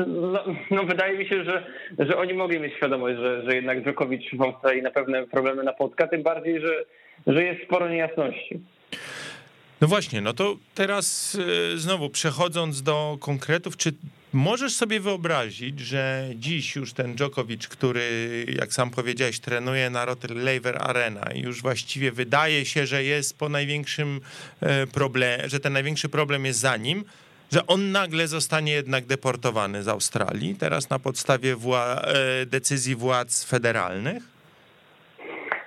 no, 0.06 0.44
no, 0.70 0.84
wydaje 0.84 1.18
mi 1.18 1.28
się, 1.28 1.44
że, 1.44 1.66
że 1.98 2.16
oni 2.16 2.34
mogli 2.34 2.60
mieć 2.60 2.74
świadomość, 2.74 3.16
że, 3.18 3.42
że 3.42 3.54
jednak 3.54 3.84
Dżokowicz 3.84 4.34
w 4.34 4.42
Australii 4.42 4.82
na 4.82 4.90
pewne 4.90 5.26
problemy 5.26 5.62
napotka, 5.62 6.06
tym 6.06 6.22
bardziej, 6.22 6.60
że, 6.60 6.84
że 7.26 7.44
jest 7.44 7.62
sporo 7.64 7.88
niejasności. 7.88 8.60
No 9.80 9.88
właśnie, 9.88 10.20
no 10.20 10.32
to 10.32 10.56
teraz 10.74 11.38
znowu 11.74 12.10
przechodząc 12.10 12.82
do 12.82 13.16
konkretów, 13.20 13.76
czy 13.76 13.92
Możesz 14.32 14.72
sobie 14.74 15.00
wyobrazić, 15.00 15.80
że 15.80 16.24
dziś 16.34 16.76
już 16.76 16.92
ten 16.92 17.14
Djokovic, 17.14 17.68
który, 17.68 18.02
jak 18.58 18.72
sam 18.72 18.90
powiedziałeś, 18.90 19.40
trenuje 19.40 19.90
na 19.90 20.06
Lever 20.34 20.76
Arena 20.80 21.32
i 21.34 21.40
już 21.40 21.62
właściwie 21.62 22.12
wydaje 22.12 22.64
się, 22.64 22.86
że 22.86 23.04
jest 23.04 23.38
po 23.38 23.48
największym 23.48 24.20
e, 24.60 24.86
problemie, 24.86 25.48
że 25.48 25.60
ten 25.60 25.72
największy 25.72 26.08
problem 26.08 26.44
jest 26.44 26.58
za 26.58 26.76
nim, 26.76 27.04
że 27.52 27.66
on 27.66 27.92
nagle 27.92 28.28
zostanie 28.28 28.72
jednak 28.72 29.04
deportowany 29.04 29.82
z 29.82 29.88
Australii, 29.88 30.54
teraz 30.54 30.90
na 30.90 30.98
podstawie 30.98 31.56
wła- 31.56 32.02
e, 32.04 32.46
decyzji 32.46 32.96
władz 32.96 33.44
federalnych? 33.44 34.22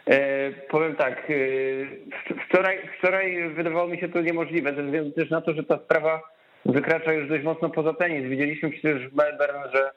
E, 0.08 0.52
powiem 0.52 0.96
tak, 0.96 1.28
e, 1.30 2.46
wczoraj, 2.48 2.78
wczoraj 3.00 3.50
wydawało 3.50 3.88
mi 3.88 4.00
się 4.00 4.10
to 4.10 4.22
niemożliwe, 4.22 4.76
ze 4.76 4.84
względu 4.84 5.12
też 5.12 5.30
na 5.30 5.42
to, 5.42 5.54
że 5.54 5.64
ta 5.64 5.80
sprawa 5.86 6.35
wykracza 6.66 7.14
już 7.14 7.30
dość 7.30 7.44
mocno 7.44 7.70
poza 7.70 7.94
tenis. 7.94 8.30
Widzieliśmy 8.30 8.70
przecież 8.70 9.08
w 9.08 9.16
Melbourne, 9.16 9.72
że, 9.74 9.92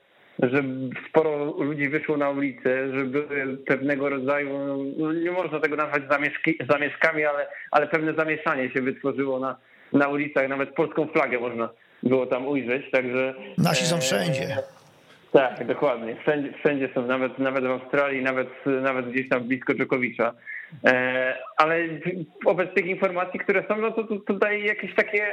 że 0.51 0.63
sporo 1.09 1.55
ludzi 1.59 1.89
wyszło 1.89 2.17
na 2.17 2.31
ulicę, 2.31 2.95
że 2.95 3.05
były 3.05 3.57
pewnego 3.67 4.09
rodzaju, 4.09 4.59
no 4.99 5.13
nie 5.13 5.31
można 5.31 5.61
tego 5.61 5.77
nazwać 5.77 6.03
zamieszki, 6.11 6.59
zamieszkami, 6.71 7.25
ale, 7.25 7.47
ale 7.71 7.87
pewne 7.87 8.15
zamieszanie 8.15 8.71
się 8.71 8.83
wytworzyło 8.83 9.41
na, 9.41 9.57
na 9.93 10.09
ulicach, 10.09 10.49
nawet 10.49 10.75
polską 10.75 11.07
flagę 11.07 11.41
można 11.41 11.69
było 12.03 12.27
tam 12.27 12.47
ujrzeć, 12.47 12.91
także... 12.91 13.35
Nasi 13.59 13.87
są 13.87 14.01
wszędzie. 14.01 14.43
E, 14.43 14.79
tak, 15.33 15.67
dokładnie. 15.67 16.17
Wszędzie, 16.17 16.53
wszędzie 16.59 16.89
są, 16.95 17.07
nawet, 17.07 17.39
nawet 17.39 17.65
w 17.65 17.71
Australii, 17.71 18.23
nawet, 18.23 18.49
nawet 18.67 19.11
gdzieś 19.11 19.29
tam 19.29 19.41
blisko 19.41 19.75
Dżokowicza. 19.75 20.35
E, 20.85 21.35
ale 21.57 21.79
wobec 22.45 22.75
tych 22.75 22.87
informacji, 22.87 23.41
które 23.41 23.65
są, 23.69 23.77
no 23.77 23.91
to, 23.91 24.05
to, 24.05 24.17
to 24.27 24.35
daje 24.35 24.67
jakieś 24.67 24.95
takie 24.95 25.27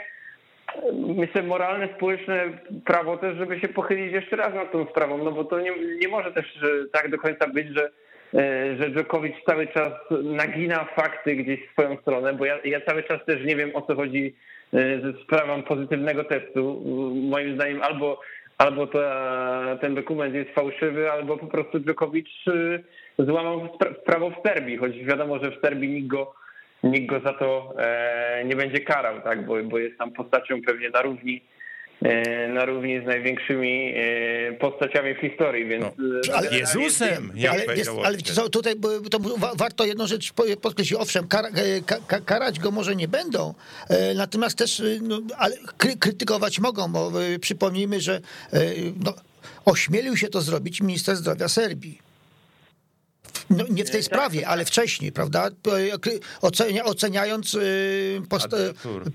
myślę, 0.94 1.44
moralne, 1.44 1.90
społeczne 1.98 2.44
prawo 2.86 3.18
też, 3.18 3.38
żeby 3.38 3.60
się 3.60 3.68
pochylić 3.68 4.14
jeszcze 4.14 4.36
raz 4.36 4.54
nad 4.54 4.72
tą 4.72 4.86
sprawą, 4.86 5.18
no 5.18 5.32
bo 5.32 5.44
to 5.44 5.60
nie, 5.60 5.72
nie 6.02 6.08
może 6.08 6.32
też 6.32 6.60
tak 6.92 7.12
do 7.12 7.18
końca 7.18 7.48
być, 7.48 7.68
że, 7.68 7.92
e, 8.34 8.78
że 8.78 8.92
Dżokowicz 8.92 9.44
cały 9.46 9.68
czas 9.68 9.94
nagina 10.24 10.86
fakty 10.96 11.36
gdzieś 11.36 11.60
w 11.68 11.72
swoją 11.72 11.98
stronę, 11.98 12.34
bo 12.34 12.46
ja, 12.46 12.60
ja 12.66 12.82
cały 12.82 13.04
czas 13.04 13.26
też 13.26 13.46
nie 13.46 13.56
wiem 13.56 13.72
o 13.74 13.82
co 13.82 13.96
chodzi 13.96 14.36
e, 14.74 15.02
ze 15.02 15.14
sprawą 15.24 15.64
pozytywnego 15.64 16.24
testu. 16.24 16.84
Moim 17.16 17.56
zdaniem 17.56 17.82
albo, 17.82 18.22
albo 18.58 18.88
ta, 18.88 19.78
ten 19.82 19.96
dokument 19.96 20.36
jest 20.36 20.50
fałszywy, 20.50 21.12
albo 21.12 21.38
po 21.38 21.48
prostu 21.48 21.80
Dżokowicz 21.80 22.48
e, 22.48 23.24
złamał 23.26 23.78
prawo 24.06 24.30
w 24.30 24.48
Serbii, 24.48 24.78
choć 24.78 24.98
wiadomo, 24.98 25.40
że 25.40 25.52
w 25.52 25.62
Serbii 25.62 25.90
nikt 25.90 26.08
go 26.08 26.34
nikt 26.86 27.10
go 27.10 27.20
za 27.20 27.34
to 27.34 27.74
e, 27.80 28.44
nie 28.46 28.56
będzie 28.56 28.80
karał, 28.80 29.22
tak, 29.22 29.46
bo, 29.46 29.64
bo 29.64 29.80
jest 29.80 29.98
tam 29.98 30.12
postacią 30.12 30.62
pewnie 30.62 30.90
na 30.90 31.02
równi 31.02 31.42
e, 32.02 32.48
na 32.48 32.66
równi 32.66 33.02
z 33.02 33.06
największymi 33.06 33.94
e, 33.96 34.54
postaciami 34.54 35.16
w 35.16 35.18
historii, 35.18 35.66
więc... 35.66 35.86
No, 35.98 36.36
ale 36.36 36.58
Jezusem! 36.58 37.32
Jest, 37.36 37.54
ale, 37.54 37.78
jest, 37.78 37.92
ale 38.04 38.18
co, 38.18 38.50
tutaj 38.50 38.74
to 39.12 39.20
warto 39.56 39.86
jedną 39.86 40.08
rzecz 40.08 40.34
podkreślić. 40.62 41.00
Owszem, 41.00 41.28
kar, 41.28 41.46
karać 42.26 42.60
go 42.60 42.72
może 42.72 42.96
nie 42.96 43.08
będą, 43.08 43.54
natomiast 44.16 44.58
też 44.58 44.84
no, 45.02 45.22
ale 45.38 45.56
krytykować 46.00 46.60
mogą, 46.60 46.92
bo 46.92 47.12
przypomnijmy, 47.42 48.02
że 48.02 48.22
no, 49.06 49.14
ośmielił 49.66 50.18
się 50.18 50.28
to 50.28 50.42
zrobić 50.42 50.82
minister 50.82 51.16
zdrowia 51.16 51.48
Serbii. 51.48 52.05
No, 53.50 53.64
nie 53.70 53.86
w 53.86 53.92
tej 53.92 54.04
sprawie, 54.04 54.48
ale 54.48 54.66
wcześniej, 54.66 55.12
prawda? 55.12 55.50
Ocenia, 56.42 56.84
oceniając 56.86 57.54
y, 57.54 58.22
post, 58.30 58.56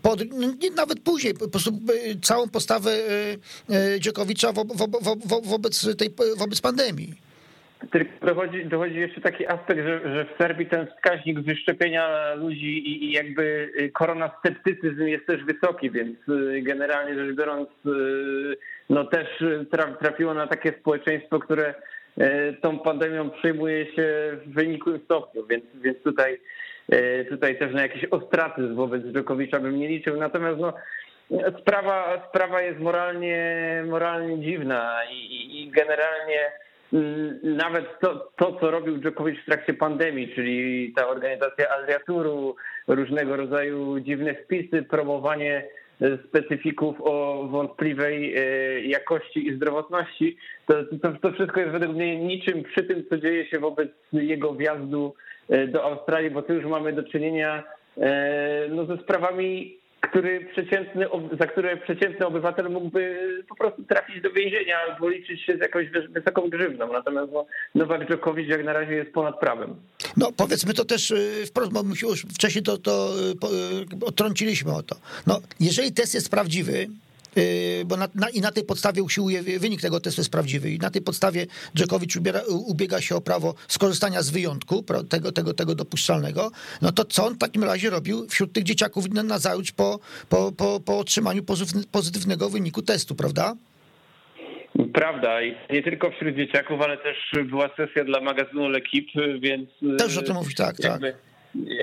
pod, 0.03 0.21
no, 0.31 0.49
nawet 0.77 1.01
później 1.01 1.35
po 1.35 1.49
prostu 1.49 1.71
y, 1.71 2.21
całą 2.21 2.49
postawę 2.49 2.91
y, 3.71 4.01
Dziokowicza 4.01 4.53
wo, 4.53 4.65
wo, 4.65 5.17
wo, 5.25 5.41
wobec, 5.41 5.97
tej, 5.97 6.11
wobec 6.37 6.61
pandemii. 6.61 7.15
Tylko 7.93 8.27
dochodzi, 8.27 8.65
dochodzi 8.65 8.97
jeszcze 8.97 9.21
taki 9.21 9.47
aspekt, 9.47 9.81
że, 9.81 10.01
że 10.15 10.25
w 10.25 10.39
Serbii 10.39 10.67
ten 10.67 10.87
wskaźnik 10.87 11.41
wyszczepienia 11.41 12.35
ludzi 12.35 12.79
i, 12.79 13.05
i 13.05 13.13
jakby 13.13 13.73
koronasceptycyzm 13.95 15.03
jest 15.03 15.27
też 15.27 15.45
wysoki, 15.45 15.91
więc 15.91 16.17
generalnie 16.63 17.15
rzecz 17.15 17.37
biorąc, 17.37 17.69
no 18.91 19.05
też 19.05 19.29
trafiło 20.01 20.35
na 20.35 20.47
takie 20.47 20.73
społeczeństwo, 20.81 21.39
które 21.39 21.75
tą 22.61 22.79
pandemią 22.79 23.31
przejmuje 23.31 23.87
się 23.87 24.37
w 24.47 24.55
wynikłym 24.55 25.01
stopniu, 25.05 25.47
więc, 25.47 25.65
więc 25.75 26.03
tutaj, 26.03 26.41
e, 26.93 27.25
tutaj 27.25 27.59
też 27.59 27.75
na 27.75 27.83
jakiś 27.83 28.05
ostracyzm 28.05 28.75
wobec 28.75 29.03
Dżokowicza 29.03 29.61
bym 29.61 29.79
nie 29.79 29.89
liczył. 29.89 30.17
Natomiast 30.17 30.61
no, 30.61 30.73
sprawa, 31.61 32.27
sprawa 32.29 32.63
jest 32.63 32.81
moralnie, 32.81 33.45
moralnie 33.87 34.39
dziwna 34.39 35.01
i, 35.13 35.63
i 35.63 35.71
generalnie 35.71 36.53
mm, 36.93 37.41
nawet 37.43 37.85
to, 38.01 38.31
to, 38.37 38.61
co 38.61 38.71
robił 38.71 38.99
Dżokowicz 38.99 39.43
w 39.43 39.47
trakcie 39.47 39.75
pandemii, 39.75 40.35
czyli 40.35 40.93
ta 40.97 41.09
organizacja 41.09 41.69
Adriaturu, 41.69 42.57
różnego 42.87 43.37
rodzaju 43.37 44.01
dziwne 44.01 44.35
wpisy, 44.35 44.83
promowanie 44.83 45.65
specyfików 46.29 46.97
o 47.01 47.47
wątpliwej 47.51 48.35
e, 48.37 48.81
jakości 48.81 49.49
i 49.49 49.55
zdrowotności, 49.57 50.37
to, 50.67 50.75
to, 51.03 51.13
to 51.23 51.33
wszystko 51.33 51.61
jest 51.61 51.73
według 51.73 51.97
mnie 51.97 52.17
niczym 52.17 52.63
przy 52.63 52.85
tym, 52.85 53.05
co 53.09 53.19
dzieje 53.19 53.47
się 53.47 53.59
wobec 53.59 53.89
jego 54.13 54.55
wjazdu 54.55 55.15
e, 55.49 55.67
do 55.67 55.85
Australii, 55.85 56.31
bo 56.31 56.43
tu 56.43 56.55
już 56.55 56.65
mamy 56.65 56.93
do 56.93 57.03
czynienia 57.03 57.63
e, 57.99 58.69
no, 58.71 58.87
ze 58.87 58.97
sprawami 58.97 59.79
który 60.11 60.47
przeciętny, 60.53 61.07
za 61.41 61.47
które 61.47 61.77
przeciętny 61.77 62.27
obywatel 62.27 62.71
mógłby 62.71 63.19
po 63.49 63.55
prostu 63.55 63.83
trafić 63.83 64.23
do 64.23 64.31
więzienia 64.31 64.77
albo 64.89 65.09
liczyć 65.09 65.43
się 65.45 65.57
z 65.57 65.61
jakąś 65.61 65.87
wysoką 66.11 66.49
grzywną. 66.49 66.93
Natomiast 66.93 67.33
no, 67.33 67.47
Nowak 67.75 68.09
Dżokowicz 68.09 68.49
jak 68.49 68.65
na 68.65 68.73
razie 68.73 68.93
jest 68.93 69.13
ponad 69.13 69.41
prawem. 69.41 69.77
No 70.17 70.33
powiedzmy 70.37 70.75
to 70.75 70.85
też 70.85 71.11
y, 71.11 71.47
wprost, 71.47 71.73
bo 71.73 71.83
już 72.03 72.23
wcześniej 72.23 72.65
to, 72.65 72.79
to 72.79 73.13
y, 73.19 74.03
y, 74.03 74.07
odtrąciliśmy 74.07 74.73
o 74.73 74.83
to. 74.83 74.97
No, 75.27 75.41
jeżeli 75.61 75.93
test 75.93 76.15
jest 76.15 76.31
prawdziwy, 76.31 76.87
bo 77.87 77.97
na, 77.97 78.09
na, 78.15 78.29
i 78.29 78.41
na 78.41 78.51
tej 78.51 78.65
podstawie 78.65 79.03
usiłuje, 79.03 79.43
wynik 79.43 79.81
tego 79.81 80.01
testu 80.01 80.21
jest 80.21 80.33
prawdziwy 80.33 80.71
i 80.71 80.79
na 80.79 80.91
tej 80.91 81.03
podstawie 81.03 81.47
Dżekowicz 81.77 82.17
ubiera, 82.17 82.41
ubiega 82.67 83.01
się 83.01 83.17
o 83.17 83.21
prawo 83.21 83.55
skorzystania 83.69 84.23
z 84.23 84.31
wyjątku 84.31 84.85
tego, 85.09 85.33
tego, 85.33 85.55
tego 85.55 85.75
dopuszczalnego, 85.75 86.51
no 86.83 86.93
to 86.93 87.05
co 87.05 87.27
on 87.27 87.35
w 87.35 87.39
takim 87.39 87.65
razie 87.65 87.91
robił 87.91 88.27
wśród 88.29 88.53
tych 88.53 88.65
dzieciaków 88.65 89.11
na 89.11 89.39
zajutrz 89.39 89.73
po, 89.73 89.99
po, 90.29 90.53
po, 90.53 90.81
po 90.81 90.99
otrzymaniu 90.99 91.43
pozytywnego 91.93 92.51
wyniku 92.51 92.83
testu, 92.83 93.15
prawda? 93.15 93.57
Prawda 94.93 95.43
i 95.43 95.55
nie 95.71 95.83
tylko 95.83 96.11
wśród 96.11 96.37
dzieciaków, 96.37 96.81
ale 96.81 96.97
też 96.97 97.17
była 97.45 97.71
sesja 97.77 98.05
dla 98.05 98.21
magazynu 98.21 98.69
L'Equipe, 98.69 99.41
więc... 99.41 99.71
Też 99.99 100.17
o 100.19 100.23
tym 100.23 100.35
mówić, 100.35 100.57
tak, 100.57 100.77
tak. 100.77 100.85
jakby, 100.85 101.13
tak. 101.13 101.21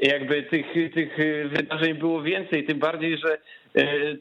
Jakby 0.02 0.44
tych, 0.44 0.94
tych 0.94 1.18
wydarzeń 1.52 1.94
było 1.94 2.24
więcej, 2.24 2.66
tym 2.66 2.80
bardziej, 2.80 3.18
że 3.18 3.38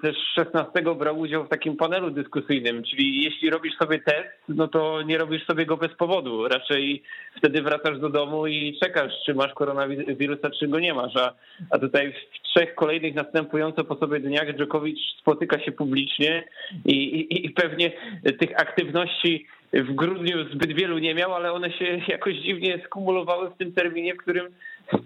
też 0.02 0.16
16 0.34 0.82
brał 0.98 1.18
udział 1.18 1.44
w 1.44 1.48
takim 1.48 1.76
panelu 1.76 2.10
dyskusyjnym, 2.10 2.82
czyli 2.82 3.24
jeśli 3.24 3.50
robisz 3.50 3.76
sobie 3.76 3.98
test, 3.98 4.28
no 4.48 4.68
to 4.68 5.02
nie 5.02 5.18
robisz 5.18 5.46
sobie 5.46 5.66
go 5.66 5.76
bez 5.76 5.94
powodu. 5.94 6.48
Raczej 6.48 7.02
wtedy 7.36 7.62
wracasz 7.62 7.98
do 7.98 8.08
domu 8.08 8.46
i 8.46 8.78
czekasz, 8.82 9.12
czy 9.26 9.34
masz 9.34 9.52
koronawirusa, 9.54 10.50
czy 10.50 10.68
go 10.68 10.80
nie 10.80 10.94
masz. 10.94 11.16
A, 11.16 11.34
a 11.70 11.78
tutaj 11.78 12.12
w 12.12 12.48
trzech 12.48 12.74
kolejnych 12.74 13.14
następująco 13.14 13.84
po 13.84 13.96
sobie 13.96 14.20
dniach 14.20 14.56
Dżokowicz 14.56 14.98
spotyka 15.20 15.60
się 15.60 15.72
publicznie 15.72 16.44
i, 16.84 16.94
i, 16.94 17.46
i 17.46 17.50
pewnie 17.50 17.92
tych 18.38 18.60
aktywności 18.60 19.46
w 19.72 19.94
grudniu 19.94 20.48
zbyt 20.52 20.72
wielu 20.72 20.98
nie 20.98 21.14
miał, 21.14 21.34
ale 21.34 21.52
one 21.52 21.72
się 21.72 21.84
jakoś 22.08 22.34
dziwnie 22.34 22.82
skumulowały 22.86 23.50
w 23.50 23.56
tym 23.56 23.72
terminie, 23.72 24.14
w 24.14 24.18
którym 24.18 24.46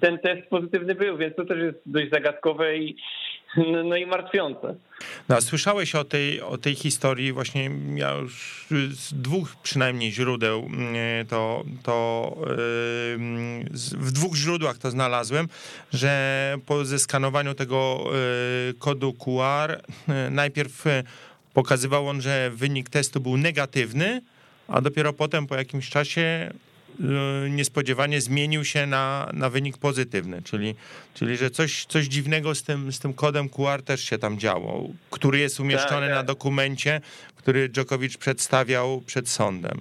ten 0.01 0.18
test 0.18 0.48
pozytywny 0.48 0.94
był, 0.94 1.16
więc 1.16 1.36
to 1.36 1.44
też 1.44 1.59
jest 1.59 1.78
dość 1.86 2.11
zagadkowe 2.11 2.78
i, 2.78 2.96
no, 3.57 3.84
no 3.84 3.96
i 3.96 4.07
martwiące. 4.07 4.74
No, 5.28 5.36
a 5.36 5.40
słyszałeś 5.40 5.94
o 5.94 6.05
tej, 6.05 6.40
o 6.40 6.59
tej 6.59 6.74
historii, 6.74 7.32
właśnie 7.32 7.70
ja 7.94 8.12
już 8.12 8.66
z 8.90 9.14
dwóch 9.14 9.57
przynajmniej 9.62 10.12
źródeł 10.12 10.59
mm, 10.66 11.26
to, 11.26 11.64
to 11.82 12.36
w 13.94 14.12
dwóch 14.12 14.36
źródłach 14.36 14.78
to 14.78 14.90
znalazłem, 14.90 15.48
że 15.92 16.57
po 16.66 16.84
zeskanowaniu 16.84 17.55
tego 17.55 18.05
y, 18.70 18.74
kodu 18.78 19.12
QR 19.12 19.72
y, 19.72 20.30
najpierw 20.30 20.84
pokazywał 21.55 22.09
on, 22.09 22.20
że 22.20 22.51
wynik 22.51 22.88
testu 22.88 23.20
był 23.20 23.36
negatywny, 23.36 24.22
a 24.68 24.80
dopiero 24.80 25.12
potem 25.12 25.46
po 25.46 25.55
jakimś 25.55 25.90
czasie 25.90 26.51
Y, 26.51 26.70
niespodziewanie 27.51 28.20
zmienił 28.20 28.64
się 28.64 28.86
na, 28.86 29.30
na 29.32 29.51
wynik 29.51 29.78
pozytywny, 29.78 30.43
czyli, 30.43 30.74
czyli 31.14 31.36
że 31.36 31.51
coś, 31.51 31.84
coś 31.84 32.05
dziwnego 32.05 32.55
z 32.55 32.62
tym, 32.62 32.93
z 32.93 33.01
tym 33.01 33.14
kodem 33.14 33.49
QR 33.49 33.82
też 33.82 34.05
się 34.05 34.18
tam 34.18 34.38
działo, 34.38 34.88
który 35.11 35.38
jest 35.38 35.61
umieszczony 35.61 36.07
tak, 36.07 36.11
na 36.11 36.16
tak. 36.16 36.26
dokumencie, 36.26 37.01
który 37.36 37.68
Dżokowicz 37.68 38.18
przedstawiał 38.18 39.01
przed 39.07 39.28
sądem. 39.28 39.78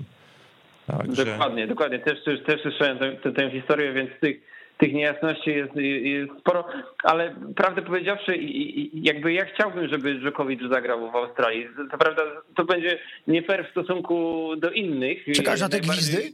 Także... 0.87 1.25
Dokładnie, 1.25 1.67
dokładnie. 1.67 1.99
Też, 1.99 2.23
też, 2.23 2.43
też 2.43 2.61
słyszałem 2.61 2.99
tę, 2.99 3.11
tę, 3.11 3.31
tę 3.31 3.51
historię, 3.51 3.93
więc 3.93 4.09
tych, 4.21 4.41
tych 4.77 4.93
niejasności 4.93 5.49
jest, 5.49 5.75
jest 5.75 6.31
sporo, 6.39 6.67
ale 7.03 7.35
prawdę 7.55 7.81
powiedziawszy, 7.81 8.37
jakby 8.93 9.33
ja 9.33 9.45
chciałbym, 9.45 9.89
żeby 9.89 10.15
Djokovic 10.15 10.59
zagrał 10.71 11.11
w 11.11 11.15
Australii. 11.15 11.67
To 11.91 11.97
prawda, 11.97 12.21
to 12.55 12.65
będzie 12.65 12.99
nie 13.27 13.43
fair 13.43 13.67
w 13.67 13.71
stosunku 13.71 14.49
do 14.57 14.71
innych. 14.71 15.17
Czekasz 15.35 15.61
na 15.61 15.69
te 15.69 15.79
gwizdy? 15.79 16.31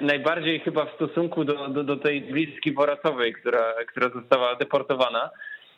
Najbardziej 0.00 0.60
chyba 0.60 0.84
w 0.84 0.94
stosunku 0.94 1.44
do, 1.44 1.68
do, 1.68 1.84
do 1.84 1.96
tej 1.96 2.20
bliski 2.20 2.72
Boracowej, 2.72 3.32
która, 3.32 3.74
która 3.86 4.08
została 4.08 4.54
deportowana. 4.54 5.30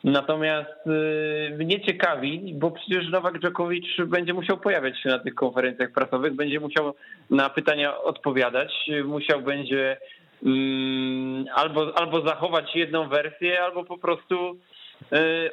Natomiast 0.03 0.87
y, 0.87 1.57
mnie 1.57 1.81
ciekawi, 1.81 2.53
bo 2.55 2.71
przecież 2.71 3.09
Nowak 3.09 3.39
Djokovic 3.39 3.85
będzie 4.05 4.33
musiał 4.33 4.57
pojawiać 4.57 5.01
się 5.01 5.09
na 5.09 5.19
tych 5.19 5.35
konferencjach 5.35 5.91
prasowych, 5.91 6.33
będzie 6.33 6.59
musiał 6.59 6.93
na 7.29 7.49
pytania 7.49 7.97
odpowiadać, 7.97 8.71
musiał 9.05 9.41
będzie 9.41 9.97
mm, 10.45 11.45
albo, 11.55 11.97
albo 11.97 12.27
zachować 12.27 12.75
jedną 12.75 13.09
wersję, 13.09 13.63
albo 13.63 13.83
po 13.83 13.97
prostu 13.97 14.57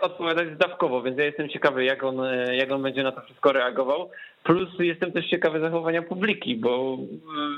odpowiadać 0.00 0.48
zdawkowo, 0.54 1.02
więc 1.02 1.18
ja 1.18 1.24
jestem 1.24 1.48
ciekawy, 1.48 1.84
jak 1.84 2.04
on, 2.04 2.16
jak 2.52 2.72
on 2.72 2.82
będzie 2.82 3.02
na 3.02 3.12
to 3.12 3.20
wszystko 3.20 3.52
reagował. 3.52 4.10
Plus 4.42 4.68
jestem 4.78 5.12
też 5.12 5.26
ciekawy 5.26 5.60
zachowania 5.60 6.02
publiki, 6.02 6.56
bo 6.56 6.98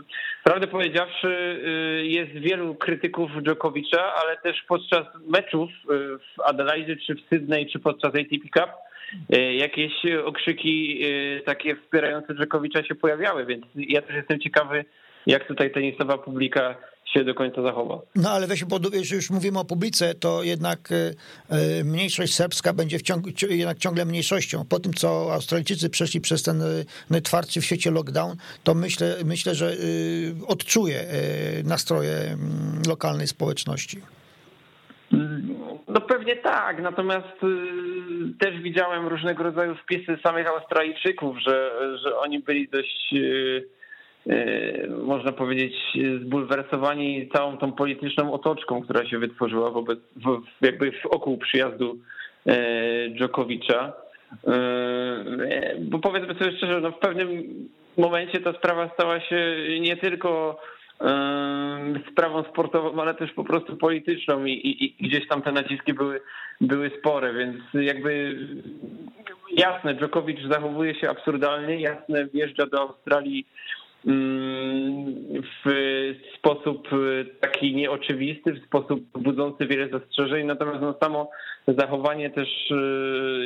y, 0.01 0.45
prawdę 0.45 0.67
powiedziawszy, 0.67 1.63
jest 2.03 2.33
wielu 2.33 2.75
krytyków 2.75 3.31
Dżokowicza, 3.43 4.15
ale 4.15 4.37
też 4.37 4.63
podczas 4.69 5.07
meczów 5.27 5.71
w 6.37 6.41
Adelaide, 6.45 6.97
czy 6.97 7.15
w 7.15 7.21
Sydney, 7.29 7.67
czy 7.67 7.79
podczas 7.79 8.15
ATP 8.15 8.49
Cup 8.61 8.71
jakieś 9.55 9.93
okrzyki 10.25 11.05
takie 11.45 11.77
wspierające 11.77 12.35
Dżokowicza 12.35 12.85
się 12.85 12.95
pojawiały, 12.95 13.47
więc 13.47 13.65
ja 13.75 14.03
też 14.03 14.17
jestem 14.17 14.41
ciekawy, 14.41 14.85
jak 15.27 15.47
tutaj 15.47 15.71
tenisowa 15.71 16.19
publika 16.19 16.75
się 17.13 17.25
do 17.25 17.35
końca 17.35 17.63
zachowa. 17.63 17.99
No 18.17 18.31
ale 18.31 18.47
weźmy 18.47 18.69
pod 18.69 18.87
uwagę, 18.87 19.05
że 19.05 19.17
już 19.17 19.31
mówimy 19.31 19.59
o 19.59 19.65
publice, 19.65 20.15
to 20.15 20.43
jednak 20.43 20.93
e, 20.93 21.15
e, 21.49 21.85
mniejszość 21.85 22.35
serbska 22.35 22.73
będzie 22.73 22.99
w 22.99 23.03
ciągu, 23.03 23.29
jednak 23.51 23.79
ciągle 23.79 24.05
mniejszością. 24.05 24.65
Po 24.69 24.81
tym, 24.81 24.95
co 24.95 25.35
Australijczycy 25.35 25.91
przeszli 25.91 26.21
przez 26.21 26.43
ten 26.43 26.63
najtwardszy 27.11 27.61
w 27.61 27.65
świecie 27.65 27.91
lockdown, 27.91 28.37
to 28.65 28.75
myślę, 28.75 29.17
myślę 29.25 29.55
że 29.55 29.77
odczuje 30.47 31.05
nastroje 31.65 32.13
mm, 32.13 32.83
lokalnej 32.89 33.27
społeczności. 33.27 33.99
No 35.89 36.01
pewnie 36.01 36.37
tak, 36.37 36.83
natomiast 36.83 37.29
też 38.41 38.61
widziałem 38.63 39.07
różnego 39.07 39.43
rodzaju 39.43 39.75
wpisy 39.75 40.19
samych 40.23 40.47
Australijczyków, 40.47 41.37
że, 41.47 41.71
że 42.05 42.17
oni 42.19 42.39
byli 42.39 42.69
dość 42.69 43.15
można 45.05 45.33
powiedzieć, 45.33 45.75
zbulwersowani 46.23 47.29
całą 47.29 47.59
tą 47.59 47.73
polityczną 47.73 48.33
otoczką, 48.33 48.83
która 48.83 49.07
się 49.07 49.19
wytworzyła 49.19 49.71
wobec, 49.71 49.99
jakby 50.61 50.93
wokół 51.13 51.39
przyjazdu 51.39 51.99
e, 52.47 52.57
Dżokowicza. 53.11 53.93
E, 54.47 55.77
bo 55.81 55.99
powiedzmy 55.99 56.35
sobie 56.35 56.57
szczerze, 56.57 56.81
no 56.81 56.91
w 56.91 56.99
pewnym 56.99 57.45
momencie 57.97 58.41
ta 58.41 58.53
sprawa 58.53 58.91
stała 58.95 59.21
się 59.21 59.57
nie 59.81 59.97
tylko 59.97 60.61
sprawą 62.13 62.43
sportową, 62.43 63.03
ale 63.03 63.15
też 63.15 63.33
po 63.33 63.45
prostu 63.45 63.77
polityczną 63.77 64.45
i, 64.45 64.53
i, 64.53 64.85
i, 64.85 65.09
gdzieś 65.09 65.29
tam 65.29 65.43
te 65.43 65.53
naciski 65.53 65.95
były, 65.95 66.21
były 66.61 66.91
spore, 66.99 67.35
więc 67.35 67.57
jakby 67.75 68.39
jasne, 69.57 69.95
Dżokowicz 69.95 70.43
zachowuje 70.51 70.95
się 70.95 71.11
absurdalnie, 71.11 71.81
jasne, 71.81 72.27
wjeżdża 72.27 72.67
do 72.67 72.81
Australii 72.81 73.47
w 74.05 75.71
sposób 76.39 76.89
e, 76.93 77.25
taki 77.41 77.77
nieoczywisty, 77.77 78.53
w 78.53 78.67
sposób 78.67 79.01
budzący 79.19 79.67
wiele 79.67 79.89
zastrzeżeń, 79.89 80.47
natomiast 80.47 80.81
no 80.81 80.95
samo 81.03 81.31
zachowanie 81.69 82.31
też 82.31 82.49
e, 82.71 82.75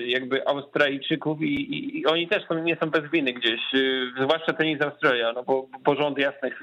jakby 0.07 0.47
Australijczyków 0.47 1.43
i, 1.43 1.99
i, 1.99 2.07
oni 2.07 2.29
też 2.29 2.47
są, 2.49 2.55
nie 2.55 2.77
są 2.77 2.91
bez 2.91 3.11
winy 3.11 3.33
gdzieś, 3.33 3.61
e, 3.75 3.79
zwłaszcza 4.25 4.53
tenis 4.53 4.83
Australia, 4.83 5.33
no 5.33 5.43
bo 5.43 5.67
porząd 5.85 6.19
jasnych 6.19 6.63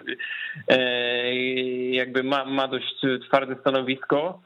jakby 1.91 2.23
ma, 2.23 2.45
ma 2.45 2.67
dość 2.67 2.95
twarde 3.27 3.55
stanowisko. 3.61 4.41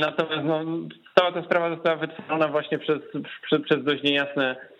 Natomiast 0.00 0.44
no, 0.44 0.64
cała 1.18 1.32
ta 1.32 1.42
sprawa 1.42 1.74
została 1.74 1.96
wytworzona 1.96 2.48
właśnie 2.48 2.78
przez, 2.78 2.98
przez, 3.42 3.62
przez 3.62 3.84
dość 3.84 4.02
niejasne 4.02 4.56
Mm, 4.56 4.71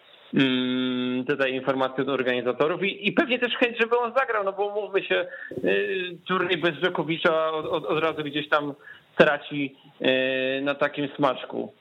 tutaj 1.27 1.55
informacje 1.55 2.03
od 2.03 2.09
organizatorów 2.09 2.83
i, 2.83 3.09
i 3.09 3.13
pewnie 3.13 3.39
też 3.39 3.53
chęć, 3.55 3.79
żeby 3.79 3.99
on 3.99 4.13
zagrał, 4.15 4.45
no 4.45 4.53
bo 4.53 4.75
mówmy 4.75 5.03
się, 5.03 5.27
y, 5.65 6.17
turniej 6.27 6.59
bez 6.59 6.75
Dżokowicza 6.81 7.53
od, 7.53 7.67
od, 7.67 7.85
od 7.85 8.05
razu 8.05 8.23
gdzieś 8.25 8.49
tam 8.49 8.75
traci 9.17 9.77
y, 10.01 10.63
na 10.63 10.75
takim 10.75 11.09
smaczku. 11.17 11.73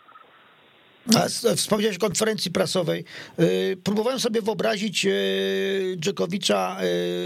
A 1.16 1.56
wspomniałeś 1.56 1.98
o 1.98 2.00
konferencji 2.00 2.52
prasowej. 2.52 3.04
Y, 3.40 3.78
próbowałem 3.84 4.20
sobie 4.20 4.42
wyobrazić 4.42 5.08
Dżokowicza 5.96 6.78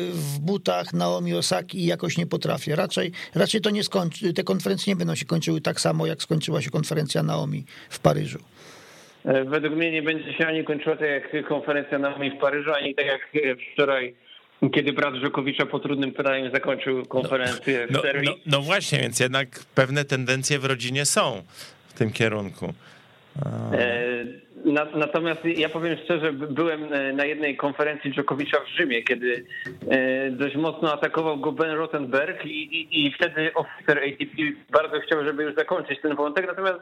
w 0.09 0.39
butach 0.39 0.93
Naomi 0.93 1.33
Osaki 1.33 1.77
i 1.79 1.85
jakoś 1.85 2.17
nie 2.17 2.27
potrafię. 2.27 2.75
Raczej, 2.75 3.11
raczej 3.35 3.61
to 3.61 3.69
nie 3.69 3.83
skończy, 3.83 4.33
te 4.33 4.43
konferencje 4.43 4.91
nie 4.91 4.97
będą 4.97 5.15
się 5.15 5.25
kończyły 5.25 5.61
tak 5.61 5.81
samo, 5.81 6.05
jak 6.05 6.21
skończyła 6.21 6.61
się 6.61 6.69
konferencja 6.69 7.23
Naomi 7.23 7.65
w 7.89 7.99
Paryżu. 7.99 8.39
E, 9.25 9.43
według 9.43 9.75
mnie 9.75 9.91
nie 9.91 10.01
będzie 10.01 10.33
się 10.33 10.47
ani 10.47 10.63
kończyła 10.63 10.95
tak 10.95 11.09
jak 11.09 11.47
konferencja 11.47 11.99
na 11.99 12.11
w 12.11 12.37
Paryżu, 12.41 12.73
ani 12.73 12.95
tak 12.95 13.05
jak 13.05 13.29
wczoraj 13.73 14.13
kiedy 14.73 14.93
brat 14.93 15.15
Żukowicza 15.15 15.65
po 15.65 15.79
trudnym 15.79 16.11
pytaniu 16.11 16.51
zakończył 16.51 17.05
konferencję 17.05 17.87
no, 17.89 17.99
w 17.99 18.01
Serbii. 18.01 18.29
No, 18.29 18.35
no, 18.45 18.61
właśnie, 18.61 18.99
więc 18.99 19.19
jednak 19.19 19.47
pewne 19.75 20.05
tendencje 20.05 20.59
w 20.59 20.65
rodzinie 20.65 21.05
są 21.05 21.43
w 21.87 21.93
tym 21.93 22.11
kierunku. 22.11 22.73
E, 23.43 24.25
natomiast 24.95 25.45
ja 25.45 25.69
powiem 25.69 25.97
szczerze, 26.03 26.33
byłem 26.33 26.93
e, 26.93 27.13
na 27.13 27.25
jednej 27.25 27.57
konferencji 27.57 28.13
Dżokowicza 28.13 28.57
w 28.59 28.77
Rzymie, 28.77 29.03
kiedy 29.03 29.45
e, 29.89 30.31
dość 30.31 30.55
mocno 30.55 30.93
atakował 30.93 31.37
go 31.37 31.51
Ben 31.51 31.71
Rottenberg 31.71 32.45
i, 32.45 32.49
i, 32.49 33.05
i 33.05 33.11
wtedy 33.11 33.53
oficer 33.53 33.97
ATP 33.97 34.37
bardzo 34.71 34.99
chciał, 34.99 35.25
żeby 35.25 35.43
już 35.43 35.55
zakończyć 35.55 36.01
ten 36.01 36.15
wątek, 36.15 36.47
natomiast 36.47 36.79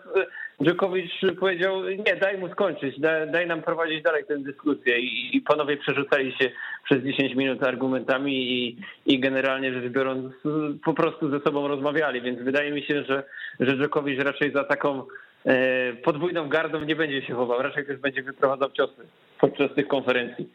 Dżokowicz 0.64 1.22
powiedział, 1.40 1.84
nie, 1.84 2.16
daj 2.16 2.38
mu 2.38 2.50
skończyć, 2.50 3.00
daj, 3.00 3.32
daj 3.32 3.48
nam 3.48 3.62
prowadzić 3.62 4.04
dalej 4.04 4.26
tę 4.26 4.38
dyskusję. 4.38 5.00
I, 5.00 5.38
i 5.38 5.42
panowie 5.42 5.78
przerzucali 5.78 6.32
się 6.32 6.52
przez 6.84 7.04
10 7.04 7.36
minut 7.36 7.64
argumentami 7.64 8.52
i, 8.52 8.78
i 9.06 9.20
generalnie 9.20 9.74
rzecz 9.74 9.92
biorąc 9.92 10.34
po 10.86 10.94
prostu 10.94 11.30
ze 11.30 11.40
sobą 11.40 11.68
rozmawiali, 11.68 12.22
więc 12.22 12.40
wydaje 12.40 12.72
mi 12.72 12.84
się, 12.84 13.04
że, 13.04 13.24
że 13.60 13.78
Dżokowicz 13.78 14.20
raczej 14.20 14.52
za 14.52 14.64
taką 14.64 15.04
podwójną 16.04 16.50
gardą 16.50 16.82
nie 16.82 16.96
będzie 16.96 17.22
się 17.22 17.34
chował, 17.34 17.62
raczej 17.62 17.86
też 17.86 17.98
będzie 17.98 18.24
wyprowadzał 18.24 18.72
ciosy 18.72 19.08
podczas 19.40 19.76
tych 19.76 19.88
konferencji. 19.88 20.50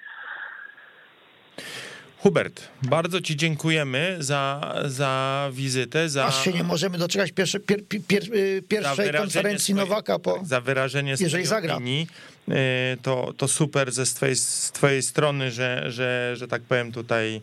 Hubert, 2.19 2.69
bardzo 2.83 3.21
Ci 3.21 3.37
dziękujemy 3.37 4.17
za, 4.19 4.75
za 4.85 5.49
wizytę. 5.53 6.09
Za, 6.09 6.25
Aż 6.27 6.45
się 6.45 6.53
nie 6.53 6.65
możemy 6.65 6.99
doczekać 6.99 7.33
pierwsze, 7.33 7.61
pier, 7.61 7.81
pier, 8.09 8.23
y, 8.35 8.63
pierwszej 8.69 9.13
konferencji 9.13 9.75
swojej, 9.75 9.89
Nowaka, 9.89 10.19
po, 10.19 10.41
za 10.45 10.61
wyrażenie 10.61 11.15
jeżeli 11.21 11.47
zagra. 11.47 11.75
Opinii. 11.75 12.07
Y, 12.49 12.53
to, 13.03 13.33
to 13.37 13.49
super 13.49 13.93
ze 13.93 14.07
z 14.07 14.15
twojej, 14.15 14.37
z 14.37 14.73
twojej 14.73 15.03
strony, 15.03 15.51
że, 15.51 15.85
że, 15.89 16.33
że 16.37 16.49
tak 16.49 16.63
powiem 16.63 16.93
tutaj 16.93 17.41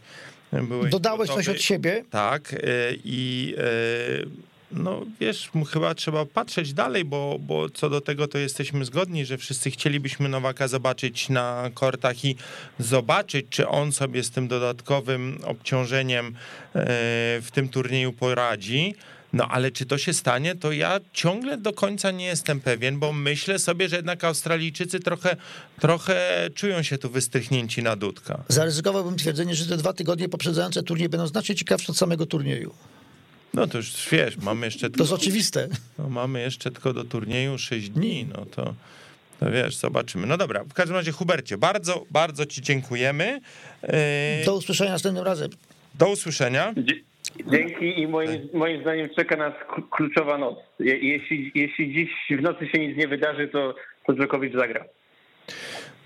byłeś 0.54 0.91
Dodałeś 0.91 1.28
gotowy. 1.30 1.43
coś 1.43 1.56
od 1.56 1.62
siebie. 1.62 2.04
Tak 2.10 2.54
y, 2.54 2.58
i 3.04 3.56
no 4.76 5.01
wiesz, 5.19 5.49
chyba 5.71 5.95
trzeba 5.95 6.26
patrzeć 6.26 6.73
dalej, 6.73 7.05
bo, 7.05 7.38
bo 7.39 7.69
co 7.69 7.89
do 7.89 8.01
tego 8.01 8.28
to 8.28 8.38
jesteśmy 8.38 8.86
zgodni, 8.86 9.26
że 9.26 9.38
wszyscy 9.38 9.71
chcielibyśmy 9.71 10.30
Nowaka 10.30 10.67
zobaczyć 10.67 11.30
na 11.30 11.69
kortach 11.73 12.26
i 12.26 12.36
zobaczyć, 12.80 13.45
czy 13.49 13.67
on 13.67 13.91
sobie 13.91 14.23
z 14.23 14.32
tym 14.32 14.47
dodatkowym 14.47 15.39
obciążeniem 15.43 16.28
e, 16.28 16.32
w 17.41 17.47
tym 17.53 17.69
turnieju 17.69 18.13
poradzi. 18.13 18.95
No 19.34 19.47
ale 19.47 19.71
czy 19.71 19.86
to 19.86 19.97
się 19.97 20.13
stanie, 20.13 20.55
to 20.55 20.71
ja 20.71 20.99
ciągle 21.13 21.57
do 21.57 21.73
końca 21.73 22.11
nie 22.11 22.26
jestem 22.26 22.59
pewien, 22.59 22.99
bo 22.99 23.13
myślę 23.13 23.59
sobie, 23.59 23.89
że 23.89 23.95
jednak 23.95 24.23
Australijczycy 24.23 24.99
trochę, 24.99 25.36
trochę 25.80 26.49
czują 26.55 26.84
się 26.84 26.97
tu 26.97 27.09
wystrychnięci 27.09 27.84
na 27.84 27.95
dudka. 27.95 28.43
Zaryzykowałbym 28.47 29.15
twierdzenie, 29.17 29.55
że 29.55 29.65
te 29.65 29.78
dwa 29.78 29.93
tygodnie 29.93 30.30
poprzedzające 30.30 30.84
turniej 30.84 31.09
będą 31.09 31.28
znacznie 31.28 31.55
ciekawsze 31.55 31.91
od 31.91 31.97
samego 31.97 32.26
turnieju. 32.26 32.73
No 33.56 33.68
to 33.68 33.78
już 33.78 34.10
wiesz, 34.12 34.38
mamy 34.38 34.66
jeszcze... 34.66 34.89
To 34.89 35.03
jest 35.03 35.14
oczywiste. 35.14 35.68
No, 35.99 36.10
mamy 36.10 36.41
jeszcze 36.41 36.72
tylko 36.72 36.93
do 36.93 37.03
turnieju 37.03 37.58
6 37.58 37.89
dni, 37.89 38.28
no 38.38 38.45
to... 38.45 38.74
To 39.39 39.51
wiesz, 39.51 39.76
zobaczymy. 39.76 40.28
No 40.28 40.38
dobra, 40.38 40.64
w 40.64 40.74
każdym 40.74 40.95
razie 40.95 41.12
Hubercie, 41.12 41.58
bardzo, 41.58 42.06
bardzo 42.12 42.45
ci 42.45 42.62
dziękujemy. 42.62 43.41
Do 44.45 44.56
usłyszenia 44.56 44.91
następnym 44.91 45.26
razem. 45.26 45.49
Do 45.95 46.10
usłyszenia. 46.10 46.74
Dzięki 47.51 48.01
i 48.01 48.08
moim, 48.08 48.49
moim 48.53 48.82
zdaniem 48.82 49.10
czeka 49.16 49.36
nas 49.36 49.53
kluczowa 49.91 50.38
noc. 50.38 50.56
Jeśli, 50.80 51.51
jeśli 51.56 51.93
dziś 51.93 52.38
w 52.39 52.41
nocy 52.41 52.68
się 52.68 52.88
nic 52.88 52.97
nie 52.97 53.08
wydarzy, 53.08 53.47
to, 53.47 53.76
to 54.08 54.14
Dżokowicz 54.14 54.53
zagra. 54.53 54.86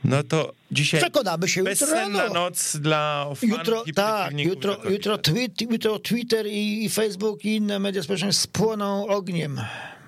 No 0.04 0.24
to 0.24 0.54
dzisiaj 0.72 1.02
Przekonamy 1.02 1.48
się 1.48 1.60
jutro 1.60 1.72
bezsenna 1.72 2.30
noc 2.30 2.78
dla 2.78 3.26
fanów 3.36 3.44
Jutro, 3.44 3.84
i 3.84 3.94
tak, 3.94 4.40
jutro, 4.40 4.78
jutro, 4.90 5.18
tweet, 5.18 5.62
jutro 5.62 6.00
Twitter 6.00 6.48
i, 6.48 6.90
Facebook 6.90 7.46
i 7.46 7.56
inne 7.56 7.80
media 7.80 8.04
społeczne 8.04 8.34
spłoną 8.34 9.08
ogniem. 9.08 9.62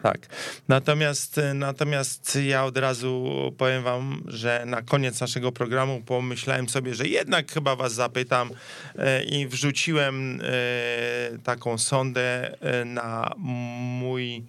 Tak. 0.03 0.19
Natomiast, 0.67 1.39
natomiast 1.53 2.37
ja 2.47 2.65
od 2.65 2.77
razu 2.77 3.29
powiem 3.57 3.83
wam, 3.83 4.23
że 4.27 4.63
na 4.65 4.81
koniec 4.81 5.21
naszego 5.21 5.51
programu 5.51 6.01
pomyślałem 6.05 6.69
sobie, 6.69 6.95
że 6.95 7.07
jednak 7.07 7.51
chyba 7.51 7.75
was 7.75 7.93
zapytam 7.93 8.49
e, 8.95 9.23
i 9.23 9.47
wrzuciłem 9.47 10.41
e, 10.43 11.37
taką 11.43 11.77
sondę 11.77 12.57
e, 12.59 12.85
na 12.85 13.33
mój 13.37 14.43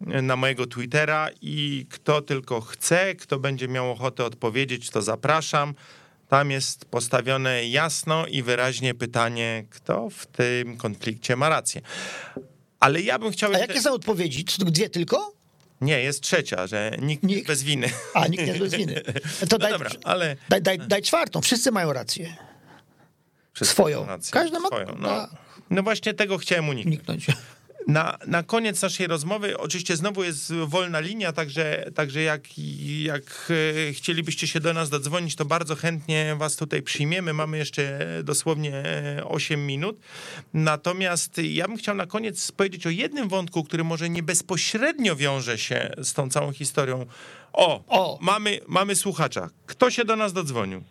na 0.00 0.36
mojego 0.36 0.66
Twittera 0.66 1.28
i 1.42 1.86
kto 1.90 2.22
tylko 2.22 2.60
chce, 2.60 3.14
kto 3.14 3.38
będzie 3.38 3.68
miał 3.68 3.90
ochotę 3.90 4.24
odpowiedzieć, 4.24 4.90
to 4.90 5.02
zapraszam. 5.02 5.74
Tam 6.28 6.50
jest 6.50 6.84
postawione 6.84 7.68
jasno 7.68 8.26
i 8.26 8.42
wyraźnie 8.42 8.94
pytanie, 8.94 9.64
kto 9.70 10.10
w 10.10 10.26
tym 10.26 10.76
konflikcie 10.76 11.36
ma 11.36 11.48
rację. 11.48 11.80
Ale 12.80 13.00
ja 13.00 13.18
bym 13.18 13.30
chciał... 13.32 13.54
A 13.54 13.58
jakie 13.58 13.80
są 13.82 13.92
odpowiedzi? 13.92 14.44
Dwie 14.58 14.90
tylko? 14.90 15.32
Nie, 15.80 16.00
jest 16.02 16.20
trzecia, 16.20 16.66
że 16.66 16.96
nikt, 17.02 17.22
Nikt. 17.22 17.46
bez 17.46 17.62
winy. 17.62 17.90
A, 18.14 18.26
nikt 18.26 18.42
nie 18.42 18.48
jest 18.48 18.58
bez 18.60 18.74
winy. 18.74 19.00
To 19.40 19.46
No 19.52 19.58
daj, 19.58 19.72
dobra, 19.72 19.90
ale 20.04 20.36
daj, 20.48 20.62
daj, 20.62 20.78
daj 20.78 21.02
czwartą. 21.02 21.40
Wszyscy 21.40 21.70
mają 21.70 21.92
rację. 21.92 22.36
Wszyscy 23.52 23.72
swoją. 23.72 23.98
mają 24.00 24.08
rację. 24.08 24.32
Każdy 24.32 24.58
ma- 24.60 24.68
swoją. 24.68 24.86
No, 24.98 25.28
no 25.70 25.82
właśnie 25.82 26.14
tego 26.14 26.38
chciałem 26.38 26.68
uniknąć. 26.68 26.96
Uniknąć. 27.08 27.26
Na, 27.86 28.18
na 28.26 28.42
koniec 28.42 28.82
naszej 28.82 29.06
rozmowy, 29.06 29.58
oczywiście 29.58 29.96
znowu 29.96 30.24
jest 30.24 30.52
wolna 30.52 31.00
linia, 31.00 31.32
także, 31.32 31.90
także 31.94 32.22
jak, 32.22 32.58
jak 33.02 33.52
e, 33.88 33.92
chcielibyście 33.92 34.46
się 34.46 34.60
do 34.60 34.72
nas 34.72 34.90
dodzwonić, 34.90 35.36
to 35.36 35.44
bardzo 35.44 35.76
chętnie 35.76 36.36
was 36.38 36.56
tutaj 36.56 36.82
przyjmiemy. 36.82 37.32
Mamy 37.32 37.58
jeszcze 37.58 37.98
dosłownie 38.24 38.74
e, 38.74 39.24
8 39.24 39.66
minut. 39.66 40.00
Natomiast 40.54 41.38
ja 41.38 41.68
bym 41.68 41.76
chciał 41.76 41.94
na 41.94 42.06
koniec 42.06 42.52
powiedzieć 42.52 42.86
o 42.86 42.90
jednym 42.90 43.28
wątku, 43.28 43.64
który 43.64 43.84
może 43.84 44.10
nie 44.10 44.22
bezpośrednio 44.22 45.16
wiąże 45.16 45.58
się 45.58 45.90
z 46.02 46.12
tą 46.12 46.30
całą 46.30 46.52
historią. 46.52 47.06
O, 47.52 47.84
O. 47.88 48.18
Mamy, 48.20 48.60
mamy 48.66 48.96
słuchacza. 48.96 49.50
Kto 49.66 49.90
się 49.90 50.04
do 50.04 50.16
nas 50.16 50.32
dodzwonił? 50.32 50.82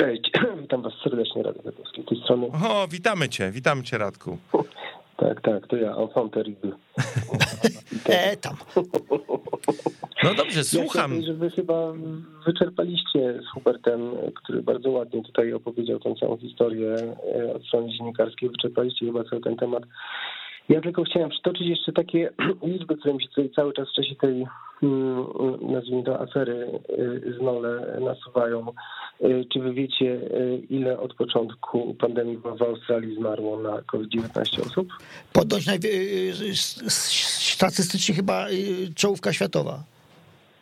Cześć, 0.00 0.30
witam 0.62 0.82
was 0.82 0.92
serdecznie, 1.04 1.42
Radek 1.42 1.62
Wadowski 1.62 2.02
z 2.02 2.06
tej 2.06 2.18
strony. 2.22 2.46
O, 2.68 2.88
witamy 2.88 3.28
cię, 3.28 3.50
witamy 3.50 3.82
cię 3.82 3.98
Radku. 3.98 4.38
Tak, 5.16 5.40
tak, 5.40 5.66
to 5.66 5.76
ja, 5.76 5.96
enfant 5.96 6.32
terrible. 6.34 6.70
E, 8.08 8.36
tam. 8.36 8.56
No 10.24 10.34
dobrze, 10.34 10.58
Ja 10.58 10.64
słucham. 10.64 11.22
że 11.22 11.34
wy 11.34 11.50
chyba 11.50 11.92
wyczerpaliście 12.46 13.40
z 13.42 13.52
Hubertem, 13.54 14.00
który 14.34 14.62
bardzo 14.62 14.90
ładnie 14.90 15.22
tutaj 15.22 15.52
opowiedział 15.52 15.98
tę 16.00 16.14
całą 16.20 16.36
historię 16.36 16.94
e, 17.36 17.54
od 17.54 17.64
strony 17.66 17.92
dziennikarskiej, 17.92 18.48
wyczerpaliście 18.48 19.06
chyba 19.06 19.24
cały 19.24 19.42
ten 19.42 19.56
temat. 19.56 19.82
Ja 20.68 20.80
tylko 20.80 21.04
chciałem 21.04 21.30
przytoczyć 21.30 21.66
jeszcze 21.68 21.92
takie 21.92 22.30
liczby, 22.62 22.96
które 22.96 23.14
mi 23.14 23.22
się 23.22 23.28
tutaj 23.28 23.50
cały 23.56 23.72
czas 23.72 23.88
w 23.88 23.92
czasie 23.96 24.14
tej, 24.14 24.46
mm, 24.82 25.26
nazwijmy 25.62 26.02
to, 26.02 26.20
afery 26.20 26.80
y, 26.98 27.34
z 27.38 27.42
Nole 27.42 27.98
nasuwają. 28.00 28.66
Y, 29.24 29.44
Czy 29.52 29.60
wy 29.60 29.72
wiecie, 29.74 30.06
y, 30.06 30.62
ile 30.70 30.98
od 30.98 31.14
początku 31.14 31.94
pandemii 31.94 32.36
w 32.58 32.62
Australii 32.62 33.14
zmarło 33.16 33.60
na 33.60 33.82
COVID-19 33.82 34.62
osób? 34.66 34.88
S- 36.50 37.52
statystycznie 37.54 38.14
chyba 38.14 38.46
czołówka 38.94 39.32
światowa. 39.32 39.82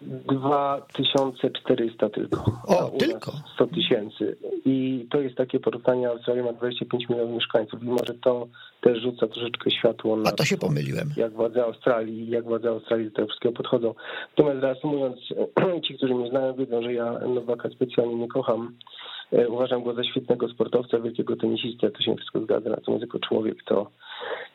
2400 0.01 2.09
tylko. 2.11 2.45
O, 2.67 2.91
tylko? 2.99 3.33
100 3.55 3.67
tysięcy. 3.67 4.37
I 4.65 5.07
to 5.11 5.21
jest 5.21 5.37
takie 5.37 5.61
porównanie, 5.61 6.09
Australia 6.09 6.45
ma 6.45 6.53
25 6.53 7.09
milionów 7.09 7.35
mieszkańców 7.35 7.83
i 7.83 7.87
może 7.87 8.15
to 8.15 8.49
też 8.81 9.03
rzuca 9.03 9.27
troszeczkę 9.27 9.71
światło 9.71 10.17
na 10.17 10.31
A 10.31 10.33
to 10.33 10.45
się 10.45 10.57
pomyliłem. 10.59 11.09
jak 11.17 11.33
władze 11.33 11.65
Australii, 11.65 12.31
jak 12.31 12.45
władze 12.45 12.69
Australii 12.69 13.09
do 13.09 13.15
tego 13.17 13.29
wszystkiego 13.29 13.55
podchodzą. 13.55 13.95
Natomiast 14.37 14.63
reasumując, 14.63 15.17
ci, 15.87 15.95
którzy 15.95 16.15
mnie 16.15 16.31
znają, 16.31 16.55
wiedzą, 16.55 16.83
że 16.83 16.93
ja 16.93 17.19
Nowaka 17.19 17.71
specjalnie 17.71 18.15
nie 18.15 18.29
kocham. 18.29 18.73
E, 19.33 19.49
Uważam 19.49 19.85
go 19.85 19.95
za 19.95 20.05
świetnego 20.05 20.49
sportowca, 20.49 21.01
wielkiego 21.01 21.37
tenisistę, 21.37 21.91
to 21.91 22.03
się 22.03 22.15
wszystko 22.17 22.41
zgadza, 22.41 22.71
natomiast 22.71 23.03
jako 23.03 23.19
człowiek 23.19 23.63
to, 23.65 23.91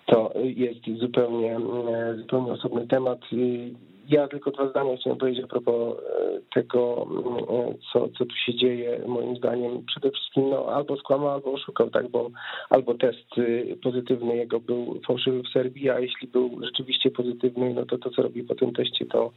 to 0.06 0.34
jest 0.44 1.00
zupełnie, 1.00 1.58
e, 1.90 2.16
zupełnie 2.18 2.52
osobny 2.52 2.88
temat. 2.88 3.20
Ja 4.14 4.28
tylko 4.28 4.52
dwa 4.52 4.70
zdania 4.70 4.98
chciałem 4.98 5.20
powiedzieć 5.20 5.46
a 5.46 5.48
propos 5.48 5.98
e, 5.98 6.33
tego, 6.54 7.08
co, 7.94 8.10
co 8.10 8.26
tu 8.26 8.36
się 8.46 8.56
dzieje. 8.56 9.00
Moim 9.08 9.36
zdaniem 9.36 9.86
przede 9.86 10.12
wszystkim 10.12 10.50
no, 10.50 10.66
albo 10.66 10.98
skłamał, 10.98 11.30
albo 11.30 11.52
oszukał, 11.52 11.90
tak, 11.90 12.10
bo 12.10 12.30
albo 12.70 12.94
test 12.94 13.38
y, 13.38 13.78
pozytywny 13.84 14.36
jego 14.36 14.60
był 14.60 15.00
fałszywy 15.08 15.44
w 15.44 15.54
Serbii, 15.54 15.90
a 15.90 16.00
jeśli 16.00 16.28
był 16.28 16.60
rzeczywiście 16.64 17.12
pozytywny, 17.12 17.74
no 17.74 17.86
to 17.86 17.98
to, 17.98 18.10
co 18.10 18.22
robi 18.22 18.44
po 18.44 18.56
tym 18.56 18.74
teście, 18.74 19.06
to 19.06 19.32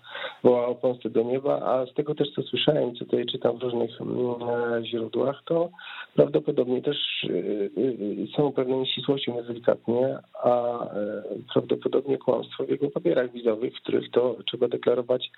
wołało 0.44 0.74
pomstę 0.74 1.10
do 1.10 1.22
nieba, 1.22 1.60
a 1.62 1.86
z 1.86 1.94
tego 1.94 2.14
też, 2.14 2.28
co 2.34 2.42
słyszałem, 2.42 2.94
co 2.94 3.04
tutaj 3.04 3.26
czytam 3.26 3.58
w 3.58 3.62
różnych 3.62 4.00
mm, 4.00 4.16
e, 4.18 4.84
źródłach, 4.84 5.42
to 5.44 5.70
prawdopodobnie 6.14 6.82
też 6.82 7.24
y, 7.24 7.70
y, 7.78 8.26
są 8.36 8.52
pewne 8.52 8.76
nieścisłości, 8.76 9.30
mówiąc 9.30 9.48
delikatnie, 9.48 10.18
a 10.42 10.84
e, 10.84 11.22
prawdopodobnie 11.52 12.18
kłamstwo 12.18 12.64
w 12.64 12.70
jego 12.70 12.90
papierach 12.90 13.32
wizowych, 13.32 13.74
w 13.74 13.82
których 13.82 14.10
to 14.10 14.36
trzeba 14.46 14.68
deklarować, 14.68 15.30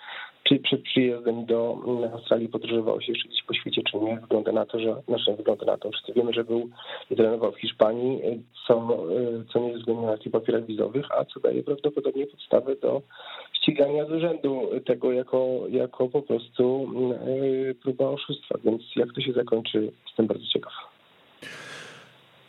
czy 0.43 0.59
przed 0.59 0.83
przyjazdem 0.83 1.47
do 1.47 1.68
mm, 1.73 2.13
Australii 2.13 2.49
podróżował 2.49 3.01
się 3.01 3.13
gdzieś 3.13 3.43
po 3.43 3.55
świecie, 3.55 3.83
czy 3.91 3.99
nie. 3.99 4.19
Wygląda 4.21 4.53
na 4.53 4.67
to, 4.67 4.81
że, 4.81 5.03
znaczy 5.09 5.35
wygląda 5.37 5.67
na 5.67 5.77
to, 5.79 5.91
wszyscy 5.91 6.13
wiemy, 6.13 6.33
że 6.33 6.45
był 6.45 6.71
i 7.11 7.17
trenował 7.17 7.53
w 7.53 7.61
Hiszpanii, 7.61 8.25
y, 8.25 8.41
co, 8.67 9.05
y, 9.13 9.45
co 9.53 9.59
nie 9.61 9.69
jest 9.69 9.79
względne 9.81 10.07
na 10.07 10.19
tych 10.19 10.33
papierach 10.33 10.67
wizowych, 10.67 11.07
a 11.11 11.25
co 11.25 11.41
daje 11.41 11.63
prawdopodobnie 11.63 12.27
podstawę 12.27 12.77
do 12.77 13.03
ścigania 13.53 14.07
z 14.07 14.13
urzędu 14.13 14.71
tego 14.87 15.13
jako, 15.13 15.61
jako 15.69 16.09
po 16.09 16.23
prostu 16.23 16.91
y, 17.27 17.75
próba 17.83 18.09
oszustwa. 18.09 18.59
Więc 18.65 18.83
jak 18.97 19.13
to 19.13 19.21
się 19.21 19.33
zakończy, 19.33 19.93
jestem 20.07 20.27
bardzo 20.27 20.47
ciekaw. 20.47 20.73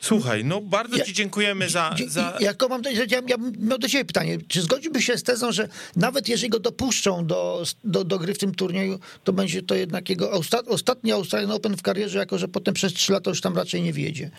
Słuchaj, 0.01 0.45
no 0.45 0.61
bardzo 0.61 0.97
Ja- 0.97 1.05
ci 1.05 1.13
dziękujemy 1.13 1.69
za... 1.69 1.95
Za... 2.07 2.37
Jako 2.39 2.67
mam, 2.67 2.81
do- 2.81 2.89
ja, 2.89 3.21
miał 3.59 3.77
do 3.77 3.87
ciebie 3.89 4.05
pytanie. 4.05 4.37
Czy 4.47 4.61
zgodziłbyś 4.61 5.05
się 5.05 5.17
z 5.17 5.23
tezą, 5.23 5.51
że 5.51 5.67
nawet 5.95 6.29
jeżeli 6.29 6.49
go 6.49 6.59
dopuszczą 6.59 7.25
do, 7.25 7.63
do, 7.83 8.03
do 8.03 8.19
gry 8.19 8.33
w 8.33 8.37
tym 8.37 8.55
turnieju, 8.55 8.99
to 9.23 9.33
będzie 9.33 9.61
to 9.63 9.75
jednak 9.75 10.09
jego 10.09 10.31
osta, 10.31 10.59
ostatni 10.67 11.11
Australian 11.11 11.51
Open 11.51 11.77
w 11.77 11.81
karierze, 11.81 12.19
jako 12.19 12.37
że 12.37 12.47
potem 12.47 12.73
przez 12.73 12.93
trzy 12.93 13.11
lata 13.11 13.29
już 13.29 13.41
tam 13.41 13.55
raczej 13.55 13.81
nie 13.81 13.93
wjedzie? 13.93 14.31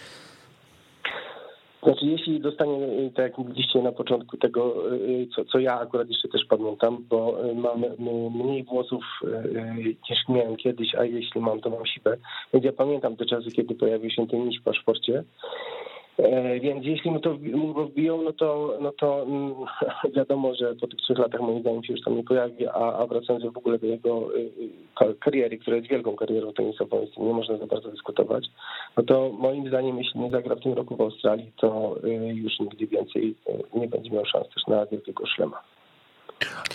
Znaczy, 1.83 2.07
jeśli 2.07 2.41
dostanie, 2.41 2.87
y, 2.87 3.13
tak 3.15 3.25
jak 3.25 3.39
mówiliście 3.39 3.83
na 3.83 3.93
początku 3.93 4.37
tego, 4.37 4.93
y, 4.95 5.29
co, 5.37 5.45
co 5.45 5.59
ja 5.59 5.81
akurat 5.81 6.09
jeszcze 6.09 6.29
też 6.29 6.45
pamiętam, 6.49 7.05
bo 7.09 7.45
y, 7.45 7.55
mam 7.55 7.85
y, 7.85 7.97
mniej 8.45 8.65
włosów 8.65 9.05
y, 9.25 9.97
niż 10.11 10.29
miałem 10.29 10.57
kiedyś, 10.57 10.95
a 10.95 11.05
jeśli 11.05 11.41
mam, 11.41 11.61
to 11.61 11.71
mam 11.71 11.87
sibę. 11.87 12.17
Więc 12.53 12.65
ja 12.65 12.73
pamiętam 12.73 13.17
te 13.17 13.27
czasy, 13.27 13.51
kiedy 13.51 13.75
pojawił 13.75 14.11
się 14.11 14.27
ten 14.27 14.49
niś 14.49 14.61
w 14.61 14.63
paszporcie. 14.63 15.25
E, 16.25 16.61
Więc 16.61 16.85
jeśli 16.87 17.11
mu 17.11 17.21
to 17.21 17.35
wbiją, 17.87 18.23
no 18.23 18.33
to, 18.33 18.79
no 18.81 18.93
to 18.93 19.23
mm, 19.23 19.55
wiadomo, 20.17 20.55
że 20.55 20.75
po 20.75 20.87
tych 20.87 21.01
trzech 21.01 21.19
latach 21.19 21.41
moim 21.41 21.61
zdaniem 21.61 21.85
się 21.85 21.93
już 21.93 22.03
tam 22.05 22.17
nie 22.17 22.25
pojawi, 22.25 22.67
a, 22.67 22.73
a 22.99 23.07
wracając 23.07 23.45
w 23.55 23.59
ogóle 23.59 23.79
do 23.79 23.87
jego 23.87 24.37
y, 24.37 24.41
y, 24.41 24.51
ka- 24.99 25.15
kariery, 25.21 25.59
która 25.59 25.77
jest 25.77 25.89
wielką 25.89 26.17
karierą 26.17 26.53
tenisową, 26.53 27.07
tym 27.15 27.27
nie 27.27 27.33
można 27.33 27.57
za 27.57 27.67
bardzo 27.67 27.91
dyskutować, 27.91 28.47
no 28.97 29.03
to 29.03 29.31
moim 29.39 29.69
zdaniem, 29.69 29.99
jeśli 29.99 30.21
nie 30.21 30.31
zagra 30.31 30.55
w 30.55 30.61
tym 30.61 30.73
roku 30.73 30.97
w 30.97 31.01
Australii, 31.01 31.53
to 31.57 31.97
y, 32.05 32.11
już 32.35 32.61
nigdy 32.61 32.87
więcej 32.87 33.35
nie 33.75 33.89
będzie 33.89 34.11
miał 34.11 34.25
szans 34.25 34.49
też 34.49 34.67
na 34.67 34.87
wielkiego 34.87 35.27
szlema. 35.27 35.63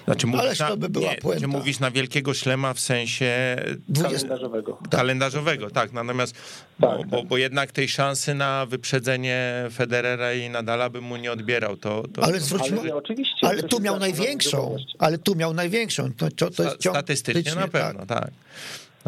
Znaczy, 0.05 0.27
mówisz 0.27 0.41
Ależ 0.45 0.57
to 0.57 0.77
by 0.77 0.89
była 0.89 1.11
nie, 1.11 1.17
puenta. 1.17 1.47
Mówisz 1.47 1.79
na 1.79 1.91
wielkiego 1.91 2.33
szlema 2.33 2.73
w 2.73 2.79
sensie 2.79 3.55
Kalendarzowego. 4.03 4.77
kalendarzowego, 4.91 5.69
tak. 5.69 5.91
Natomiast, 5.93 6.35
bo, 6.79 6.97
Tak, 6.97 7.07
bo, 7.07 7.17
tak. 7.17 7.27
bo 7.27 7.37
jednak 7.37 7.71
tej 7.71 7.87
szansy 7.89 8.33
na 8.33 8.65
wyprzedzenie 8.65 9.53
Federera 9.73 10.33
i 10.33 10.49
Nadala 10.49 10.89
bym 10.89 11.03
mu 11.03 11.17
nie 11.17 11.31
odbierał. 11.31 11.77
To, 11.77 12.03
to, 12.13 12.23
Ale 12.23 12.39
to 12.39 12.45
zwróćmy, 12.45 12.79
Ale 12.79 12.95
oczywiście. 12.95 13.47
ale 13.47 13.63
tu 13.63 13.79
miał 13.79 13.99
największą, 13.99 14.75
ale 14.99 15.17
tu 15.17 15.35
miał 15.35 15.53
największą. 15.53 16.13
To, 16.13 16.29
to, 16.31 16.49
to 16.51 16.63
jest 16.63 16.77
ciąg- 16.77 16.93
statystycznie 16.93 17.55
na 17.55 17.61
tak. 17.61 17.71
pewno, 17.71 18.05
tak. 18.05 18.31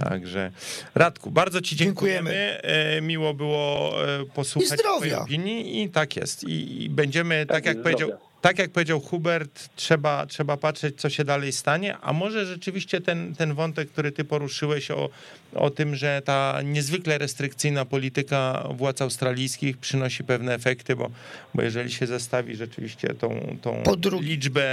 Także 0.03 0.51
Radku, 0.95 1.32
bardzo 1.32 1.62
Ci 1.62 1.76
dziękujemy. 1.76 2.30
Dziękujemy. 2.32 2.97
E, 2.97 3.01
Miło 3.01 3.34
było 3.34 3.93
e, 4.08 4.26
posłuchać 4.26 4.72
I 4.72 4.74
zdrowia. 4.74 4.97
Twojej 4.97 5.16
opinii 5.16 5.84
i 5.84 5.89
tak 5.89 6.16
jest. 6.16 6.43
I, 6.43 6.89
będziemy, 6.89 7.45
tak, 7.45 7.55
Tak 7.58 7.66
jak 7.66 7.76
jest, 7.76 7.84
powiedział, 7.84 8.08
zdrowia. 8.08 8.26
Tak 8.47 8.59
jak 8.59 8.71
powiedział 8.71 8.99
Hubert, 8.99 9.69
trzeba, 9.75 10.25
trzeba 10.25 10.57
patrzeć, 10.57 11.01
co 11.01 11.09
się 11.09 11.23
dalej 11.23 11.51
stanie, 11.51 11.97
a 11.97 12.13
może 12.13 12.45
rzeczywiście 12.45 13.01
ten, 13.01 13.35
ten 13.35 13.53
wątek, 13.53 13.89
który 13.89 14.11
ty 14.11 14.23
poruszyłeś 14.23 14.91
o, 14.91 15.09
o 15.55 15.69
tym, 15.69 15.95
że 15.95 16.21
ta 16.25 16.61
niezwykle 16.63 17.17
restrykcyjna 17.17 17.85
polityka 17.85 18.67
władz 18.75 19.01
australijskich 19.01 19.77
przynosi 19.77 20.23
pewne 20.23 20.53
efekty, 20.53 20.95
bo, 20.95 21.09
bo 21.53 21.61
jeżeli 21.61 21.91
się 21.91 22.07
zestawi 22.07 22.55
rzeczywiście 22.55 23.13
tą, 23.13 23.57
tą 23.61 23.83
liczbę 24.19 24.63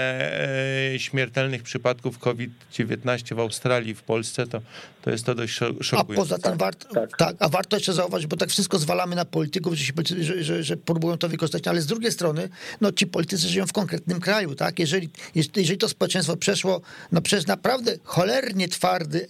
e, 0.94 0.98
śmiertelnych 0.98 1.62
przypadków 1.62 2.18
COVID-19 2.18 3.34
w 3.34 3.38
Australii, 3.38 3.94
w 3.94 4.02
Polsce, 4.02 4.46
to, 4.46 4.60
to 5.02 5.10
jest 5.10 5.26
to 5.26 5.34
dość 5.34 5.54
szokujące. 5.54 5.98
A 5.98 6.04
poza 6.04 6.34
tym 6.34 6.42
tak, 6.42 6.58
warto, 6.58 6.94
tak. 6.94 7.16
tak. 7.16 7.36
a 7.38 7.48
warto 7.48 7.76
jeszcze 7.76 7.92
zauważyć, 7.92 8.26
bo 8.26 8.36
tak 8.36 8.50
wszystko 8.50 8.78
zwalamy 8.78 9.16
na 9.16 9.24
polityków, 9.24 9.74
że, 9.74 9.84
się, 9.84 9.92
że, 10.20 10.44
że, 10.44 10.62
że 10.62 10.76
próbują 10.76 11.18
to 11.18 11.28
wykorzystać, 11.28 11.68
ale 11.68 11.80
z 11.80 11.86
drugiej 11.86 12.12
strony, 12.12 12.48
no 12.80 12.92
ci 12.92 13.06
politycy 13.06 13.48
żyją 13.48 13.66
w 13.66 13.72
konkretnym 13.72 14.20
kraju, 14.20 14.54
tak? 14.54 14.78
Jeżeli, 14.78 15.08
jeżeli 15.34 15.78
to 15.78 15.88
społeczeństwo 15.88 16.36
przeszło 16.36 16.80
no, 17.12 17.20
przez 17.22 17.46
naprawdę 17.46 17.96
cholernie 18.04 18.68
twardy 18.68 19.26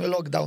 yy, 0.00 0.08
lockdown 0.08 0.39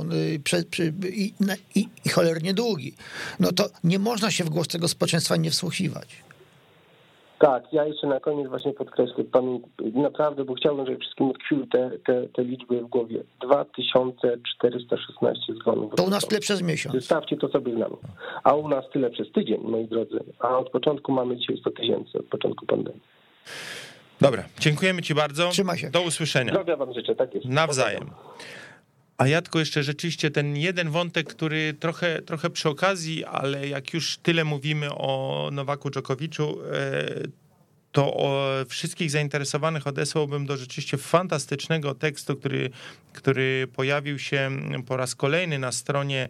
prze, 0.44 0.62
przy, 0.62 0.92
i, 1.16 1.34
i, 1.74 1.88
i 2.04 2.08
cholernie 2.08 2.54
długi, 2.54 2.94
no 3.40 3.52
to 3.52 3.64
nie 3.84 3.98
można 3.98 4.30
się 4.30 4.44
w 4.44 4.50
głos 4.50 4.68
tego 4.68 4.88
społeczeństwa 4.88 5.36
nie 5.36 5.50
wsłuchiwać. 5.50 6.24
Tak, 7.38 7.72
ja 7.72 7.84
jeszcze 7.84 8.06
na 8.06 8.20
koniec 8.20 8.48
właśnie 8.48 8.72
podkreślę, 8.72 9.24
pamięć, 9.24 9.62
naprawdę, 9.94 10.44
bo 10.44 10.54
chciałbym, 10.54 10.86
żeby 10.86 10.98
wszystkim 10.98 11.26
utkwiły 11.26 11.66
te, 11.66 11.90
te, 12.06 12.28
te 12.28 12.44
liczby 12.44 12.80
w 12.80 12.86
głowie. 12.86 13.22
2416 13.40 15.54
zgonów. 15.54 15.94
To 15.94 16.04
u 16.04 16.10
nas 16.10 16.26
tyle 16.26 16.40
przez 16.40 16.62
miesiąc. 16.62 16.94
Wystawcie 16.94 17.36
to 17.36 17.48
sobie 17.48 17.72
na 17.72 17.86
A 18.44 18.54
u 18.54 18.68
nas 18.68 18.84
tyle 18.92 19.10
przez 19.10 19.32
tydzień, 19.32 19.60
moi 19.62 19.88
drodzy. 19.88 20.20
A 20.38 20.58
od 20.58 20.70
początku 20.70 21.12
mamy 21.12 21.36
dzisiaj 21.36 21.56
100 21.56 21.70
tysięcy, 21.70 22.18
od 22.18 22.26
początku 22.26 22.66
pandemii. 22.66 23.00
Dobra, 24.20 24.44
dziękujemy 24.58 25.02
Ci 25.02 25.14
bardzo. 25.14 25.48
Trzyma 25.48 25.76
się. 25.76 25.90
Do 25.90 26.02
usłyszenia. 26.02 26.52
Zdrowia 26.52 26.76
Wam 26.76 26.94
życzę, 26.94 27.14
tak 27.14 27.34
jest. 27.34 27.46
Nawzajem. 27.46 28.10
A 29.18 29.26
Jadko, 29.26 29.58
jeszcze 29.58 29.82
rzeczywiście 29.82 30.30
ten 30.30 30.56
jeden 30.56 30.90
wątek, 30.90 31.28
który 31.28 31.74
trochę, 31.80 32.22
trochę 32.22 32.50
przy 32.50 32.68
okazji, 32.68 33.24
ale 33.24 33.68
jak 33.68 33.94
już 33.94 34.18
tyle 34.18 34.44
mówimy 34.44 34.94
o 34.94 35.48
Nowaku 35.52 35.90
Dżokowiczu, 35.90 36.58
e, 36.72 37.44
to 37.92 38.16
wszystkich 38.68 39.10
zainteresowanych 39.10 39.86
odesłałbym 39.86 40.46
do 40.46 40.56
rzeczywiście 40.56 40.98
fantastycznego 40.98 41.94
tekstu, 41.94 42.36
który, 42.36 42.70
który 43.12 43.68
pojawił 43.72 44.18
się 44.18 44.50
po 44.86 44.96
raz 44.96 45.14
kolejny 45.14 45.58
na 45.58 45.72
stronie 45.72 46.28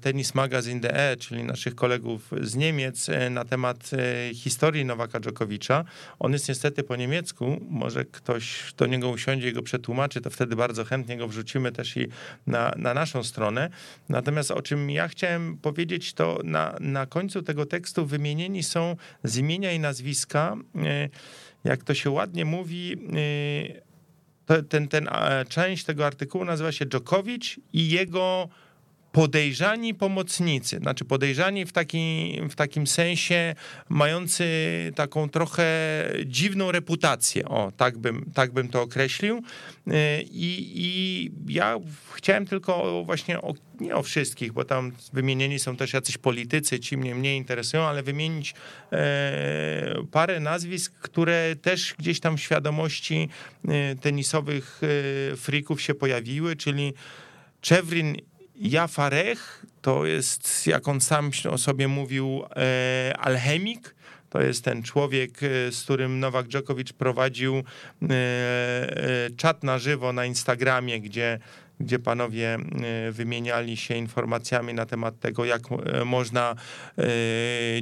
Tennis 0.00 0.34
Magazine 0.34 0.80
DE, 0.80 1.16
czyli 1.16 1.44
naszych 1.44 1.74
kolegów 1.74 2.30
z 2.40 2.56
Niemiec, 2.56 3.08
e, 3.08 3.30
na 3.30 3.44
temat 3.44 3.90
e, 3.92 4.34
historii 4.34 4.84
Nowaka 4.84 5.20
Dżokowicza. 5.20 5.84
On 6.18 6.32
jest 6.32 6.48
niestety 6.48 6.82
po 6.82 6.96
niemiecku, 6.96 7.60
może 7.68 8.04
ktoś 8.04 8.74
do 8.76 8.86
niego 8.86 9.08
usiądzie 9.08 9.48
i 9.48 9.52
go 9.52 9.62
przetłumaczy, 9.62 10.20
to 10.20 10.30
wtedy 10.30 10.56
bardzo 10.56 10.84
chętnie 10.84 11.16
go 11.16 11.28
wrzucimy 11.28 11.72
też 11.72 11.96
i 11.96 12.08
na, 12.46 12.72
na 12.76 12.94
naszą 12.94 13.24
stronę. 13.24 13.70
Natomiast 14.08 14.50
o 14.50 14.62
czym 14.62 14.90
ja 14.90 15.08
chciałem 15.08 15.58
powiedzieć, 15.58 16.12
to 16.12 16.40
na, 16.44 16.76
na 16.80 17.06
końcu 17.06 17.42
tego 17.42 17.66
tekstu 17.66 18.06
wymienieni 18.06 18.62
są 18.62 18.96
z 19.24 19.36
imienia 19.36 19.72
i 19.72 19.80
nazwiska, 19.80 20.56
jak 21.64 21.84
to 21.84 21.94
się 21.94 22.10
ładnie 22.10 22.44
mówi, 22.44 22.96
ten, 24.68 24.88
ten, 24.88 25.08
część 25.48 25.84
tego 25.84 26.06
artykułu 26.06 26.44
nazywa 26.44 26.72
się 26.72 26.86
Dżokowicz 26.86 27.60
i 27.72 27.90
jego 27.90 28.48
podejrzani 29.18 29.94
pomocnicy, 29.94 30.78
znaczy 30.78 31.04
podejrzani 31.04 31.66
w, 31.66 31.72
taki, 31.72 32.40
w 32.50 32.54
takim 32.54 32.86
sensie 32.86 33.54
mający 33.88 34.44
taką 34.94 35.28
trochę 35.28 35.64
dziwną 36.26 36.72
reputację, 36.72 37.44
o, 37.48 37.72
tak 37.76 37.98
bym, 37.98 38.30
tak 38.34 38.52
bym 38.52 38.68
to 38.68 38.82
określił. 38.82 39.36
Y, 39.36 39.92
I, 40.30 40.72
I 40.74 41.30
ja 41.54 41.76
chciałem 42.12 42.46
tylko 42.46 43.04
właśnie 43.04 43.40
o, 43.42 43.54
nie 43.80 43.96
o 43.96 44.02
wszystkich, 44.02 44.52
bo 44.52 44.64
tam 44.64 44.92
wymienieni 45.12 45.58
są 45.58 45.76
też 45.76 45.92
jacyś 45.92 46.18
politycy, 46.18 46.80
ci 46.80 46.96
mnie 46.96 47.14
mniej 47.14 47.36
interesują, 47.36 47.82
ale 47.82 48.02
wymienić 48.02 48.54
e, 48.92 49.94
parę 50.10 50.40
nazwisk, 50.40 50.92
które 51.00 51.56
też 51.56 51.94
gdzieś 51.98 52.20
tam 52.20 52.36
w 52.36 52.40
świadomości 52.40 53.28
e, 53.68 53.94
tenisowych 53.96 54.80
e, 55.32 55.36
frików 55.36 55.82
się 55.82 55.94
pojawiły, 55.94 56.56
czyli 56.56 56.92
Czewrin 57.60 58.16
Jafarech 58.58 59.66
to 59.82 60.06
jest, 60.06 60.66
jak 60.66 60.88
on 60.88 61.00
sam 61.00 61.30
o 61.50 61.58
sobie 61.58 61.88
mówił, 61.88 62.44
e, 62.56 63.14
alchemik. 63.18 63.94
To 64.30 64.42
jest 64.42 64.64
ten 64.64 64.82
człowiek, 64.82 65.42
e, 65.42 65.72
z 65.72 65.82
którym 65.82 66.20
Nowak 66.20 66.48
Dżokowicz 66.48 66.92
prowadził 66.92 67.56
e, 67.56 67.62
czat 69.36 69.64
na 69.64 69.78
żywo 69.78 70.12
na 70.12 70.24
Instagramie, 70.24 71.00
gdzie, 71.00 71.38
gdzie 71.80 71.98
panowie 71.98 72.58
wymieniali 73.10 73.76
się 73.76 73.94
informacjami 73.94 74.74
na 74.74 74.86
temat 74.86 75.20
tego, 75.20 75.44
jak 75.44 75.62
można 76.04 76.54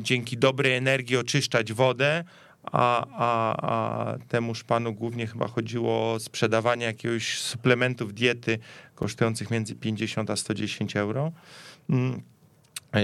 dzięki 0.01 0.39
dobrej 0.39 0.75
energii 0.75 1.17
oczyszczać 1.17 1.73
wodę 1.73 2.25
a, 2.73 3.07
a, 3.13 3.57
a 3.57 4.19
temuż 4.29 4.65
panu 4.65 4.93
głównie 4.95 5.27
chyba 5.27 5.49
chodziło 5.49 6.13
o 6.13 6.21
sprzedawanie 6.21 6.87
jakiegoś 6.87 7.39
suplementów 7.39 8.15
diety 8.15 8.59
kosztujących 8.97 9.51
między 9.51 9.75
50 9.75 10.31
a 10.31 10.37
110 10.37 10.97
euro. 10.97 11.33
Mm. 11.91 12.23
E, 12.95 13.01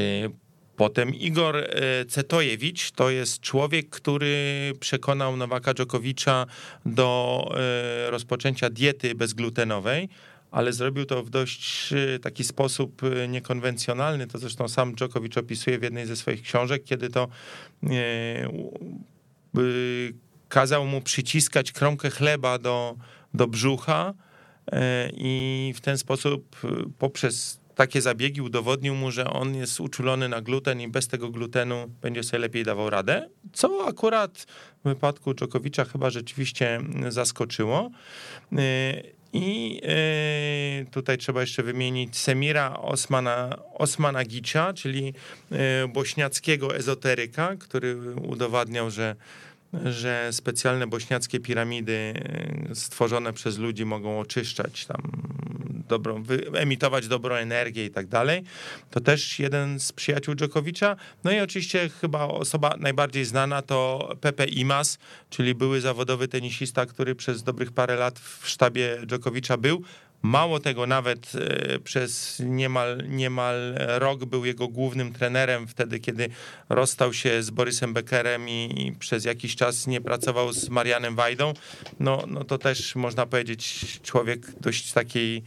potem 0.76 1.14
Igor 1.14 1.56
e, 1.56 1.70
Cetojewicz 2.08 2.90
to 2.90 3.10
jest 3.10 3.40
człowiek, 3.40 3.90
który 3.90 4.72
przekonał 4.80 5.36
Nowaka 5.36 5.74
Dżokowicza 5.74 6.46
do 6.86 7.44
e, 7.56 8.10
rozpoczęcia 8.10 8.70
diety 8.70 9.14
bezglutenowej 9.14 10.08
ale 10.50 10.72
zrobił 10.72 11.04
to 11.04 11.22
w 11.22 11.30
dość 11.30 11.94
taki 12.22 12.44
sposób 12.44 13.02
niekonwencjonalny. 13.28 14.26
To 14.26 14.38
zresztą 14.38 14.68
sam 14.68 14.94
Dżokowicz 14.94 15.36
opisuje 15.36 15.78
w 15.78 15.82
jednej 15.82 16.06
ze 16.06 16.16
swoich 16.16 16.42
książek, 16.42 16.84
kiedy 16.84 17.10
to 17.10 17.28
kazał 20.48 20.86
mu 20.86 21.00
przyciskać 21.00 21.72
kromkę 21.72 22.10
chleba 22.10 22.58
do, 22.58 22.96
do 23.34 23.46
brzucha 23.46 24.14
i 25.16 25.72
w 25.76 25.80
ten 25.80 25.98
sposób 25.98 26.56
e, 26.64 26.68
poprzez 26.98 27.60
takie 27.74 28.00
zabiegi 28.02 28.40
udowodnił 28.40 28.94
mu, 28.94 29.10
że 29.10 29.24
on 29.24 29.54
jest 29.54 29.80
uczulony 29.80 30.28
na 30.28 30.40
gluten 30.40 30.80
i 30.80 30.88
bez 30.88 31.08
tego 31.08 31.30
glutenu 31.30 31.88
będzie 32.02 32.22
sobie 32.22 32.38
lepiej 32.38 32.64
dawał 32.64 32.90
radę, 32.90 33.28
co 33.52 33.86
akurat 33.86 34.46
w 34.84 34.88
wypadku 34.88 35.34
Dżokowicza 35.34 35.84
chyba 35.84 36.10
rzeczywiście 36.10 36.80
zaskoczyło. 37.08 37.90
E, 38.52 39.02
I 39.34 39.80
tutaj 40.90 41.18
trzeba 41.18 41.40
jeszcze 41.40 41.62
wymienić 41.62 42.16
Semira 42.16 42.76
Osmana, 42.76 43.58
Osmanagicia, 43.74 44.72
czyli 44.72 45.14
bośniackiego 45.88 46.76
ezoteryka, 46.76 47.56
który 47.56 48.14
udowadniał, 48.14 48.90
że 48.90 49.16
że 49.84 50.28
specjalne 50.32 50.86
bośniackie 50.86 51.40
piramidy 51.40 52.14
e, 52.70 52.74
stworzone 52.74 53.32
przez 53.32 53.58
ludzi 53.58 53.84
mogą 53.84 54.20
oczyszczać 54.20 54.86
tam 54.86 55.02
dobrą, 55.88 56.24
emitować 56.54 57.08
dobrą 57.08 57.34
energię 57.34 57.86
i 57.86 57.90
tak 57.90 58.06
dalej. 58.06 58.42
To 58.90 59.00
też 59.00 59.38
jeden 59.38 59.80
z 59.80 59.92
przyjaciół 59.92 60.34
Dżokowicza. 60.34 60.96
No 61.24 61.32
i 61.32 61.40
oczywiście 61.40 61.88
chyba 61.88 62.24
osoba 62.24 62.74
najbardziej 62.78 63.24
znana 63.24 63.62
to 63.62 64.08
Pepe 64.20 64.44
Imas, 64.44 64.98
czyli 65.30 65.54
były 65.54 65.80
zawodowy 65.80 66.28
tenisista, 66.28 66.86
który 66.86 67.14
przez 67.14 67.42
dobrych 67.42 67.72
parę 67.72 67.96
lat 67.96 68.18
w 68.18 68.48
sztabie 68.48 68.98
Dżokowicza 69.06 69.56
był. 69.56 69.82
Mało 70.22 70.60
tego, 70.60 70.86
nawet 70.86 71.32
e, 71.34 71.78
przez 71.78 72.42
niemal, 72.44 73.02
niemal 73.08 73.74
rok 73.78 74.24
był 74.24 74.44
jego 74.44 74.68
głównym 74.68 75.12
trenerem, 75.12 75.66
wtedy 75.66 76.00
kiedy 76.00 76.28
rozstał 76.68 77.12
się 77.12 77.42
z 77.42 77.50
Borysem 77.50 77.92
Beckerem 77.92 78.48
i 78.48 78.96
przez 78.98 79.24
jakiś 79.24 79.56
czas 79.56 79.86
nie 79.86 80.00
pracował 80.00 80.52
z 80.52 80.68
Marianem 80.68 81.16
Wajdą. 81.16 81.52
No, 82.00 82.24
no 82.28 82.44
to 82.44 82.58
też 82.58 82.94
można 82.94 83.26
powiedzieć 83.26 84.00
człowiek 84.02 84.60
dość 84.60 84.92
takiej 84.92 85.42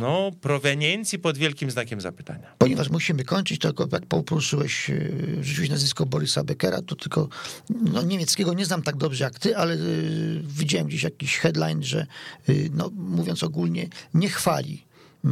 no, 0.00 0.30
proweniencji 0.40 1.18
pod 1.18 1.38
wielkim 1.38 1.70
znakiem 1.70 2.00
zapytania. 2.00 2.54
Ponieważ 2.58 2.90
musimy 2.90 3.24
kończyć, 3.24 3.60
to 3.60 3.68
jak 3.92 4.06
poruszyłeś, 4.06 4.90
e, 4.90 5.10
rzuciłeś 5.40 5.70
nazwisko 5.70 6.06
Borysa 6.06 6.44
Beckera, 6.44 6.82
to 6.82 6.96
tylko 6.96 7.28
no, 7.70 8.02
niemieckiego 8.02 8.54
nie 8.54 8.66
znam 8.66 8.82
tak 8.82 8.96
dobrze 8.96 9.24
jak 9.24 9.38
ty, 9.38 9.56
ale 9.56 9.74
y, 9.74 10.42
widziałem 10.44 10.86
gdzieś 10.86 11.02
jakiś 11.02 11.38
headline, 11.38 11.82
że 11.82 12.06
y, 12.48 12.70
no, 12.72 12.90
mówiąc 12.94 13.42
ogólnie, 13.42 13.88
nie 14.14 14.28
chwali 14.28 14.84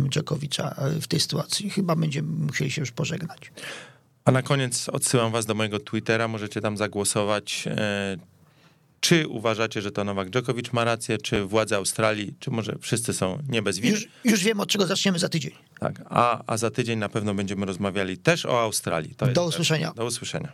Dżokowicza 0.08 0.74
w 1.00 1.06
tej 1.06 1.20
sytuacji. 1.20 1.70
Chyba 1.70 1.96
będziemy 1.96 2.28
musieli 2.46 2.70
się 2.70 2.82
już 2.82 2.90
pożegnać. 2.90 3.52
A 4.24 4.32
na 4.32 4.42
koniec 4.42 4.88
odsyłam 4.88 5.32
was 5.32 5.46
do 5.46 5.54
mojego 5.54 5.80
Twittera, 5.80 6.28
możecie 6.28 6.60
tam 6.60 6.76
zagłosować, 6.76 7.68
czy 9.02 9.28
uważacie, 9.28 9.82
że 9.82 9.90
to 9.90 10.04
Nowak 10.04 10.30
Dżokowicz 10.30 10.72
ma 10.72 10.84
rację, 10.84 11.18
czy 11.18 11.44
władze 11.44 11.76
Australii, 11.76 12.34
czy 12.40 12.50
może 12.50 12.76
wszyscy 12.80 13.12
są 13.12 13.38
nie 13.48 13.62
bez 13.62 13.78
winy? 13.78 13.94
Już, 13.94 14.08
już 14.24 14.44
wiem, 14.44 14.60
od 14.60 14.68
czego 14.68 14.86
zaczniemy 14.86 15.18
za 15.18 15.28
tydzień. 15.28 15.52
Tak, 15.80 16.02
a, 16.10 16.42
a 16.46 16.56
za 16.56 16.70
tydzień 16.70 16.98
na 16.98 17.08
pewno 17.08 17.34
będziemy 17.34 17.66
rozmawiali 17.66 18.18
też 18.18 18.46
o 18.46 18.60
Australii. 18.60 19.14
do 19.34 19.44
usłyszenia. 19.44 19.92
Do 19.96 20.04
usłyszenia. 20.04 20.52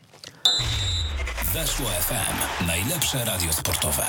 Weszło 1.55 1.87
FM. 1.87 2.67
Najlepsze 2.67 3.25
radio 3.25 3.53
sportowe. 3.53 4.05